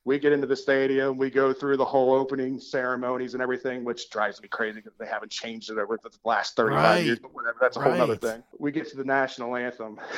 We 0.05 0.19
get 0.19 0.31
into 0.31 0.45
the 0.45 0.55
stadium. 0.55 1.17
We 1.17 1.31
go 1.31 1.51
through 1.51 1.77
the 1.77 1.85
whole 1.85 2.13
opening 2.13 2.59
ceremonies 2.59 3.33
and 3.33 3.41
everything, 3.41 3.83
which 3.83 4.09
drives 4.11 4.39
me 4.39 4.47
crazy 4.47 4.79
because 4.79 4.93
they 4.99 5.07
haven't 5.07 5.31
changed 5.31 5.71
it 5.71 5.79
over 5.79 5.97
the 6.01 6.11
last 6.23 6.55
35 6.55 6.83
Right. 6.83 7.05
years. 7.05 7.19
But 7.19 7.33
whatever, 7.33 7.57
that's 7.59 7.75
a 7.75 7.81
whole 7.81 7.99
other 7.99 8.15
thing. 8.15 8.43
We 8.59 8.71
get 8.71 8.87
to 8.89 8.97
the 8.97 9.03
national 9.03 9.55
anthem. 9.55 9.99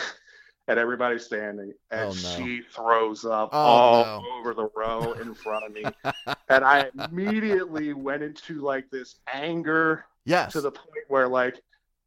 And 0.69 0.77
everybody's 0.77 1.23
standing, 1.23 1.71
and 1.91 2.01
Oh, 2.01 2.09
no. 2.09 2.13
she 2.13 2.61
throws 2.75 3.23
up 3.23 3.51
Oh, 3.53 3.57
all 3.57 4.21
no. 4.21 4.29
over 4.37 4.53
the 4.53 4.67
row 4.75 5.13
in 5.13 5.33
front 5.33 5.63
of 5.65 5.71
me. 5.71 5.85
and 6.49 6.65
I 6.65 6.91
immediately 7.09 7.93
went 7.93 8.21
into 8.21 8.55
like 8.59 8.89
this 8.89 9.15
anger 9.31 10.03
Yes. 10.25 10.51
to 10.51 10.59
the 10.59 10.71
point 10.71 11.05
where 11.07 11.29
like 11.29 11.61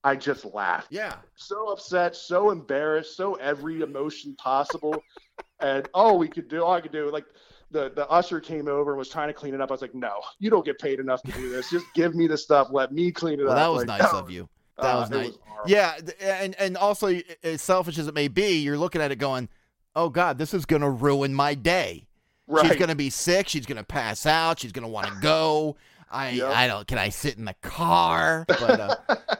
I 0.04 0.14
just 0.14 0.44
laughed. 0.44 0.88
yeah. 0.90 1.14
So 1.36 1.68
upset, 1.72 2.14
so 2.14 2.50
embarrassed, 2.50 3.16
so 3.16 3.32
every 3.36 3.80
emotion 3.80 4.36
possible. 4.36 5.02
and 5.60 5.88
all 5.94 6.18
we 6.18 6.28
could 6.28 6.48
do, 6.48 6.62
all 6.62 6.74
I 6.74 6.82
could 6.82 6.92
do, 6.92 7.10
like 7.10 7.24
the, 7.70 7.90
the 7.94 8.09
usher 8.09 8.40
came 8.40 8.68
over 8.68 8.90
and 8.92 8.98
was 8.98 9.09
trying 9.09 9.28
to 9.28 9.35
clean 9.35 9.54
it 9.54 9.61
up. 9.61 9.70
I 9.70 9.74
was 9.74 9.83
like, 9.83 9.94
no, 9.94 10.20
you 10.38 10.50
don't 10.50 10.64
get 10.64 10.78
paid 10.78 10.98
enough 11.00 11.22
to 11.22 11.33
do 11.33 11.50
this. 11.50 11.70
Just 11.70 11.87
give 11.94 12.14
me 12.14 12.26
the 12.26 12.37
stuff. 12.38 12.68
Let 12.70 12.92
me 12.92 13.12
clean 13.12 13.38
it 13.40 13.44
Well, 13.44 13.52
up. 13.52 13.59
that 13.59 13.68
was 13.68 13.87
Like, 13.87 14.02
nice 14.02 14.12
of 14.12 14.30
you. 14.30 14.48
That 14.78 14.94
uh, 14.96 15.00
was 15.00 15.11
nice. 15.11 15.33
horrible. 15.46 15.70
Yeah, 15.70 15.98
and 16.22 16.54
and 16.59 16.76
also 16.76 17.20
as 17.44 17.61
selfish 17.61 17.98
as 17.98 18.09
it 18.09 18.14
may 18.14 18.28
be, 18.28 18.59
you're 18.61 18.78
looking 18.78 19.02
at 19.02 19.12
it 19.12 19.16
going, 19.16 19.48
"Oh 19.94 20.09
God, 20.09 20.38
this 20.38 20.54
is 20.54 20.64
going 20.64 20.80
to 20.83 20.88
ruin 20.88 21.35
my 21.35 21.54
day. 21.54 22.06
Right. 22.46 22.66
She's 22.66 22.76
going 22.76 22.88
to 22.88 22.94
be 22.96 23.11
sick. 23.11 23.46
She's 23.46 23.66
going 23.66 23.76
to 23.76 23.85
pass 23.85 24.24
out. 24.24 24.59
She's 24.59 24.72
going 24.72 24.85
to 24.85 24.88
want 24.90 25.06
to 25.09 25.14
go. 25.20 25.76
I 26.10 26.30
Yep. 26.30 26.50
I 26.50 26.66
don't. 26.66 26.86
Can 26.86 26.98
I 26.98 27.08
sit 27.10 27.38
in 27.38 27.44
the 27.44 27.54
car? 27.62 28.44
But 28.48 28.80
uh, 28.80 28.96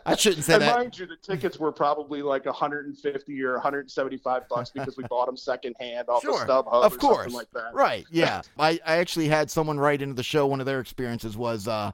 I 0.06 0.14
shouldn't 0.16 0.44
say 0.44 0.54
and 0.54 0.62
that. 0.62 0.76
mind 0.76 0.98
you, 0.98 1.06
the 1.06 1.16
tickets 1.16 1.59
were 1.59 1.72
probably 1.72 2.22
like 2.22 2.46
150 2.46 3.42
or 3.44 3.54
175 3.54 4.48
bucks 4.48 4.70
because 4.70 4.96
we 4.96 5.04
bought 5.04 5.26
them 5.26 5.37
secondhand 5.37 6.09
off 6.09 6.22
Sure, 6.22 6.42
of 6.42 6.48
StubHub 6.48 6.83
of 6.85 6.92
or 6.94 6.96
course. 6.96 7.16
something 7.24 7.35
like 7.35 7.50
that. 7.52 7.74
Right. 7.74 8.06
Yeah. 8.11 8.42
I, 8.59 8.78
I 8.87 8.96
actually 8.98 9.28
had 9.28 9.50
someone 9.50 9.78
write 9.80 10.00
into 10.02 10.14
the 10.14 10.22
show 10.22 10.46
one 10.46 10.61
of 10.61 10.66
their 10.66 10.80
experiences 10.80 11.37
was 11.37 11.66
uh 11.66 11.90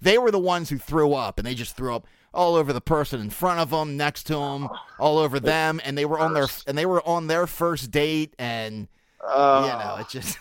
they 0.00 0.18
were 0.18 0.30
the 0.30 0.38
ones 0.38 0.68
who 0.70 0.78
threw 0.78 1.14
up 1.14 1.38
and 1.38 1.46
they 1.46 1.54
just 1.54 1.76
threw 1.76 1.94
up 1.94 2.06
all 2.34 2.54
over 2.54 2.72
the 2.72 2.80
person 2.80 3.20
in 3.20 3.30
front 3.30 3.58
of 3.58 3.70
them, 3.70 3.96
next 3.96 4.24
to 4.24 4.34
them, 4.34 4.68
all 4.98 5.18
over 5.18 5.40
them 5.40 5.80
and 5.84 5.96
they 5.96 6.04
were 6.04 6.18
on 6.20 6.34
their 6.34 6.46
and 6.66 6.76
they 6.76 6.86
were 6.86 7.04
on 7.08 7.26
their 7.26 7.46
first 7.46 7.90
date 7.90 8.34
and 8.38 8.88
Uh, 9.26 9.68
you 9.70 9.84
know, 9.84 9.96
it 10.00 10.08
just 10.08 10.38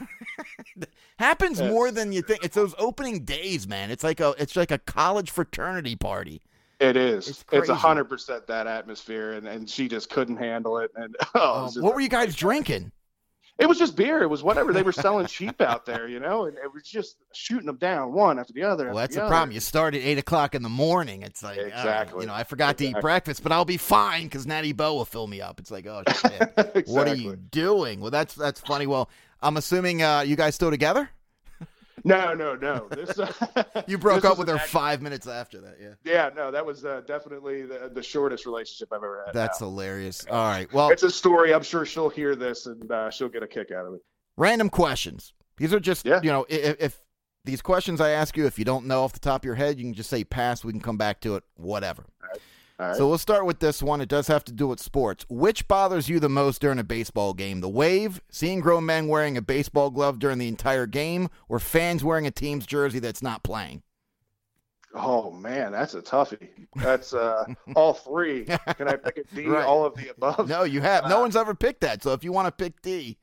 happens 1.19 1.61
more 1.61 1.91
than 1.91 2.11
you 2.11 2.21
think. 2.21 2.43
It's 2.43 2.55
those 2.55 2.75
opening 2.77 3.23
days, 3.25 3.67
man. 3.67 3.91
It's 3.91 4.03
like 4.03 4.19
a 4.19 4.35
it's 4.37 4.55
like 4.55 4.71
a 4.71 4.77
college 4.77 5.31
fraternity 5.31 5.95
party. 5.95 6.41
It 6.79 6.95
is. 6.95 7.43
It's 7.51 7.69
a 7.69 7.75
hundred 7.75 8.05
percent 8.05 8.45
that 8.47 8.67
atmosphere, 8.67 9.33
and, 9.33 9.47
and 9.47 9.67
she 9.67 9.87
just 9.87 10.09
couldn't 10.11 10.37
handle 10.37 10.77
it. 10.77 10.91
And 10.95 11.15
oh, 11.35 11.65
it, 11.65 11.77
Um, 11.77 11.83
what 11.83 11.95
were 11.95 12.01
you 12.01 12.09
guys 12.09 12.35
drinking? 12.35 12.91
It 13.59 13.67
was 13.67 13.77
just 13.77 13.95
beer. 13.95 14.21
It 14.21 14.29
was 14.29 14.43
whatever 14.43 14.71
they 14.73 14.83
were 14.83 14.91
selling 15.05 15.25
cheap 15.25 15.61
out 15.61 15.85
there, 15.85 16.07
you 16.07 16.19
know. 16.19 16.45
And 16.45 16.57
it 16.57 16.71
was 16.73 16.83
just 16.83 17.17
shooting 17.33 17.65
them 17.65 17.77
down 17.77 18.13
one 18.13 18.39
after 18.39 18.53
the 18.53 18.63
other. 18.63 18.87
Well, 18.87 18.95
that's 18.97 19.15
the 19.15 19.21
the 19.21 19.27
problem. 19.27 19.51
You 19.51 19.59
start 19.59 19.95
at 19.95 20.01
eight 20.01 20.17
o'clock 20.17 20.55
in 20.55 20.61
the 20.63 20.69
morning. 20.69 21.23
It's 21.23 21.41
like, 21.43 21.57
right, 21.57 21.67
Exactly. 21.67 22.21
you 22.21 22.27
know, 22.27 22.33
I 22.33 22.43
forgot 22.43 22.77
to 22.79 22.87
eat 22.87 22.99
breakfast, 23.01 23.43
but 23.43 23.51
I'll 23.51 23.65
be 23.65 23.77
fine 23.77 24.23
because 24.23 24.45
Natty 24.45 24.73
Bo 24.73 24.95
will 24.95 25.05
fill 25.05 25.27
me 25.27 25.41
up. 25.41 25.59
It's 25.59 25.71
like, 25.71 25.85
oh 25.87 26.03
shit, 26.07 26.41
exactly. 26.41 26.83
what 26.87 27.07
are 27.07 27.15
you 27.15 27.35
doing? 27.35 27.99
Well, 27.99 28.11
that's 28.11 28.35
that's 28.35 28.59
funny. 28.59 28.87
Well, 28.87 29.09
I'm 29.41 29.57
assuming 29.57 30.01
uh, 30.03 30.21
you 30.21 30.35
guys 30.35 30.55
still 30.55 30.69
together. 30.71 31.09
No, 32.03 32.33
no, 32.33 32.55
no. 32.55 32.87
This 32.91 33.17
You 33.87 33.97
broke 33.97 34.23
up 34.25 34.37
with 34.37 34.47
her 34.47 34.55
act- 34.55 34.67
five 34.69 35.01
minutes 35.01 35.27
after 35.27 35.59
that. 35.61 35.77
Yeah, 35.81 35.89
Yeah, 36.03 36.29
no, 36.35 36.51
that 36.51 36.65
was 36.65 36.85
uh, 36.85 37.01
definitely 37.07 37.63
the, 37.63 37.89
the 37.93 38.03
shortest 38.03 38.45
relationship 38.45 38.89
I've 38.91 38.97
ever 38.97 39.23
had. 39.25 39.33
that's 39.33 39.59
now. 39.61 39.67
hilarious. 39.67 40.25
All 40.29 40.47
right, 40.47 40.71
well, 40.71 40.89
It's 40.89 41.03
a 41.03 41.11
story. 41.11 41.53
I'm 41.53 41.63
sure 41.63 41.85
she'll 41.85 42.09
hear 42.09 42.35
this 42.35 42.65
and 42.67 42.91
uh, 42.91 43.09
she'll 43.09 43.29
get 43.29 43.43
a 43.43 43.47
kick 43.47 43.71
out 43.71 43.85
of 43.85 43.93
it. 43.95 44.01
random 44.37 44.69
questions. 44.69 45.33
These 45.57 45.73
are 45.73 45.79
just 45.79 46.05
Yeah. 46.05 46.19
you 46.21 46.29
know, 46.31 46.45
if, 46.49 46.77
if 46.79 46.97
these 47.45 47.61
questions 47.61 47.99
I 48.01 48.11
ask 48.11 48.37
you, 48.37 48.45
if 48.45 48.59
you 48.59 48.65
don't 48.65 48.85
know 48.85 49.03
off 49.03 49.13
the 49.13 49.19
top 49.19 49.41
of 49.41 49.45
your 49.45 49.55
head, 49.55 49.77
you 49.79 49.85
can 49.85 49.93
just 49.93 50.09
say 50.09 50.23
pass. 50.23 50.63
We 50.63 50.71
can 50.73 50.81
come 50.81 50.97
back 50.97 51.21
to 51.21 51.35
it, 51.35 51.43
whatever. 51.55 52.03
All 52.21 52.29
right. 52.79 52.95
So 52.95 53.07
we'll 53.07 53.17
start 53.17 53.45
with 53.45 53.59
this 53.59 53.81
one. 53.81 54.01
It 54.01 54.09
does 54.09 54.27
have 54.27 54.43
to 54.45 54.51
do 54.51 54.67
with 54.67 54.79
sports. 54.79 55.25
Which 55.29 55.67
bothers 55.67 56.09
you 56.09 56.19
the 56.19 56.29
most 56.29 56.61
during 56.61 56.79
a 56.79 56.83
baseball 56.83 57.33
game? 57.33 57.61
The 57.61 57.69
wave, 57.69 58.21
seeing 58.29 58.59
grown 58.59 58.85
men 58.85 59.07
wearing 59.07 59.37
a 59.37 59.41
baseball 59.41 59.89
glove 59.89 60.19
during 60.19 60.37
the 60.37 60.47
entire 60.47 60.85
game, 60.85 61.29
or 61.49 61.59
fans 61.59 62.03
wearing 62.03 62.27
a 62.27 62.31
team's 62.31 62.65
jersey 62.65 62.99
that's 62.99 63.21
not 63.23 63.43
playing? 63.43 63.83
Oh 64.93 65.31
man, 65.31 65.71
that's 65.71 65.93
a 65.93 66.01
toughie. 66.01 66.49
That's 66.75 67.13
uh, 67.13 67.45
all 67.75 67.93
three. 67.93 68.45
Can 68.45 68.87
I 68.87 68.95
pick 68.95 69.17
a 69.17 69.35
D? 69.35 69.45
Right. 69.47 69.65
All 69.65 69.85
of 69.85 69.95
the 69.95 70.09
above. 70.09 70.47
No, 70.47 70.63
you 70.63 70.81
have. 70.81 71.07
No 71.07 71.19
one's 71.19 71.35
ever 71.35 71.53
picked 71.53 71.81
that. 71.81 72.01
So 72.03 72.13
if 72.13 72.23
you 72.23 72.31
want 72.31 72.47
to 72.47 72.51
pick 72.51 72.81
D, 72.81 73.17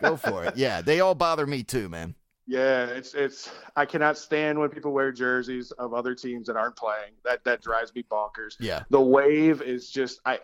go 0.00 0.16
for 0.16 0.44
it. 0.44 0.54
Yeah, 0.56 0.82
they 0.82 1.00
all 1.00 1.14
bother 1.14 1.46
me 1.46 1.62
too, 1.62 1.88
man. 1.88 2.14
Yeah, 2.50 2.86
it's 2.86 3.12
it's. 3.12 3.50
I 3.76 3.84
cannot 3.84 4.16
stand 4.16 4.58
when 4.58 4.70
people 4.70 4.92
wear 4.92 5.12
jerseys 5.12 5.70
of 5.72 5.92
other 5.92 6.14
teams 6.14 6.46
that 6.46 6.56
aren't 6.56 6.76
playing. 6.76 7.12
That 7.22 7.44
that 7.44 7.60
drives 7.60 7.94
me 7.94 8.04
bonkers. 8.10 8.56
Yeah. 8.58 8.84
The 8.88 8.98
wave 9.00 9.60
is 9.60 9.90
just. 9.90 10.20
I 10.24 10.38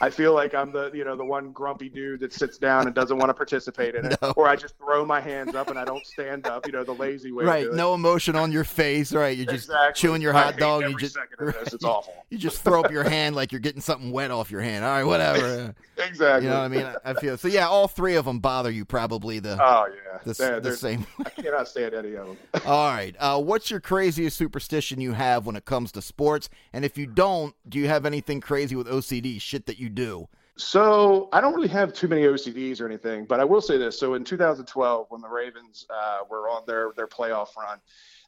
I 0.00 0.10
feel 0.10 0.32
like 0.32 0.54
I'm 0.54 0.70
the 0.70 0.92
you 0.94 1.04
know 1.04 1.16
the 1.16 1.24
one 1.24 1.50
grumpy 1.50 1.88
dude 1.88 2.20
that 2.20 2.32
sits 2.32 2.56
down 2.56 2.86
and 2.86 2.94
doesn't 2.94 3.18
want 3.18 3.30
to 3.30 3.34
participate 3.34 3.96
in 3.96 4.06
it, 4.06 4.16
No. 4.22 4.32
or 4.36 4.46
I 4.46 4.54
just 4.54 4.78
throw 4.78 5.04
my 5.04 5.20
hands 5.20 5.56
up 5.56 5.70
and 5.70 5.78
I 5.78 5.84
don't 5.84 6.06
stand 6.06 6.46
up. 6.46 6.66
You 6.66 6.72
know 6.72 6.84
the 6.84 6.94
lazy 6.94 7.32
way. 7.32 7.44
Right, 7.44 7.72
no 7.72 7.94
emotion 7.94 8.36
on 8.36 8.52
your 8.52 8.62
face. 8.64 9.12
Right, 9.12 9.36
you're 9.36 9.46
just 9.46 9.64
Exactly. 9.64 10.00
chewing 10.00 10.22
your 10.22 10.32
hot 10.32 10.56
dog. 10.56 10.82
You 10.84 10.96
just 10.96 11.18
this. 11.40 11.72
It's 11.72 11.84
awful. 11.84 12.14
you 12.30 12.38
just 12.38 12.62
throw 12.62 12.84
up 12.84 12.92
your 12.92 13.02
hand 13.02 13.34
like 13.34 13.50
you're 13.50 13.60
getting 13.60 13.80
something 13.80 14.12
wet 14.12 14.30
off 14.30 14.52
your 14.52 14.60
hand. 14.60 14.84
All 14.84 14.92
right, 14.92 15.04
whatever. 15.04 15.74
Exactly. 16.00 16.44
You 16.46 16.50
know 16.54 16.60
what 16.60 16.64
I 16.64 16.68
mean? 16.68 16.86
I 17.04 17.10
I 17.10 17.12
feel 17.12 17.36
so. 17.36 17.46
Yeah, 17.46 17.68
all 17.68 17.86
three 17.86 18.14
of 18.14 18.24
them 18.24 18.38
bother 18.38 18.70
you. 18.70 18.86
Probably 18.86 19.38
the 19.38 19.58
Oh 19.62 19.86
yeah. 19.86 20.18
the, 20.24 20.32
They're- 20.32 20.54
the 20.54 20.60
they're- 20.60 20.72
same. 20.76 21.06
Cannot 21.42 21.68
stand 21.68 21.94
any 21.94 22.14
of 22.14 22.26
them. 22.26 22.36
All 22.66 22.92
right. 22.92 23.14
Uh, 23.18 23.40
what's 23.40 23.70
your 23.70 23.80
craziest 23.80 24.36
superstition 24.36 25.00
you 25.00 25.12
have 25.12 25.46
when 25.46 25.56
it 25.56 25.64
comes 25.64 25.92
to 25.92 26.02
sports? 26.02 26.48
And 26.72 26.84
if 26.84 26.98
you 26.98 27.06
don't, 27.06 27.54
do 27.68 27.78
you 27.78 27.88
have 27.88 28.06
anything 28.06 28.40
crazy 28.40 28.76
with 28.76 28.86
OCD? 28.86 29.40
Shit 29.40 29.66
that 29.66 29.78
you 29.78 29.88
do? 29.88 30.28
So 30.56 31.30
I 31.32 31.40
don't 31.40 31.54
really 31.54 31.68
have 31.68 31.94
too 31.94 32.06
many 32.06 32.22
OCDs 32.22 32.80
or 32.80 32.86
anything, 32.86 33.24
but 33.24 33.40
I 33.40 33.44
will 33.44 33.62
say 33.62 33.78
this. 33.78 33.98
So 33.98 34.14
in 34.14 34.24
2012, 34.24 35.06
when 35.08 35.22
the 35.22 35.28
Ravens 35.28 35.86
uh, 35.88 36.18
were 36.28 36.50
on 36.50 36.62
their 36.66 36.92
their 36.96 37.06
playoff 37.06 37.56
run, 37.56 37.78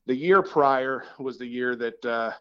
the 0.07 0.14
year 0.14 0.42
prior 0.42 1.05
was 1.18 1.37
the 1.37 1.46
year 1.46 1.77
that 1.77 2.05
uh, 2.05 2.33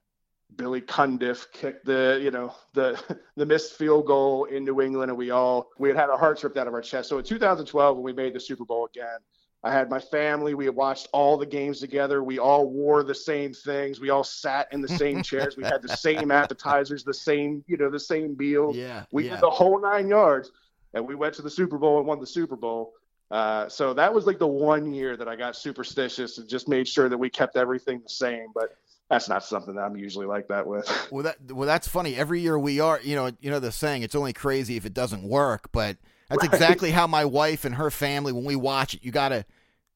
Billy 0.56 0.82
Cundiff 0.82 1.52
kicked 1.52 1.86
the 1.86 2.20
you 2.24 2.32
know 2.32 2.54
the 2.74 3.02
the 3.36 3.46
missed 3.46 3.74
field 3.74 4.06
goal 4.06 4.46
in 4.46 4.64
New 4.64 4.82
England, 4.82 5.12
and 5.12 5.18
we 5.18 5.32
all 5.32 5.70
we 5.78 5.90
had 5.90 5.98
had 5.98 6.10
our 6.10 6.18
hearts 6.18 6.44
ripped 6.44 6.58
out 6.58 6.68
of 6.68 6.74
our 6.74 6.82
chest. 6.82 7.10
So 7.10 7.18
in 7.18 7.26
2012, 7.26 7.98
when 7.98 8.04
we 8.04 8.14
made 8.14 8.34
the 8.34 8.40
Super 8.40 8.66
Bowl 8.66 8.86
again. 8.86 9.20
I 9.64 9.72
had 9.72 9.90
my 9.90 10.00
family. 10.00 10.56
We 10.56 10.66
had 10.66 10.76
watched 10.76 11.08
all 11.14 11.38
the 11.38 11.46
games 11.46 11.80
together. 11.80 12.24
We 12.24 12.40
all 12.40 12.68
wore 12.68 13.04
the 13.04 13.14
same 13.14 13.54
things. 13.54 14.00
We 14.00 14.10
all 14.10 14.24
sat 14.24 14.68
in 14.72 14.82
the 14.82 14.88
same 14.88 15.22
chairs. 15.24 15.56
We 15.56 15.64
had 15.64 15.84
the 15.84 15.96
same 15.96 16.32
appetizers, 16.32 17.04
the 17.04 17.14
same, 17.14 17.64
you 17.68 17.78
know, 17.78 17.90
the 17.90 18.00
same 18.00 18.36
meal. 18.38 18.72
Yeah. 18.74 19.04
We 19.12 19.26
yeah. 19.26 19.32
did 19.32 19.42
the 19.42 19.52
whole 19.52 19.80
nine 19.80 20.08
yards, 20.08 20.52
and 20.94 21.08
we 21.08 21.14
went 21.14 21.36
to 21.36 21.44
the 21.44 21.50
Super 21.50 21.78
Bowl 21.78 22.00
and 22.00 22.08
won 22.08 22.20
the 22.20 22.28
Super 22.28 22.56
Bowl. 22.56 22.94
Uh, 23.30 23.70
so 23.70 23.94
that 23.94 24.14
was 24.14 24.26
like 24.26 24.40
the 24.40 24.48
one 24.48 24.94
year 24.94 25.16
that 25.16 25.28
I 25.28 25.36
got 25.36 25.56
superstitious 25.56 26.38
and 26.38 26.50
just 26.50 26.68
made 26.68 26.88
sure 26.88 27.08
that 27.08 27.18
we 27.18 27.30
kept 27.30 27.56
everything 27.56 28.02
the 28.02 28.10
same. 28.10 28.48
But 28.54 28.76
that's 29.10 29.30
not 29.30 29.44
something 29.44 29.76
that 29.76 29.82
I'm 29.82 29.96
usually 29.96 30.26
like 30.26 30.48
that 30.48 30.66
with. 30.66 30.90
Well, 31.12 31.24
that 31.24 31.52
well, 31.52 31.68
that's 31.68 31.88
funny. 31.88 32.16
Every 32.16 32.42
year 32.42 32.58
we 32.58 32.80
are, 32.80 33.00
you 33.04 33.16
know, 33.16 33.32
you 33.40 33.52
know 33.52 33.60
the 33.60 33.72
saying, 33.72 34.02
it's 34.02 34.16
only 34.16 34.34
crazy 34.34 34.76
if 34.76 34.86
it 34.86 34.94
doesn't 34.94 35.24
work. 35.24 35.70
But 35.72 35.98
that's 36.32 36.44
Right. 36.44 36.54
exactly 36.54 36.92
how 36.92 37.08
my 37.08 37.26
wife 37.26 37.66
and 37.66 37.76
her 37.76 37.92
family, 37.92 38.32
when 38.32 38.46
we 38.46 38.56
watch 38.56 38.94
it, 38.94 39.04
you 39.04 39.12
got 39.12 39.30
to 39.30 39.46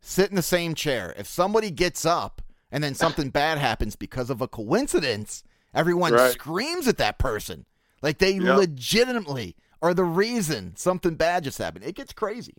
sit 0.01 0.29
in 0.29 0.35
the 0.35 0.41
same 0.41 0.75
chair. 0.75 1.13
If 1.17 1.27
somebody 1.27 1.71
gets 1.71 2.05
up 2.05 2.41
and 2.71 2.83
then 2.83 2.93
something 2.95 3.29
bad 3.31 3.57
happens 3.57 3.95
because 3.95 4.29
of 4.29 4.41
a 4.41 4.47
coincidence, 4.47 5.43
everyone 5.73 6.13
Right. 6.13 6.31
screams 6.33 6.87
at 6.87 6.97
that 6.97 7.17
person, 7.17 7.65
like 8.01 8.19
they 8.19 8.33
Yep. 8.33 8.57
legitimately 8.57 9.55
are 9.81 9.93
the 9.93 10.03
reason 10.03 10.75
something 10.75 11.15
bad 11.15 11.43
just 11.43 11.57
happened. 11.57 11.85
It 11.85 11.95
gets 11.95 12.13
crazy. 12.13 12.55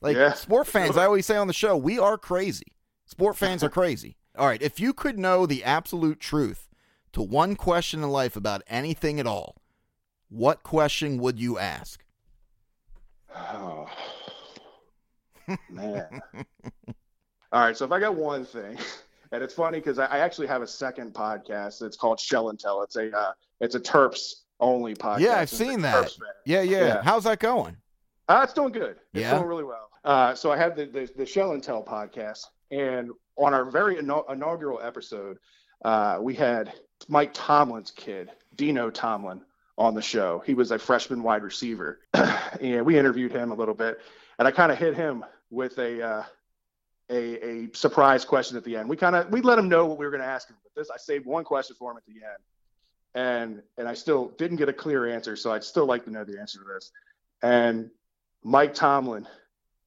Like 0.00 0.16
Yeah. 0.16 0.32
sport 0.32 0.66
fans, 0.66 0.96
I 0.96 1.04
always 1.06 1.26
say 1.26 1.36
on 1.36 1.46
the 1.46 1.52
show, 1.52 1.76
we 1.76 1.98
are 1.98 2.18
crazy. 2.18 2.72
Sport 3.04 3.36
fans 3.36 3.62
are 3.62 3.70
crazy. 3.70 4.16
All 4.36 4.46
right, 4.46 4.62
if 4.62 4.78
you 4.78 4.92
could 4.92 5.18
know 5.18 5.46
the 5.46 5.64
absolute 5.64 6.20
truth 6.20 6.68
to 7.12 7.22
one 7.22 7.56
question 7.56 8.02
in 8.02 8.10
life 8.10 8.36
about 8.36 8.62
anything 8.68 9.18
at 9.18 9.26
all, 9.26 9.56
what 10.28 10.62
question 10.62 11.18
would 11.18 11.40
you 11.40 11.58
ask? 11.58 12.04
Oh, 13.36 13.86
man. 15.70 16.20
All 17.52 17.60
right. 17.60 17.76
So 17.76 17.84
if 17.84 17.92
I 17.92 18.00
got 18.00 18.14
one 18.14 18.44
thing, 18.44 18.78
and 19.32 19.42
it's 19.42 19.54
funny 19.54 19.78
because 19.78 19.98
I, 19.98 20.06
I 20.06 20.18
actually 20.18 20.46
have 20.48 20.62
a 20.62 20.66
second 20.66 21.14
podcast. 21.14 21.82
It's 21.82 21.96
called 21.96 22.20
Shell 22.20 22.50
and 22.50 22.58
Tell. 22.58 22.82
It's 22.82 22.96
a 22.96 23.16
uh, 23.16 23.32
it's 23.60 23.74
a 23.74 23.80
Terps 23.80 24.42
only 24.60 24.94
podcast. 24.94 25.20
yeah, 25.20 25.36
I've 25.36 25.42
It's 25.44 25.56
seen 25.56 25.80
that. 25.82 26.12
Yeah, 26.44 26.62
yeah, 26.62 26.78
Yeah. 26.86 27.02
How's 27.02 27.24
that 27.24 27.38
going? 27.38 27.76
Uh, 28.28 28.40
it's 28.44 28.52
doing 28.52 28.72
good. 28.72 28.96
It's 29.14 29.22
Yeah? 29.22 29.34
doing 29.36 29.46
really 29.46 29.64
well. 29.64 29.88
Uh, 30.04 30.34
so 30.34 30.50
I 30.52 30.56
have 30.56 30.76
the, 30.76 30.86
the 30.86 31.08
the 31.16 31.26
Shell 31.26 31.52
and 31.52 31.62
Tell 31.62 31.82
podcast, 31.82 32.44
and 32.70 33.10
on 33.36 33.54
our 33.54 33.64
very 33.64 33.98
inaugural 33.98 34.80
episode, 34.82 35.38
uh, 35.84 36.18
we 36.20 36.34
had 36.34 36.72
Mike 37.08 37.30
Tomlin's 37.32 37.90
kid, 37.90 38.30
Dino 38.56 38.90
Tomlin, 38.90 39.40
on 39.78 39.94
the 39.94 40.02
show. 40.02 40.42
He 40.44 40.52
was 40.52 40.70
a 40.70 40.78
freshman 40.78 41.22
wide 41.22 41.42
receiver, 41.42 42.00
and 42.60 42.84
we 42.84 42.98
interviewed 42.98 43.32
him 43.32 43.52
a 43.52 43.54
little 43.54 43.74
bit, 43.74 44.00
and 44.38 44.46
I 44.46 44.50
kind 44.50 44.70
of 44.70 44.78
hit 44.78 44.94
him 44.94 45.24
with 45.50 45.78
a. 45.78 46.02
Uh, 46.02 46.22
a, 47.10 47.42
a 47.42 47.68
surprise 47.74 48.24
question 48.24 48.56
at 48.56 48.64
the 48.64 48.76
end. 48.76 48.88
We 48.88 48.94
kind 48.94 49.16
of 49.16 49.30
we 49.30 49.40
let 49.40 49.58
him 49.58 49.68
know 49.68 49.86
what 49.86 49.98
we 49.98 50.04
were 50.04 50.10
going 50.10 50.22
to 50.22 50.28
ask 50.28 50.48
him, 50.48 50.56
but 50.62 50.78
this 50.78 50.90
I 50.90 50.98
saved 50.98 51.24
one 51.24 51.44
question 51.44 51.74
for 51.78 51.90
him 51.90 51.96
at 51.96 52.04
the 52.04 52.12
end, 52.12 52.42
and 53.14 53.62
and 53.78 53.88
I 53.88 53.94
still 53.94 54.28
didn't 54.36 54.58
get 54.58 54.68
a 54.68 54.74
clear 54.74 55.08
answer, 55.08 55.36
so 55.36 55.52
I'd 55.52 55.64
still 55.64 55.86
like 55.86 56.04
to 56.04 56.10
know 56.10 56.24
the 56.24 56.38
answer 56.38 56.58
to 56.58 56.64
this. 56.64 56.92
And 57.42 57.90
Mike 58.42 58.74
Tomlin, 58.74 59.26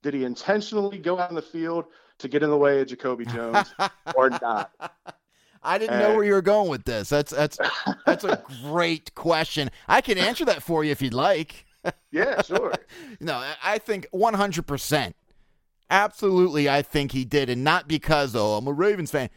did 0.02 0.14
he 0.14 0.24
intentionally 0.24 0.98
go 0.98 1.20
out 1.20 1.30
in 1.30 1.36
the 1.36 1.42
field 1.42 1.86
to 2.20 2.28
get 2.28 2.44
in 2.44 2.50
the 2.50 2.58
way 2.58 2.82
of 2.82 2.88
Jacoby 2.88 3.26
Jones 3.26 3.74
or 4.16 4.30
not? 4.30 4.72
I 5.64 5.78
didn't 5.78 6.00
know 6.00 6.16
where 6.16 6.24
you 6.24 6.34
were 6.34 6.42
going 6.42 6.70
with 6.70 6.86
this. 6.86 7.10
That's 7.10 7.32
that's 7.32 7.58
that's 8.06 8.24
a 8.24 8.44
great 8.64 9.14
question. 9.16 9.70
I 9.88 10.02
can 10.02 10.18
answer 10.18 10.46
that 10.46 10.64
for 10.64 10.84
you 10.84 10.92
if 10.92 11.02
you'd 11.02 11.14
like. 11.14 11.66
Yeah, 12.12 12.42
sure. 12.44 12.74
No, 13.20 13.44
I- 13.64 13.80
think 13.80 14.06
100%. 14.14 15.14
Absolutely, 15.90 16.70
I 16.70 16.82
think 16.84 17.12
he 17.12 17.26
did. 17.26 17.50
And 17.50 17.64
not 17.64 17.88
because, 17.88 18.36
oh, 18.36 18.54
I'm 18.54 18.68
a 18.68 18.72
Ravens 18.74 19.10
fan. 19.10 19.30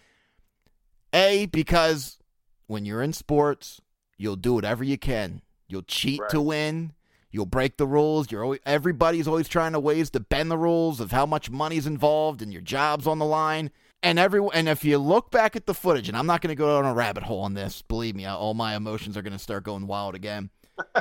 A, 1.15 1.47
because 1.47 2.19
when 2.67 2.85
you're 2.85 3.03
in 3.03 3.13
sports, 3.15 3.81
you'll 4.19 4.37
do 4.37 4.53
whatever 4.53 4.85
you 4.85 4.99
can. 4.99 5.41
You'll 5.69 5.83
cheat 5.83 6.21
to 6.31 6.41
win. 6.41 6.93
You'll 7.31 7.47
break 7.47 7.77
the 7.79 7.87
rules. 7.87 8.31
You're 8.31 8.45
always, 8.45 8.61
everybody's 8.67 9.27
always 9.27 9.49
trying 9.49 9.73
to 9.73 9.81
ways 9.81 10.11
to 10.11 10.21
bend 10.21 10.51
the 10.51 10.59
rules 10.59 11.01
of 11.01 11.13
how 11.13 11.27
much 11.27 11.51
money's 11.51 11.87
involved 11.87 12.43
and 12.43 12.53
your 12.53 12.63
job's 12.63 13.07
on 13.07 13.19
the 13.19 13.25
line. 13.25 13.71
And 14.05 14.19
every 14.19 14.47
and 14.53 14.69
if 14.69 14.85
you 14.85 14.99
look 14.99 15.31
back 15.31 15.57
at 15.57 15.67
the 15.67 15.75
footage, 15.75 16.09
and 16.09 16.17
I'm 16.17 16.27
not 16.27 16.43
going 16.43 16.51
to 16.51 16.55
go 16.55 16.81
down 16.81 16.89
a 16.89 16.95
rabbit 16.95 17.23
hole 17.25 17.41
on 17.41 17.55
this. 17.55 17.83
Believe 17.83 18.15
me, 18.15 18.27
all 18.27 18.53
my 18.55 18.77
emotions 18.77 19.17
are 19.17 19.23
going 19.23 19.33
to 19.33 19.39
start 19.39 19.65
going 19.65 19.87
wild 19.89 20.15
again. 20.15 20.51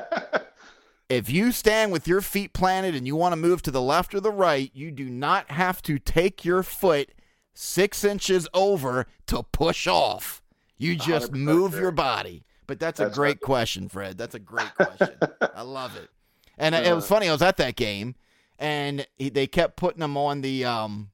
If 1.10 1.30
you 1.30 1.52
stand 1.52 1.92
with 1.92 2.08
your 2.08 2.22
feet 2.22 2.54
planted 2.54 2.96
and 2.96 3.06
you 3.06 3.16
want 3.16 3.34
to 3.34 3.36
move 3.36 3.62
to 3.64 3.72
the 3.72 3.82
left 3.82 4.16
or 4.16 4.20
the 4.20 4.32
right, 4.32 4.72
you 4.74 4.90
do 4.90 5.10
not 5.10 5.52
have 5.52 5.82
to 5.84 6.00
take 6.00 6.44
your 6.44 6.64
foot 6.64 7.12
six 7.54 8.04
inches 8.04 8.48
over 8.54 9.06
to 9.28 9.44
push 9.44 9.86
off. 9.86 10.42
You 10.78 10.96
just 10.96 11.32
move 11.34 11.76
your 11.76 11.92
body. 11.92 12.46
But 12.66 12.80
that's 12.80 13.00
a 13.00 13.10
great 13.10 13.28
right. 13.36 13.42
question, 13.42 13.90
Fred. 13.90 14.18
That's 14.18 14.34
a 14.34 14.40
great 14.40 14.74
question. 14.76 15.12
I 15.54 15.62
love 15.62 15.96
it. 15.98 16.10
And 16.58 16.74
it 16.74 16.96
was 16.96 17.04
Uh. 17.04 17.08
funny. 17.16 17.30
I 17.30 17.32
was 17.34 17.44
at 17.44 17.58
that 17.58 17.76
game, 17.76 18.16
and 18.58 19.06
he, 19.18 19.30
they 19.30 19.46
kept 19.46 19.76
putting 19.76 20.02
him 20.02 20.18
on 20.18 20.42
the 20.42 20.66
um, 20.66 21.12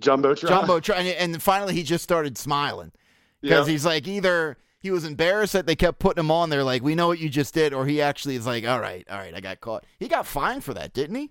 Jumbotron. 0.00 0.48
jumbotron, 0.48 0.96
and, 0.96 1.08
and 1.34 1.42
finally 1.42 1.74
he 1.74 1.82
just 1.82 2.02
started 2.04 2.36
smiling 2.38 2.92
because 3.40 3.66
Yeah. 3.68 3.72
he's 3.72 3.84
like 3.84 4.06
either 4.08 4.56
he 4.80 4.90
was 4.90 5.04
embarrassed 5.04 5.52
that 5.52 5.66
they 5.66 5.76
kept 5.76 5.98
putting 6.00 6.24
him 6.24 6.30
on 6.30 6.50
there, 6.50 6.64
like 6.64 6.82
we 6.82 6.94
know 6.94 7.06
what 7.06 7.18
you 7.20 7.28
just 7.28 7.54
did, 7.54 7.72
or 7.72 7.86
he 7.86 8.00
actually 8.02 8.34
is 8.36 8.46
like, 8.46 8.66
all 8.66 8.80
right, 8.80 9.06
all 9.10 9.18
right, 9.18 9.34
I 9.34 9.40
got 9.40 9.60
caught. 9.60 9.84
He 9.98 10.08
got 10.08 10.26
fined 10.26 10.64
for 10.64 10.74
that, 10.74 10.92
didn't 10.92 11.16
he? 11.16 11.30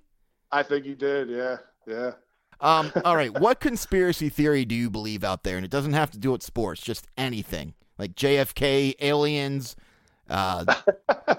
I 0.52 0.64
think 0.64 0.86
he 0.86 0.94
did. 0.96 1.30
Yeah, 1.30 1.58
yeah. 1.88 2.12
Um, 2.62 2.92
all 3.04 3.16
right, 3.16 3.38
what 3.40 3.60
conspiracy 3.60 4.30
theory 4.30 4.66
do 4.66 4.76
you 4.76 4.90
believe 4.90 5.24
out 5.24 5.44
there? 5.44 5.58
And 5.58 5.66
it 5.66 5.72
doesn't 5.72 5.94
have 5.94 6.12
to 6.12 6.20
do 6.20 6.32
with 6.32 6.44
sports, 6.44 6.82
just 6.82 7.08
anything 7.18 7.74
like 7.98 8.16
JFK, 8.16 8.96
aliens. 9.02 9.76
Uh, 10.30 10.64
I 11.10 11.36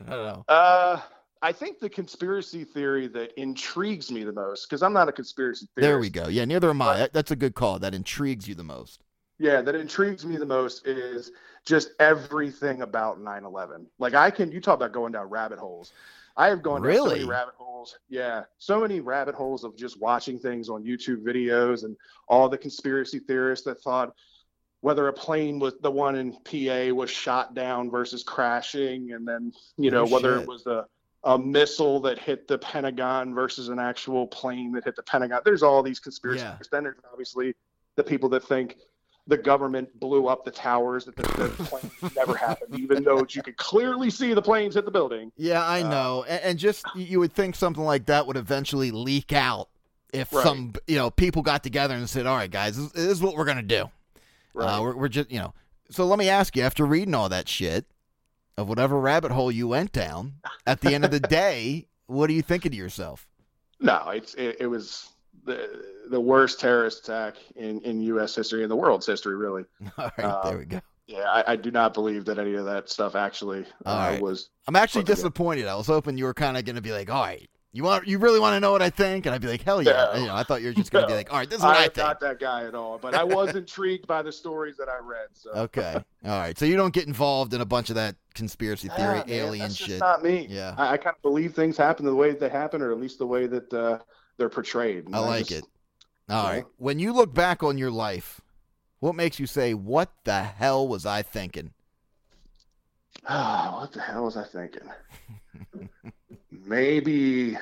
don't 0.00 0.24
know. 0.26 0.44
Uh, 0.48 1.00
I 1.42 1.52
think 1.52 1.80
the 1.80 1.90
conspiracy 1.90 2.64
theory 2.64 3.08
that 3.08 3.38
intrigues 3.40 4.10
me 4.12 4.22
the 4.24 4.32
most, 4.32 4.68
because 4.68 4.82
I'm 4.82 4.92
not 4.92 5.08
a 5.08 5.12
conspiracy 5.12 5.66
theorist. 5.74 5.88
There 5.90 5.98
we 5.98 6.08
go. 6.08 6.28
Yeah, 6.28 6.44
neither 6.44 6.70
am 6.70 6.80
I. 6.80 7.08
That's 7.12 7.32
a 7.32 7.36
good 7.36 7.54
call. 7.54 7.78
That 7.80 7.94
intrigues 7.94 8.46
you 8.48 8.54
the 8.54 8.62
most. 8.64 9.02
Yeah, 9.38 9.60
that 9.62 9.74
intrigues 9.74 10.24
me 10.24 10.36
the 10.36 10.46
most 10.46 10.86
is 10.86 11.32
just 11.66 11.90
everything 11.98 12.82
about 12.82 13.18
9/11. 13.18 13.86
Like 13.98 14.14
I 14.14 14.30
can, 14.30 14.52
you 14.52 14.60
talk 14.60 14.76
about 14.76 14.92
going 14.92 15.12
down 15.12 15.28
rabbit 15.30 15.58
holes. 15.58 15.92
I 16.36 16.46
have 16.46 16.62
gone 16.62 16.80
down 16.82 16.92
so 16.92 17.04
Really? 17.04 17.14
many 17.18 17.28
rabbit 17.30 17.54
holes. 17.56 17.98
Yeah, 18.08 18.44
so 18.58 18.80
many 18.80 19.00
rabbit 19.00 19.34
holes 19.34 19.64
of 19.64 19.76
just 19.76 20.00
watching 20.00 20.38
things 20.38 20.68
on 20.68 20.84
YouTube 20.84 21.22
videos 21.24 21.84
and 21.84 21.96
all 22.28 22.48
the 22.48 22.56
conspiracy 22.58 23.18
theorists 23.18 23.64
that 23.66 23.80
thought 23.82 24.14
whether 24.80 25.06
a 25.08 25.12
plane 25.12 25.58
was 25.60 25.74
the 25.80 25.90
one 25.90 26.16
in 26.16 26.32
PA 26.44 26.92
was 26.94 27.08
shot 27.10 27.54
down 27.54 27.90
versus 27.90 28.22
crashing, 28.24 29.12
and 29.12 29.26
then 29.26 29.52
you 29.76 29.90
know 29.90 30.02
Oh, 30.02 30.08
whether 30.08 30.34
shit. 30.34 30.42
it 30.42 30.48
was 30.48 30.66
a 30.66 30.86
a 31.24 31.38
missile 31.38 32.00
that 32.00 32.18
hit 32.18 32.48
the 32.48 32.58
Pentagon 32.58 33.34
versus 33.34 33.68
an 33.68 33.78
actual 33.78 34.26
plane 34.26 34.72
that 34.72 34.84
hit 34.84 34.96
the 34.96 35.02
Pentagon. 35.04 35.40
There's 35.44 35.62
all 35.62 35.82
these 35.82 36.00
conspiracy 36.00 36.42
Yeah. 36.42 36.56
Then 36.70 36.82
there's 36.84 36.96
obviously 37.10 37.54
the 37.96 38.02
people 38.02 38.28
that 38.30 38.42
think 38.44 38.78
the 39.28 39.36
government 39.36 39.88
blew 40.00 40.26
up 40.26 40.44
the 40.44 40.50
towers 40.50 41.04
that 41.04 41.14
the, 41.14 41.22
the 41.22 41.48
plane 41.64 41.90
never 42.16 42.34
happened, 42.34 42.76
even 42.76 43.04
though 43.04 43.24
you 43.30 43.40
could 43.42 43.56
clearly 43.56 44.10
see 44.10 44.34
the 44.34 44.42
planes 44.42 44.74
hit 44.74 44.84
the 44.84 44.90
building. 44.90 45.30
Yeah, 45.36 45.64
I 45.64 45.82
Uh, 45.82 45.88
know. 45.90 46.24
And, 46.28 46.42
and 46.42 46.58
just 46.58 46.84
you 46.96 47.20
would 47.20 47.32
think 47.32 47.54
something 47.54 47.84
like 47.84 48.06
that 48.06 48.26
would 48.26 48.36
eventually 48.36 48.90
leak 48.90 49.32
out 49.32 49.68
if 50.12 50.32
Right. 50.32 50.42
some 50.42 50.72
you 50.88 50.96
know 50.96 51.10
people 51.10 51.42
got 51.42 51.62
together 51.62 51.94
and 51.94 52.10
said, 52.10 52.26
"All 52.26 52.36
right, 52.36 52.50
guys, 52.50 52.76
this, 52.76 52.90
this 52.92 53.04
is 53.12 53.22
what 53.22 53.36
we're 53.36 53.44
gonna 53.44 53.62
do." 53.62 53.88
Uh, 54.58 54.80
we're, 54.82 54.96
we're 54.96 55.08
just 55.08 55.30
you 55.30 55.38
know. 55.38 55.54
So 55.88 56.04
let 56.04 56.18
me 56.18 56.28
ask 56.28 56.56
you: 56.56 56.62
after 56.64 56.84
reading 56.84 57.14
all 57.14 57.28
that 57.28 57.48
shit 57.48 57.86
of 58.58 58.68
whatever 58.68 58.98
rabbit 58.98 59.32
hole 59.32 59.50
you 59.50 59.68
went 59.68 59.92
down, 59.92 60.34
at 60.66 60.80
the 60.80 60.94
end 60.94 61.04
of 61.04 61.10
the 61.10 61.20
day, 61.42 61.86
what 62.06 62.28
are 62.30 62.32
you 62.32 62.42
thinking 62.42 62.70
to 62.70 62.76
yourself? 62.76 63.26
No, 63.80 64.10
it's 64.10 64.34
it, 64.34 64.58
it 64.60 64.66
was 64.66 65.08
the 65.44 65.84
the 66.10 66.20
worst 66.20 66.60
terrorist 66.60 67.08
attack 67.08 67.36
in 67.56 67.80
in 67.80 68.00
U.S. 68.02 68.34
history 68.34 68.62
in 68.62 68.68
the 68.68 68.76
world's 68.76 69.06
history, 69.06 69.36
really. 69.36 69.64
All 69.98 70.10
right, 70.18 70.24
Uh, 70.24 70.48
there 70.50 70.58
we 70.58 70.64
go. 70.66 70.80
Yeah, 71.08 71.24
I, 71.28 71.52
I 71.52 71.56
do 71.56 71.70
not 71.70 71.94
believe 71.94 72.24
that 72.26 72.38
any 72.38 72.54
of 72.54 72.64
that 72.66 72.88
stuff 72.88 73.16
actually 73.16 73.66
uh, 73.84 74.08
right. 74.12 74.22
was. 74.22 74.50
I'm 74.68 74.76
actually 74.76 75.04
disappointed. 75.04 75.66
I 75.66 75.74
was 75.74 75.86
hoping 75.88 76.16
you 76.16 76.24
were 76.24 76.34
kind 76.34 76.56
of 76.56 76.64
going 76.64 76.76
to 76.76 76.82
be 76.82 76.92
like, 76.92 77.10
"All 77.10 77.22
right, 77.22 77.50
you 77.72 77.82
want, 77.84 78.06
you 78.06 78.18
really 78.18 78.38
want 78.38 78.54
to 78.54 78.60
know 78.60 78.70
what 78.72 78.82
I 78.82 78.90
think?" 78.90 79.26
And 79.26 79.34
I'd 79.34 79.40
be 79.40 79.48
like, 79.48 79.62
"Hell 79.62 79.82
yeah!" 79.82 80.10
No. 80.14 80.20
You 80.20 80.26
know, 80.26 80.34
I 80.34 80.42
thought 80.42 80.60
you 80.62 80.68
were 80.68 80.74
just 80.74 80.90
going 80.92 81.04
to 81.04 81.08
be 81.08 81.14
like, 81.14 81.32
"All 81.32 81.38
right, 81.38 81.48
this 81.48 81.58
is 81.58 81.64
what 81.64 81.76
I, 81.76 81.80
I 81.80 81.84
think." 81.84 81.96
not 81.98 82.20
that 82.20 82.38
guy 82.40 82.64
at 82.64 82.74
all, 82.74 82.98
but 82.98 83.14
I 83.14 83.24
was 83.38 83.54
intrigued 83.54 84.06
by 84.06 84.22
the 84.22 84.32
stories 84.32 84.76
that 84.76 84.88
I 84.88 84.98
read. 84.98 85.28
So 85.32 85.50
Okay, 85.52 85.94
all 86.24 86.38
right. 86.38 86.58
So 86.58 86.64
you 86.66 86.76
don't 86.76 86.92
get 86.94 87.06
involved 87.06 87.54
in 87.54 87.60
a 87.60 87.66
bunch 87.66 87.88
of 87.90 87.96
that 87.96 88.16
conspiracy 88.34 88.88
theory, 88.88 89.20
Ah, 89.20 89.24
man, 89.26 89.30
alien 89.30 89.68
just 89.68 89.80
shit. 89.80 90.00
not 90.00 90.22
me. 90.22 90.46
Yeah. 90.48 90.74
I, 90.78 90.92
I 90.92 90.96
kind 90.96 91.14
of 91.16 91.22
believe 91.22 91.54
things 91.54 91.76
happen 91.76 92.04
the 92.06 92.14
way 92.14 92.30
that 92.30 92.40
they 92.40 92.48
happen, 92.48 92.80
or 92.82 92.92
at 92.92 92.98
least 92.98 93.18
the 93.18 93.26
way 93.26 93.46
that 93.46 93.72
uh, 93.72 93.98
they're 94.38 94.48
portrayed. 94.48 95.06
And 95.06 95.14
I 95.16 95.18
like 95.20 95.46
just- 95.46 95.64
it. 95.64 95.70
All 96.28 96.44
right. 96.44 96.48
Yeah. 96.50 96.54
right. 96.56 96.64
When 96.78 96.98
you 96.98 97.12
look 97.12 97.34
back 97.34 97.62
on 97.62 97.76
your 97.78 97.90
life, 97.90 98.40
what 99.00 99.14
makes 99.16 99.40
you 99.40 99.46
say, 99.46 99.74
"What 99.74 100.12
the 100.24 100.42
hell 100.42 100.86
was 100.86 101.04
I 101.04 101.22
thinking?" 101.22 101.72
Ah, 103.26 103.76
what 103.80 103.92
the 103.92 104.00
hell 104.00 104.24
was 104.24 104.36
I 104.36 104.44
thinking? 104.44 104.88
Maybe 106.64 107.56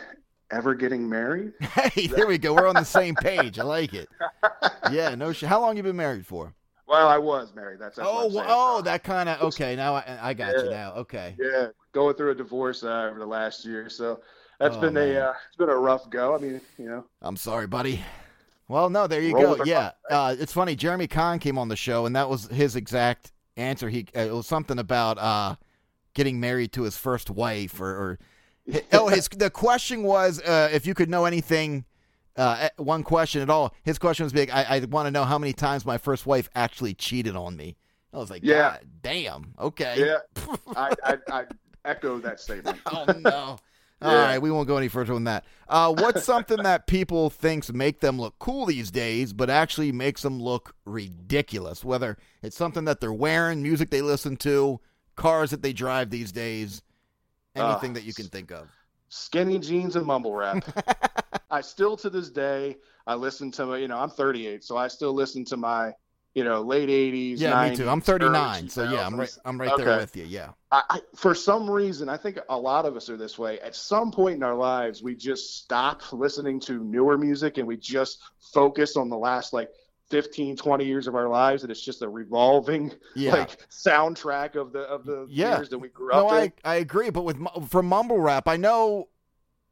ever 0.51 0.75
getting 0.75 1.09
married? 1.09 1.53
Hey, 1.61 2.07
there 2.07 2.27
we 2.27 2.39
go. 2.39 2.55
We're 2.55 2.67
on 2.69 2.75
the 2.75 2.85
same 2.85 3.15
page. 3.15 3.59
I 3.59 3.63
like 3.65 3.95
it. 3.95 4.09
Yeah, 4.91 5.15
no 5.15 5.33
shit. 5.33 5.49
How 5.49 5.61
long 5.61 5.77
you 5.77 5.85
been 5.85 5.95
married 5.95 6.27
for? 6.27 6.53
Well, 6.89 7.07
I 7.07 7.17
was 7.17 7.55
married. 7.55 7.79
That's, 7.79 7.97
that's 7.97 8.09
Oh, 8.11 8.29
oh, 8.49 8.83
that 8.83 9.05
kind 9.05 9.29
of 9.29 9.41
okay. 9.43 9.77
Now 9.77 9.95
I, 9.95 10.19
I 10.21 10.35
got 10.35 10.57
you. 10.57 10.69
Now, 10.69 10.95
okay. 10.95 11.37
yeah, 11.39 11.69
going 11.93 12.17
through 12.17 12.33
a 12.33 12.35
divorce 12.35 12.83
uh, 12.83 13.07
over 13.09 13.21
the 13.21 13.27
last 13.27 13.65
year, 13.65 13.89
so 13.89 14.21
that's 14.59 14.75
Oh, 14.77 14.81
been 14.81 14.95
man. 14.95 15.15
a 15.17 15.21
uh, 15.29 15.35
it's 15.47 15.57
been 15.57 15.69
a 15.69 15.77
rough 15.77 16.11
go. 16.11 16.35
I 16.35 16.39
mean, 16.39 16.61
you 16.77 16.87
know, 16.89 17.05
I'm 17.23 17.37
sorry, 17.37 17.69
buddy. 17.69 18.01
Well, 18.67 18.91
no, 18.91 19.07
there 19.07 19.21
you 19.21 19.35
Roll 19.35 19.57
go. 19.57 19.65
Yeah, 19.65 19.93
uh, 20.11 20.35
it's 20.37 20.53
funny. 20.53 20.75
Jeremy 20.75 21.07
Conn 21.07 21.39
came 21.39 21.57
on 21.57 21.69
the 21.69 21.77
show, 21.77 22.07
and 22.07 22.17
that 22.17 22.29
was 22.29 22.49
his 22.49 22.75
exact 22.75 23.31
answer. 23.57 23.89
He 23.89 24.07
uh, 24.17 24.21
it 24.21 24.33
was 24.35 24.49
something 24.49 24.81
about 24.81 25.19
uh, 25.19 25.55
getting 26.15 26.41
married 26.41 26.73
to 26.73 26.83
his 26.83 26.97
first 26.97 27.31
wife, 27.31 27.81
or, 27.81 27.91
or 27.91 28.19
oh, 28.93 29.09
his 29.09 29.29
the 29.29 29.51
question 29.51 30.03
was 30.03 30.41
uh, 30.41 30.69
if 30.73 30.87
you 30.87 30.95
could 30.95 31.11
know 31.11 31.25
anything. 31.25 31.85
Uh, 32.37 32.69
one 32.77 33.03
question 33.03 33.43
at 33.43 33.51
all. 33.51 33.75
His 33.83 33.99
question 33.99 34.25
was 34.25 34.33
big. 34.33 34.51
I, 34.51 34.77
I 34.77 34.79
want 34.85 35.07
to 35.07 35.11
know 35.11 35.25
how 35.25 35.37
many 35.37 35.53
times 35.53 35.85
my 35.85 35.99
first 35.99 36.25
wife 36.27 36.49
actually 36.55 36.95
cheated 36.95 37.35
on 37.37 37.57
me. 37.57 37.77
I 38.15 38.19
was 38.19 38.31
like, 38.31 38.43
Yeah. 38.45 38.71
God 38.79 38.81
damn. 39.03 39.55
Okay. 39.59 40.07
yeah, 40.07 40.55
I, 40.77 40.95
I 41.05 41.19
I 41.31 41.45
echo 41.85 42.19
that 42.19 42.41
statement. 42.41 42.79
Oh 42.87 43.05
no. 43.19 43.31
All 44.03 44.13
Yeah. 44.13 44.23
right, 44.23 44.39
we 44.41 44.51
won't 44.51 44.69
go 44.69 44.79
any 44.79 44.89
further 44.89 45.13
than 45.13 45.25
that. 45.25 45.45
Uh, 45.69 45.93
what's 45.93 46.25
something 46.25 46.63
that 46.63 46.87
people 46.87 47.29
thinks 47.29 47.71
make 47.73 48.01
them 48.01 48.19
look 48.19 48.39
cool 48.39 48.65
these 48.65 48.91
days, 48.91 49.33
but 49.35 49.51
actually 49.51 49.93
makes 49.93 50.23
them 50.23 50.41
look 50.41 50.75
ridiculous? 50.87 51.85
Whether 51.85 52.17
it's 52.43 52.57
something 52.57 52.85
that 52.87 53.01
they're 53.01 53.13
wearing, 53.13 53.63
music 53.63 53.91
they 53.91 54.01
listen 54.03 54.37
to, 54.39 54.81
cars 55.17 55.51
that 55.51 55.61
they 55.63 55.75
drive 55.75 56.09
these 56.09 56.33
days, 56.33 56.81
anything 57.57 57.91
Uh, 57.91 57.95
that 57.95 58.05
you 58.05 58.15
can 58.15 58.27
think 58.27 58.51
of. 58.51 58.69
Skinny 59.09 59.59
jeans 59.59 59.97
and 59.97 60.07
mumble 60.07 60.35
rap. 60.35 60.65
I 61.51 61.61
still 61.63 61.97
to 61.99 62.11
this 62.11 62.31
day 62.31 62.77
I 63.07 63.15
listen 63.15 63.51
to 63.53 63.67
my, 63.67 63.79
you 63.79 63.89
know 63.89 63.99
I'm 63.99 64.11
38, 64.11 64.63
so 64.63 64.77
I 64.77 64.89
still 64.89 65.13
listen 65.13 65.45
to 65.47 65.57
my 65.57 65.93
you 66.35 66.45
know 66.45 66.61
late 66.63 66.89
80s. 66.89 67.41
Yeah, 67.41 67.69
me 67.69 67.75
too. 67.75 67.89
I'm 67.89 68.01
39, 68.01 68.69
so 68.69 68.85
yeah, 68.85 69.05
I'm 69.05 69.19
right. 69.19 69.37
I'm 69.45 69.61
right 69.61 69.77
there 69.77 69.97
with 69.99 70.15
you. 70.17 70.25
Yeah. 70.25 70.51
I, 70.71 70.83
I, 70.89 71.01
for 71.17 71.35
some 71.35 71.69
reason, 71.69 72.09
I 72.09 72.17
think 72.17 72.39
a 72.49 72.57
lot 72.57 72.87
of 72.87 72.97
us 72.97 73.11
are 73.11 73.17
this 73.17 73.37
way. 73.37 73.59
At 73.61 73.75
some 73.75 74.13
point 74.13 74.37
in 74.37 74.45
our 74.45 74.55
lives, 74.55 75.03
we 75.03 75.17
just 75.17 75.57
stop 75.57 76.13
listening 76.13 76.61
to 76.61 76.85
newer 76.85 77.19
music 77.19 77.59
and 77.59 77.67
we 77.67 77.77
just 77.77 78.21
focus 78.39 78.97
on 78.97 79.09
the 79.09 79.19
last 79.19 79.53
like 79.53 79.71
15, 80.11 80.57
20 80.57 80.85
years 80.85 81.07
of 81.07 81.15
our 81.15 81.29
lives, 81.29 81.63
and 81.63 81.71
it's 81.71 81.81
just 81.85 82.03
a 82.03 82.09
revolving 82.09 82.93
Yeah. 83.15 83.33
like 83.33 83.69
soundtrack 83.71 84.57
of 84.57 84.73
the 84.73 84.81
of 84.81 85.05
the 85.07 85.27
Yeah. 85.31 85.57
years 85.57 85.69
that 85.71 85.79
we 85.79 85.89
grew 85.89 86.11
No, 86.13 86.27
up 86.27 86.33
I, 86.33 86.43
in. 86.43 86.53
I 86.65 86.75
agree, 86.77 87.11
but 87.11 87.23
with 87.23 87.39
for 87.69 87.83
mumble 87.83 88.19
rap, 88.21 88.49
I 88.49 88.57
know, 88.57 89.09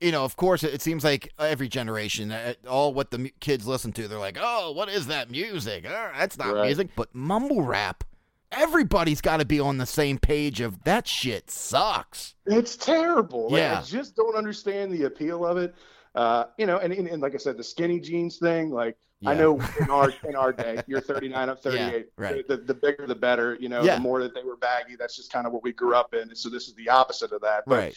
you 0.00 0.12
know, 0.12 0.24
of 0.24 0.36
course, 0.36 0.62
it, 0.62 0.80
seems 0.80 1.02
like 1.04 1.32
every 1.38 1.68
generation, 1.68 2.30
uh, 2.30 2.54
all 2.68 2.94
what 2.94 3.10
the 3.10 3.30
kids 3.40 3.66
listen 3.66 3.92
to, 3.94 4.06
they're 4.08 4.18
like, 4.18 4.38
oh, 4.40 4.70
what 4.72 4.88
is 4.88 5.08
that 5.08 5.30
music? 5.30 5.84
Oh, 5.88 6.10
that's 6.16 6.38
not 6.38 6.54
Right. 6.54 6.66
music. 6.66 6.90
But 6.94 7.12
mumble 7.14 7.62
rap, 7.62 8.04
everybody's 8.52 9.20
got 9.20 9.38
to 9.38 9.44
be 9.44 9.58
on 9.60 9.78
the 9.78 9.86
same 9.86 10.18
page 10.18 10.60
of 10.60 10.84
that 10.84 11.06
shit 11.08 11.50
sucks. 11.50 12.34
It's 12.46 12.76
terrible. 12.76 13.50
Like, 13.50 13.58
Yeah. 13.60 13.80
I 13.80 13.82
just 13.82 14.14
don't 14.16 14.36
understand 14.36 14.92
the 14.92 15.04
appeal 15.04 15.44
of 15.44 15.58
it. 15.58 15.74
Uh, 16.14 16.44
you 16.56 16.66
know, 16.66 16.78
and, 16.78 16.92
and, 16.92 17.06
and 17.08 17.20
like 17.22 17.34
I 17.34 17.38
said, 17.38 17.56
the 17.56 17.64
skinny 17.64 18.00
jeans 18.00 18.38
thing, 18.38 18.70
like 18.70 18.96
I 19.26 19.34
know 19.34 19.60
in 19.80 19.90
our 19.90 20.12
in 20.28 20.36
our 20.36 20.52
day, 20.52 20.80
you're 20.86 21.00
39, 21.00 21.48
I'm 21.48 21.56
38. 21.56 21.80
Yeah, 21.80 22.02
right. 22.24 22.46
The, 22.46 22.56
the, 22.58 22.74
bigger 22.74 23.06
the 23.06 23.14
better. 23.16 23.56
You 23.60 23.68
know, 23.68 23.82
Yeah. 23.82 23.96
the 23.96 24.00
more 24.00 24.22
that 24.22 24.32
they 24.34 24.44
were 24.44 24.56
baggy, 24.56 24.94
that's 24.96 25.16
just 25.16 25.32
kind 25.32 25.46
of 25.46 25.52
what 25.52 25.62
we 25.64 25.72
grew 25.72 25.94
up 25.96 26.14
in. 26.14 26.34
So 26.36 26.48
this 26.48 26.68
is 26.68 26.74
the 26.74 26.88
opposite 26.88 27.32
of 27.32 27.40
that. 27.40 27.64
But 27.66 27.74
Right. 27.76 27.96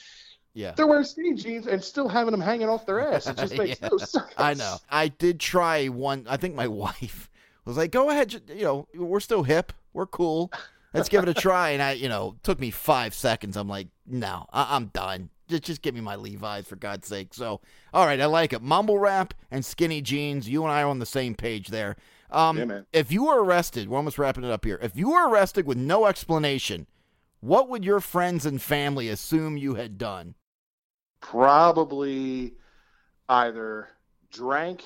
Yeah. 0.53 0.71
They're 0.71 0.87
wearing 0.87 1.05
skinny 1.05 1.33
jeans 1.35 1.67
and 1.67 1.81
still 1.83 2.09
having 2.09 2.31
them 2.31 2.41
hanging 2.41 2.67
off 2.69 2.85
their 2.85 2.99
ass. 3.13 3.27
It 3.27 3.37
just 3.37 3.53
makes 3.57 3.79
Yeah. 3.81 3.89
no 3.89 3.97
sense. 3.99 4.25
I 4.37 4.53
know. 4.55 4.77
I 4.89 5.09
did 5.09 5.39
try 5.39 5.87
one. 5.87 6.25
I 6.27 6.37
think 6.37 6.55
my 6.55 6.67
wife 6.85 7.29
was 7.65 7.77
like, 7.77 7.91
"Go 7.91 8.09
ahead, 8.09 8.33
you 8.49 8.63
know, 8.63 8.87
we're 8.95 9.19
still 9.19 9.43
hip, 9.43 9.71
we're 9.93 10.07
cool. 10.07 10.51
Let's 10.93 11.07
give 11.07 11.21
it 11.23 11.29
a 11.29 11.33
try." 11.35 11.69
And 11.69 11.81
I, 11.83 11.91
you 11.93 12.09
know, 12.09 12.35
took 12.43 12.59
me 12.59 12.71
five 12.71 13.13
seconds. 13.13 13.55
I'm 13.55 13.69
like, 13.69 13.87
"No, 14.07 14.47
I- 14.51 14.75
I'm 14.75 14.87
done. 14.87 15.29
Just, 15.51 15.63
just 15.63 15.81
give 15.81 15.93
me 15.93 16.01
my 16.01 16.15
Levi's 16.15 16.67
for 16.67 16.75
God's 16.75 17.07
sake." 17.07 17.33
So, 17.33 17.61
all 17.93 18.05
right, 18.05 18.19
I 18.19 18.25
like 18.25 18.53
it. 18.53 18.61
Mumble 18.61 18.97
rap 18.97 19.33
and 19.51 19.63
skinny 19.63 20.01
jeans. 20.01 20.49
You 20.49 20.63
and 20.63 20.71
I 20.71 20.81
are 20.81 20.87
on 20.89 20.99
the 20.99 21.05
same 21.05 21.35
page 21.35 21.67
there. 21.67 21.95
Um, 22.31 22.57
Yeah. 22.57 22.81
If 22.93 23.11
you 23.11 23.25
were 23.25 23.43
arrested, 23.43 23.89
we're 23.89 23.97
almost 23.97 24.17
wrapping 24.17 24.43
it 24.43 24.51
up 24.51 24.65
here. 24.65 24.79
If 24.81 24.95
you 24.95 25.11
were 25.11 25.29
arrested 25.29 25.65
with 25.65 25.77
no 25.77 26.05
explanation, 26.05 26.87
what 27.41 27.69
would 27.69 27.83
your 27.83 27.99
friends 27.99 28.45
and 28.45 28.61
family 28.61 29.09
assume 29.09 29.57
you 29.57 29.75
had 29.75 29.97
done? 29.97 30.35
Probably 31.19 32.53
either 33.29 33.89
drank 34.31 34.83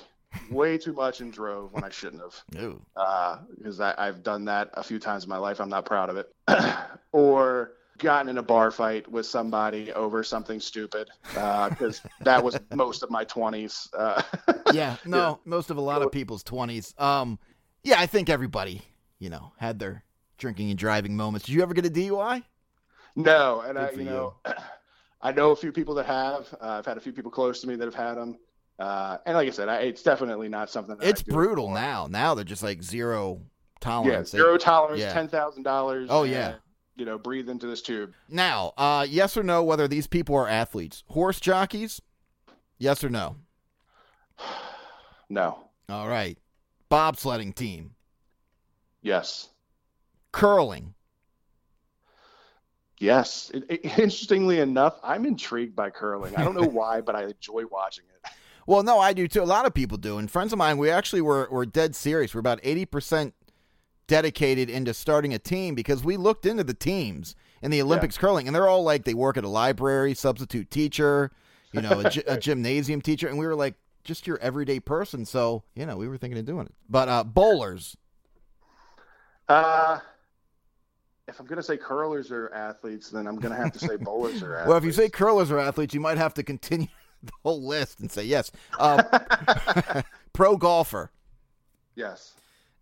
way 0.52 0.78
too 0.78 0.94
much 0.94 1.22
and 1.22 1.32
drove 1.32 1.72
when 1.74 1.84
I 1.84 1.90
shouldn't 1.90 2.22
have. 2.22 2.44
Because 3.58 3.80
I 3.80 3.94
I've 3.98 4.24
done 4.24 4.46
that 4.46 4.70
a 4.74 4.84
few 4.84 5.00
times 5.00 5.24
in 5.24 5.30
my 5.30 5.38
life. 5.38 5.60
I'm 5.60 5.70
not 5.70 5.86
proud 5.86 6.10
of 6.10 6.18
it. 6.18 6.34
or 7.12 7.74
gotten 7.98 8.30
in 8.30 8.38
a 8.38 8.44
bar 8.44 8.72
fight 8.72 9.10
with 9.10 9.26
somebody 9.26 9.92
over 9.94 10.24
something 10.24 10.60
stupid 10.60 11.10
because 11.24 12.02
that 12.22 12.44
was 12.44 12.60
most 12.74 13.04
of 13.04 13.10
my 13.10 13.24
20s. 13.26 13.88
Uh, 13.98 14.22
yeah, 14.74 14.96
no, 15.06 15.40
most 15.46 15.70
of 15.70 15.78
a 15.78 15.82
lot 15.82 16.02
of 16.02 16.12
people's 16.12 16.44
twenties. 16.44 16.94
Um, 16.98 17.40
yeah, 17.84 18.00
I 18.00 18.06
think 18.06 18.30
everybody, 18.30 18.82
you 19.20 19.30
know, 19.30 19.54
had 19.58 19.80
their 19.80 20.04
drinking 20.38 20.70
and 20.70 20.78
driving 20.80 21.16
moments. 21.16 21.46
Did 21.46 21.54
you 21.56 21.62
ever 21.62 21.74
get 21.74 21.86
a 21.86 21.90
DUI? 21.90 22.44
no, 23.16 23.62
and 23.62 23.78
I, 23.80 23.86
Good 23.86 23.94
for 23.94 24.00
you 24.02 24.10
know, 24.10 24.34
I 25.22 25.32
know 25.32 25.52
a 25.52 25.56
few 25.56 25.72
people 25.72 25.96
that 25.96 26.06
have. 26.06 26.54
Uh, 26.62 26.68
I've 26.80 26.86
had 26.86 26.98
a 26.98 27.02
few 27.02 27.14
people 27.14 27.32
close 27.32 27.62
to 27.62 27.68
me 27.68 27.76
that 27.76 27.86
have 27.86 27.96
had 27.96 28.16
them. 28.16 28.38
Uh, 28.78 29.18
and 29.26 29.36
like 29.38 29.48
I 29.48 29.52
said, 29.52 29.70
I, 29.70 29.78
it's 29.78 30.04
definitely 30.04 30.50
not 30.50 30.70
something. 30.70 30.98
That 30.98 31.08
It's 31.08 31.24
I 31.28 31.32
brutal 31.32 31.72
now. 31.72 32.08
Now 32.10 32.36
they're 32.36 32.44
just 32.44 32.62
like 32.64 32.84
zero 32.84 33.40
Yeah, 33.40 33.46
tolerance. 33.80 34.32
They- 34.32 34.40
zero 34.40 34.58
tolerance, 34.58 35.00
yeah. 35.02 35.14
ten 35.14 35.30
thousand 35.30 35.64
dollars. 35.64 36.10
Oh, 36.12 36.24
yeah. 36.24 36.56
You 36.96 37.06
know, 37.06 37.18
breathe 37.18 37.50
into 37.50 37.68
this 37.68 37.82
tube. 37.82 38.14
Now, 38.30 38.74
uh, 38.78 39.06
yes 39.10 39.36
or 39.36 39.44
no, 39.44 39.64
whether 39.64 39.88
these 39.88 40.08
people 40.08 40.36
are 40.36 40.48
athletes, 40.48 41.04
horse 41.10 41.40
jockeys? 41.40 42.02
Yes 42.78 43.04
or 43.04 43.10
no? 43.10 43.38
No. 45.28 45.58
All 45.90 46.08
right, 46.08 46.38
bobsledding 46.92 47.56
team, 47.56 47.96
Yes. 49.02 49.50
curling, 50.32 50.94
Yes. 53.00 53.52
It, 53.54 53.64
it, 53.70 53.86
interestingly 54.00 54.60
enough, 54.60 55.00
I'm 55.04 55.26
intrigued 55.26 55.76
by 55.76 55.90
curling. 55.90 56.36
I 56.36 56.44
don't 56.44 56.56
know 56.56 56.68
why, 56.72 57.02
but 57.02 57.16
I 57.16 57.24
enjoy 57.24 57.64
watching 57.70 58.06
it. 58.06 58.32
Well, 58.68 58.84
no, 58.84 59.00
I 59.00 59.14
do 59.14 59.28
too. 59.28 59.42
A 59.42 59.46
lot 59.46 59.66
of 59.66 59.74
people 59.74 59.98
do. 59.98 60.18
And 60.18 60.30
friends 60.30 60.54
of 60.54 60.60
mine, 60.60 60.78
we 60.78 60.90
actually 60.90 61.22
were, 61.22 61.48
were 61.52 61.66
dead 61.66 61.96
serious. 61.96 62.34
We're 62.34 62.40
about 62.40 62.62
80% 62.62 63.34
dedicated 64.08 64.70
into 64.70 64.94
starting 64.94 65.34
a 65.34 65.40
team 65.40 65.76
because 65.76 66.04
we 66.04 66.18
looked 66.18 66.46
into 66.46 66.64
the 66.64 66.74
teams 66.74 67.36
in 67.62 67.72
the 67.72 67.82
Olympics 67.82 68.16
yeah. 68.16 68.22
curling, 68.22 68.48
and 68.48 68.56
they're 68.56 68.68
all 68.68 68.84
like 68.84 69.06
they 69.06 69.14
work 69.14 69.38
at 69.38 69.44
a 69.44 69.50
library, 69.50 70.14
substitute 70.14 70.70
teacher, 70.70 71.32
you 71.72 71.82
know, 71.82 72.02
a, 72.02 72.12
a 72.34 72.38
gymnasium 72.38 73.02
teacher. 73.02 73.28
And 73.28 73.38
we 73.38 73.46
were 73.46 73.56
like, 73.56 73.76
just 74.04 74.28
your 74.28 74.38
everyday 74.40 74.80
person. 74.80 75.26
So, 75.26 75.64
you 75.76 75.86
know, 75.86 75.98
we 75.98 76.08
were 76.08 76.18
thinking 76.18 76.40
of 76.40 76.46
doing 76.46 76.68
it. 76.68 76.74
But 76.90 77.10
uh, 77.10 77.24
bowlers. 77.24 77.98
Uh, 79.50 80.00
if 81.28 81.40
I'm 81.40 81.46
going 81.46 81.58
to 81.58 81.64
say 81.64 81.76
curlers 81.76 82.32
are 82.32 82.54
athletes, 82.54 83.10
then 83.10 83.28
I'm 83.28 83.38
going 83.38 83.54
to 83.54 83.62
have 83.62 83.74
to 83.74 83.80
say 83.80 83.98
bowlers 83.98 84.42
are 84.44 84.56
athletes. 84.56 84.68
well, 84.70 84.78
if 84.78 84.84
you 84.84 84.92
say 84.92 85.10
curlers 85.10 85.52
are 85.52 85.60
athletes, 85.60 85.94
you 85.94 86.00
might 86.00 86.18
have 86.18 86.34
to 86.36 86.44
continue 86.44 86.88
the 87.24 87.32
whole 87.44 87.66
list 87.66 88.00
and 88.00 88.12
say 88.12 88.24
yes. 88.24 88.52
Uh, 88.80 90.02
pro 90.34 90.56
golfer. 90.56 91.12
Yes. 91.96 92.34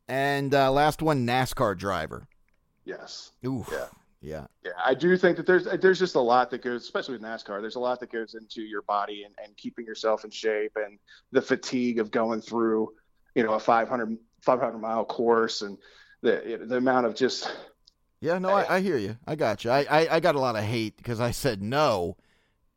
And 0.07 0.53
uh, 0.53 0.71
last 0.71 1.01
one, 1.01 1.25
NASCAR 1.25 1.77
driver. 1.77 2.27
Yes. 2.85 3.31
Ooh. 3.45 3.65
Yeah. 3.71 3.87
Yeah. 4.21 4.45
Yeah. 4.63 4.71
I 4.83 4.93
do 4.93 5.15
think 5.17 5.37
that 5.37 5.45
there's 5.45 5.65
there's 5.65 5.99
just 5.99 6.15
a 6.15 6.21
lot 6.21 6.49
that 6.51 6.61
goes, 6.61 6.83
especially 6.83 7.13
with 7.13 7.23
NASCAR. 7.23 7.61
There's 7.61 7.75
a 7.75 7.79
lot 7.79 7.99
that 7.99 8.11
goes 8.11 8.35
into 8.35 8.61
your 8.61 8.81
body 8.83 9.23
and, 9.23 9.33
and 9.43 9.55
keeping 9.57 9.85
yourself 9.85 10.23
in 10.23 10.31
shape 10.31 10.73
and 10.75 10.97
the 11.31 11.41
fatigue 11.41 11.99
of 11.99 12.11
going 12.11 12.41
through, 12.41 12.89
you 13.35 13.43
know, 13.43 13.53
a 13.53 13.59
500 13.59 14.17
500 14.41 14.77
mile 14.77 15.05
course 15.05 15.61
and 15.61 15.77
the 16.21 16.61
the 16.65 16.77
amount 16.77 17.05
of 17.05 17.15
just 17.15 17.53
yeah, 18.23 18.39
no, 18.39 18.51
I, 18.51 18.77
I, 18.77 18.79
hear 18.79 18.95
you. 18.95 19.17
I 19.27 19.35
got 19.35 19.65
you. 19.65 19.69
I, 19.69 19.85
I, 19.89 20.07
I 20.15 20.19
got 20.21 20.35
a 20.35 20.39
lot 20.39 20.55
of 20.55 20.63
hate 20.63 20.95
because 20.95 21.19
I 21.19 21.31
said 21.31 21.61
no, 21.61 22.15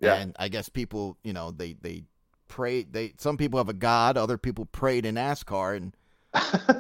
yeah. 0.01 0.17
and 0.17 0.35
I 0.41 0.49
guess 0.49 0.69
people, 0.69 1.19
you 1.23 1.33
know, 1.33 1.53
they 1.53 1.75
they 1.75 2.03
pray. 2.49 2.83
They 2.83 3.15
some 3.19 3.37
people 3.37 3.59
have 3.59 3.69
a 3.69 3.73
god, 3.73 4.17
other 4.17 4.39
people 4.39 4.67
prayed 4.67 5.07
in 5.07 5.15
NASCAR, 5.15 5.77
and 5.77 5.95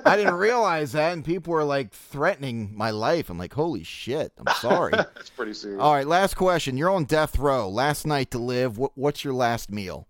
I 0.04 0.16
didn't 0.16 0.34
realize 0.34 0.92
that, 0.92 1.12
and 1.12 1.24
people 1.24 1.52
were 1.52 1.64
like 1.64 1.92
threatening 1.92 2.76
my 2.76 2.90
life. 2.90 3.30
I'm 3.30 3.38
like, 3.38 3.54
holy 3.54 3.84
shit! 3.84 4.32
I'm 4.38 4.54
sorry. 4.56 4.92
That's 4.96 5.30
pretty 5.30 5.54
serious. 5.54 5.80
All 5.80 5.94
right, 5.94 6.06
last 6.06 6.34
question. 6.34 6.76
You're 6.76 6.90
on 6.90 7.04
death 7.04 7.38
row. 7.38 7.68
Last 7.68 8.06
night 8.06 8.30
to 8.32 8.38
live. 8.38 8.78
What, 8.78 8.92
what's 8.94 9.24
your 9.24 9.34
last 9.34 9.70
meal? 9.70 10.08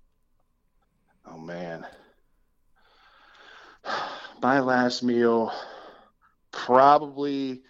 Oh 1.26 1.38
man, 1.38 1.86
my 4.42 4.60
last 4.60 5.02
meal 5.02 5.52
probably 6.50 7.62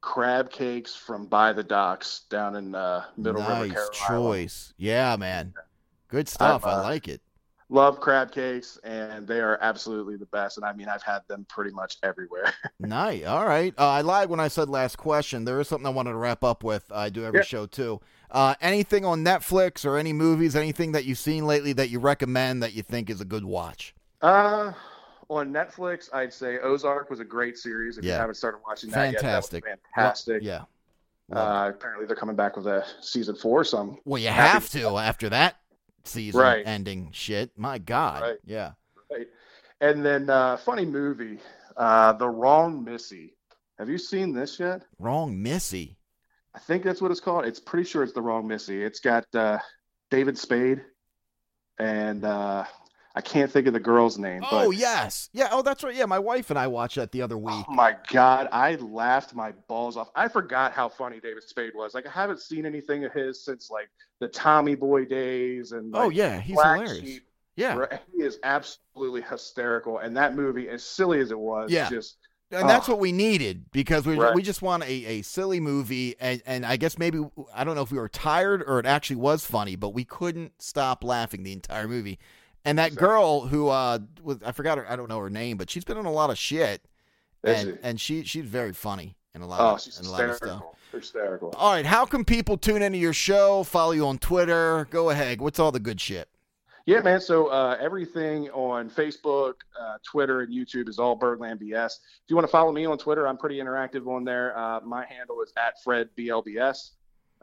crab 0.00 0.50
cakes 0.50 0.94
from 0.94 1.26
by 1.26 1.52
the 1.52 1.62
docks 1.62 2.22
down 2.28 2.56
in 2.56 2.74
uh, 2.74 3.04
Middle 3.16 3.40
nice 3.42 3.70
River, 3.70 3.88
Carolina. 3.92 4.28
choice. 4.36 4.74
Yeah, 4.76 5.16
man. 5.16 5.54
Good 6.08 6.28
stuff. 6.28 6.66
Uh, 6.66 6.70
I 6.70 6.80
like 6.82 7.08
it. 7.08 7.22
Love 7.72 8.00
crab 8.00 8.30
cakes, 8.30 8.78
and 8.84 9.26
they 9.26 9.40
are 9.40 9.58
absolutely 9.62 10.16
the 10.16 10.26
best. 10.26 10.58
And 10.58 10.66
I 10.66 10.74
mean, 10.74 10.88
I've 10.88 11.02
had 11.02 11.20
them 11.26 11.46
pretty 11.48 11.70
much 11.70 11.96
everywhere. 12.02 12.52
nice. 12.78 13.24
All 13.24 13.46
right. 13.46 13.72
Uh, 13.78 13.88
I 13.88 14.02
lied 14.02 14.28
when 14.28 14.40
I 14.40 14.48
said 14.48 14.68
last 14.68 14.98
question. 14.98 15.46
There 15.46 15.58
is 15.58 15.68
something 15.68 15.86
I 15.86 15.90
wanted 15.90 16.10
to 16.10 16.16
wrap 16.16 16.44
up 16.44 16.64
with. 16.64 16.84
I 16.92 17.08
do 17.08 17.24
every 17.24 17.40
yeah. 17.40 17.44
show 17.44 17.64
too. 17.64 17.98
Uh, 18.30 18.56
anything 18.60 19.06
on 19.06 19.24
Netflix 19.24 19.86
or 19.86 19.96
any 19.96 20.12
movies, 20.12 20.54
anything 20.54 20.92
that 20.92 21.06
you've 21.06 21.16
seen 21.16 21.46
lately 21.46 21.72
that 21.72 21.88
you 21.88 21.98
recommend 21.98 22.62
that 22.62 22.74
you 22.74 22.82
think 22.82 23.08
is 23.08 23.22
a 23.22 23.24
good 23.24 23.46
watch? 23.46 23.94
Uh, 24.20 24.72
on 25.30 25.50
Netflix, 25.50 26.12
I'd 26.12 26.34
say 26.34 26.58
Ozark 26.58 27.08
was 27.08 27.20
a 27.20 27.24
great 27.24 27.56
series. 27.56 27.96
If 27.96 28.04
yeah. 28.04 28.12
you 28.12 28.20
haven't 28.20 28.34
started 28.34 28.58
watching 28.66 28.90
that 28.90 29.14
fantastic. 29.14 29.64
yet, 29.66 29.78
that 29.78 29.94
fantastic. 29.94 30.42
Yeah. 30.42 30.64
Uh, 31.32 31.70
apparently, 31.74 32.04
they're 32.04 32.16
coming 32.16 32.36
back 32.36 32.58
with 32.58 32.66
a 32.66 32.84
season 33.00 33.34
four. 33.34 33.64
So 33.64 33.78
I'm 33.78 33.98
well, 34.04 34.20
you 34.20 34.28
have 34.28 34.68
to 34.70 34.98
after 34.98 35.30
that 35.30 35.56
season 36.04 36.40
right. 36.40 36.62
ending 36.66 37.10
shit. 37.12 37.50
My 37.56 37.78
God, 37.78 38.22
right. 38.22 38.38
yeah. 38.44 38.72
Right. 39.10 39.28
And 39.80 40.04
then 40.04 40.30
uh, 40.30 40.56
funny 40.58 40.84
movie, 40.84 41.38
uh, 41.76 42.12
The 42.14 42.28
Wrong 42.28 42.84
Missy. 42.84 43.34
Have 43.78 43.88
you 43.88 43.98
seen 43.98 44.32
this 44.32 44.60
yet? 44.60 44.82
Wrong 44.98 45.42
Missy. 45.42 45.96
I 46.54 46.58
think 46.58 46.84
that's 46.84 47.00
what 47.00 47.10
it's 47.10 47.20
called. 47.20 47.46
It's 47.46 47.60
pretty 47.60 47.88
sure 47.88 48.02
it's 48.02 48.12
The 48.12 48.22
Wrong 48.22 48.46
Missy. 48.46 48.82
It's 48.82 49.00
got 49.00 49.24
uh, 49.34 49.58
David 50.10 50.38
Spade 50.38 50.82
and 51.78 52.24
uh, 52.24 52.64
I 53.14 53.20
can't 53.20 53.50
think 53.50 53.66
of 53.66 53.74
the 53.74 53.80
girl's 53.80 54.18
name. 54.18 54.42
Oh 54.50 54.70
yes, 54.70 55.28
yeah. 55.32 55.48
Oh, 55.50 55.62
that's 55.62 55.84
right. 55.84 55.94
Yeah, 55.94 56.06
my 56.06 56.18
wife 56.18 56.50
and 56.50 56.58
I 56.58 56.66
watched 56.66 56.96
that 56.96 57.12
the 57.12 57.20
other 57.22 57.34
oh, 57.34 57.38
week. 57.38 57.64
Oh 57.68 57.72
my 57.72 57.96
god, 58.08 58.48
I 58.52 58.76
laughed 58.76 59.34
my 59.34 59.52
balls 59.68 59.96
off. 59.96 60.10
I 60.14 60.28
forgot 60.28 60.72
how 60.72 60.88
funny 60.88 61.20
David 61.20 61.42
Spade 61.42 61.72
was. 61.74 61.94
Like 61.94 62.06
I 62.06 62.10
haven't 62.10 62.40
seen 62.40 62.64
anything 62.64 63.04
of 63.04 63.12
his 63.12 63.44
since 63.44 63.70
like 63.70 63.90
the 64.20 64.28
Tommy 64.28 64.74
Boy 64.74 65.04
days 65.04 65.72
and. 65.72 65.94
Oh, 65.94 65.98
like, 65.98 66.06
oh 66.06 66.10
yeah, 66.10 66.40
he's 66.40 66.54
Black 66.54 66.80
hilarious. 66.80 67.06
Sheep. 67.06 67.22
Yeah, 67.54 67.98
he 68.16 68.22
is 68.22 68.38
absolutely 68.44 69.20
hysterical, 69.20 69.98
and 69.98 70.16
that 70.16 70.34
movie, 70.34 70.70
as 70.70 70.82
silly 70.82 71.20
as 71.20 71.30
it 71.30 71.38
was, 71.38 71.70
yeah. 71.70 71.90
just 71.90 72.16
and 72.52 72.68
that's 72.68 72.88
oh. 72.88 72.92
what 72.92 73.00
we 73.00 73.12
needed 73.12 73.70
because 73.72 74.06
we 74.06 74.16
right. 74.16 74.34
we 74.34 74.42
just 74.42 74.62
want 74.62 74.82
a, 74.84 74.86
a 75.06 75.22
silly 75.22 75.60
movie 75.60 76.14
and, 76.20 76.42
and 76.44 76.66
I 76.66 76.76
guess 76.76 76.98
maybe 76.98 77.20
I 77.54 77.64
don't 77.64 77.74
know 77.74 77.82
if 77.82 77.90
we 77.90 77.98
were 77.98 78.08
tired 78.08 78.62
or 78.66 78.78
it 78.78 78.86
actually 78.86 79.16
was 79.16 79.44
funny, 79.44 79.76
but 79.76 79.90
we 79.90 80.04
couldn't 80.04 80.52
stop 80.60 81.02
laughing 81.02 81.42
the 81.42 81.52
entire 81.52 81.88
movie. 81.88 82.18
And 82.64 82.78
that 82.78 82.94
girl 82.94 83.40
who 83.40 83.68
uh 83.68 83.98
was 84.22 84.38
I 84.44 84.52
forgot 84.52 84.78
her 84.78 84.90
I 84.90 84.96
don't 84.96 85.08
know 85.08 85.18
her 85.18 85.30
name, 85.30 85.56
but 85.56 85.70
she's 85.70 85.84
been 85.84 85.96
in 85.96 86.06
a 86.06 86.12
lot 86.12 86.30
of 86.30 86.38
shit. 86.38 86.82
and 87.44 87.78
and 87.82 88.00
she 88.00 88.24
she's 88.24 88.44
very 88.44 88.72
funny 88.72 89.16
in 89.34 89.42
a 89.42 89.46
lot 89.46 89.60
oh, 89.60 89.74
of, 89.74 89.80
she's 89.80 89.98
in 89.98 90.06
a 90.06 90.10
lot 90.10 90.24
of 90.24 90.36
stuff. 90.36 90.62
Hysterical. 90.92 91.54
All 91.56 91.72
right, 91.72 91.86
how 91.86 92.04
can 92.04 92.22
people 92.22 92.58
tune 92.58 92.82
into 92.82 92.98
your 92.98 93.14
show? 93.14 93.62
Follow 93.62 93.92
you 93.92 94.06
on 94.06 94.18
Twitter. 94.18 94.86
Go 94.90 95.08
ahead. 95.08 95.40
What's 95.40 95.58
all 95.58 95.72
the 95.72 95.80
good 95.80 96.00
shit? 96.00 96.28
Yeah, 96.84 97.00
man. 97.00 97.20
So 97.20 97.46
uh, 97.46 97.76
everything 97.80 98.50
on 98.50 98.90
Facebook, 98.90 99.54
uh, 99.80 99.98
Twitter, 100.04 100.40
and 100.40 100.52
YouTube 100.52 100.88
is 100.88 100.98
all 100.98 101.14
Birdland 101.14 101.60
BS. 101.60 101.86
If 101.86 102.28
you 102.28 102.36
want 102.36 102.46
to 102.46 102.50
follow 102.50 102.72
me 102.72 102.84
on 102.86 102.98
Twitter, 102.98 103.26
I'm 103.26 103.38
pretty 103.38 103.58
interactive 103.58 104.06
on 104.06 104.24
there. 104.24 104.56
Uh, 104.58 104.80
my 104.80 105.06
handle 105.06 105.40
is 105.42 105.52
at 105.56 105.80
Fred 105.82 106.08
BLBS. 106.18 106.90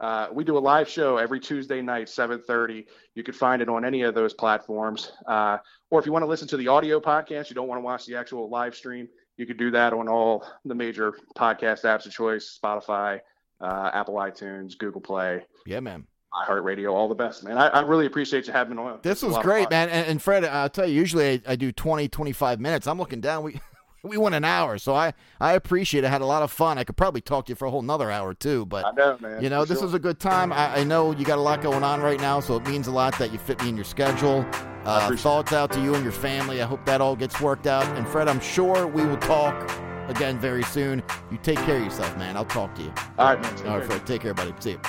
Uh, 0.00 0.28
we 0.32 0.44
do 0.44 0.56
a 0.56 0.58
live 0.58 0.88
show 0.88 1.18
every 1.18 1.38
Tuesday 1.38 1.82
night, 1.82 2.08
7:30. 2.08 2.86
You 3.14 3.22
can 3.22 3.34
find 3.34 3.60
it 3.60 3.68
on 3.68 3.84
any 3.84 4.02
of 4.02 4.14
those 4.14 4.32
platforms. 4.32 5.12
Uh, 5.26 5.58
or 5.90 6.00
if 6.00 6.06
you 6.06 6.12
want 6.12 6.22
to 6.22 6.26
listen 6.26 6.48
to 6.48 6.56
the 6.56 6.68
audio 6.68 7.00
podcast, 7.00 7.50
you 7.50 7.54
don't 7.54 7.68
want 7.68 7.78
to 7.78 7.84
watch 7.84 8.06
the 8.06 8.16
actual 8.16 8.48
live 8.48 8.74
stream, 8.74 9.08
you 9.36 9.46
can 9.46 9.56
do 9.56 9.70
that 9.70 9.92
on 9.92 10.08
all 10.08 10.46
the 10.64 10.74
major 10.74 11.14
podcast 11.36 11.84
apps 11.84 12.06
of 12.06 12.12
choice: 12.12 12.58
Spotify, 12.62 13.20
uh, 13.60 13.90
Apple 13.92 14.14
iTunes, 14.14 14.76
Google 14.78 15.02
Play. 15.02 15.44
Yeah, 15.66 15.80
man. 15.80 16.06
iHeartRadio, 16.32 16.92
all 16.92 17.08
the 17.08 17.14
best, 17.14 17.44
man. 17.44 17.58
I, 17.58 17.68
I 17.68 17.80
really 17.80 18.06
appreciate 18.06 18.46
you 18.46 18.52
having 18.52 18.76
me 18.76 18.82
on. 18.82 19.00
This 19.02 19.22
was 19.22 19.36
great, 19.38 19.68
man. 19.68 19.88
And, 19.90 20.06
and, 20.06 20.22
Fred, 20.22 20.44
I'll 20.44 20.70
tell 20.70 20.86
you, 20.86 20.94
usually 20.94 21.32
I, 21.32 21.42
I 21.48 21.56
do 21.56 21.72
20, 21.72 22.08
25 22.08 22.60
minutes. 22.60 22.86
I'm 22.86 22.98
looking 22.98 23.20
down. 23.20 23.42
We 23.42 23.60
we 24.02 24.16
went 24.16 24.34
an 24.34 24.44
hour, 24.44 24.78
so 24.78 24.94
I 24.94 25.12
I 25.40 25.52
appreciate 25.52 26.04
it. 26.04 26.06
I 26.06 26.10
had 26.10 26.22
a 26.22 26.26
lot 26.26 26.42
of 26.42 26.50
fun. 26.50 26.78
I 26.78 26.84
could 26.84 26.96
probably 26.96 27.20
talk 27.20 27.46
to 27.46 27.50
you 27.50 27.56
for 27.56 27.66
a 27.66 27.70
whole 27.70 27.80
another 27.80 28.10
hour 28.10 28.34
too, 28.34 28.66
but 28.66 28.84
I 28.84 28.92
know, 28.92 29.18
man. 29.20 29.42
You 29.42 29.50
know, 29.50 29.64
this 29.64 29.78
sure. 29.78 29.88
is 29.88 29.94
a 29.94 29.98
good 29.98 30.18
time. 30.18 30.52
I, 30.52 30.78
I, 30.78 30.84
know 30.84 31.12
you 31.12 31.24
got 31.24 31.38
a 31.38 31.42
lot 31.42 31.62
going 31.62 31.82
on 31.82 32.00
right 32.00 32.20
now, 32.20 32.40
so 32.40 32.56
it 32.56 32.66
means 32.66 32.86
a 32.86 32.92
lot 32.92 33.18
that 33.18 33.32
you 33.32 33.38
fit 33.38 33.62
me 33.62 33.68
in 33.68 33.76
your 33.76 33.84
schedule. 33.84 34.46
Uh, 34.84 35.14
thoughts 35.16 35.52
out 35.52 35.70
to 35.72 35.80
you 35.80 35.94
and 35.94 36.02
your 36.02 36.12
family. 36.12 36.62
I 36.62 36.66
hope 36.66 36.84
that 36.86 37.00
all 37.00 37.14
gets 37.14 37.40
worked 37.40 37.66
out. 37.66 37.84
And 37.96 38.08
Fred, 38.08 38.28
I'm 38.28 38.40
sure 38.40 38.86
we 38.86 39.04
will 39.04 39.18
talk 39.18 39.70
again 40.08 40.38
very 40.38 40.62
soon. 40.62 41.02
You 41.30 41.38
take 41.42 41.58
care 41.58 41.76
of 41.76 41.84
yourself, 41.84 42.16
man. 42.16 42.36
I'll 42.36 42.46
talk 42.46 42.74
to 42.76 42.82
you. 42.82 42.92
All 43.18 43.34
right, 43.34 43.40
man. 43.40 43.66
All 43.66 43.78
right, 43.78 43.86
Fred. 43.86 44.06
Take 44.06 44.22
care, 44.22 44.34
buddy. 44.34 44.54
See 44.60 44.70
you. 44.70 44.80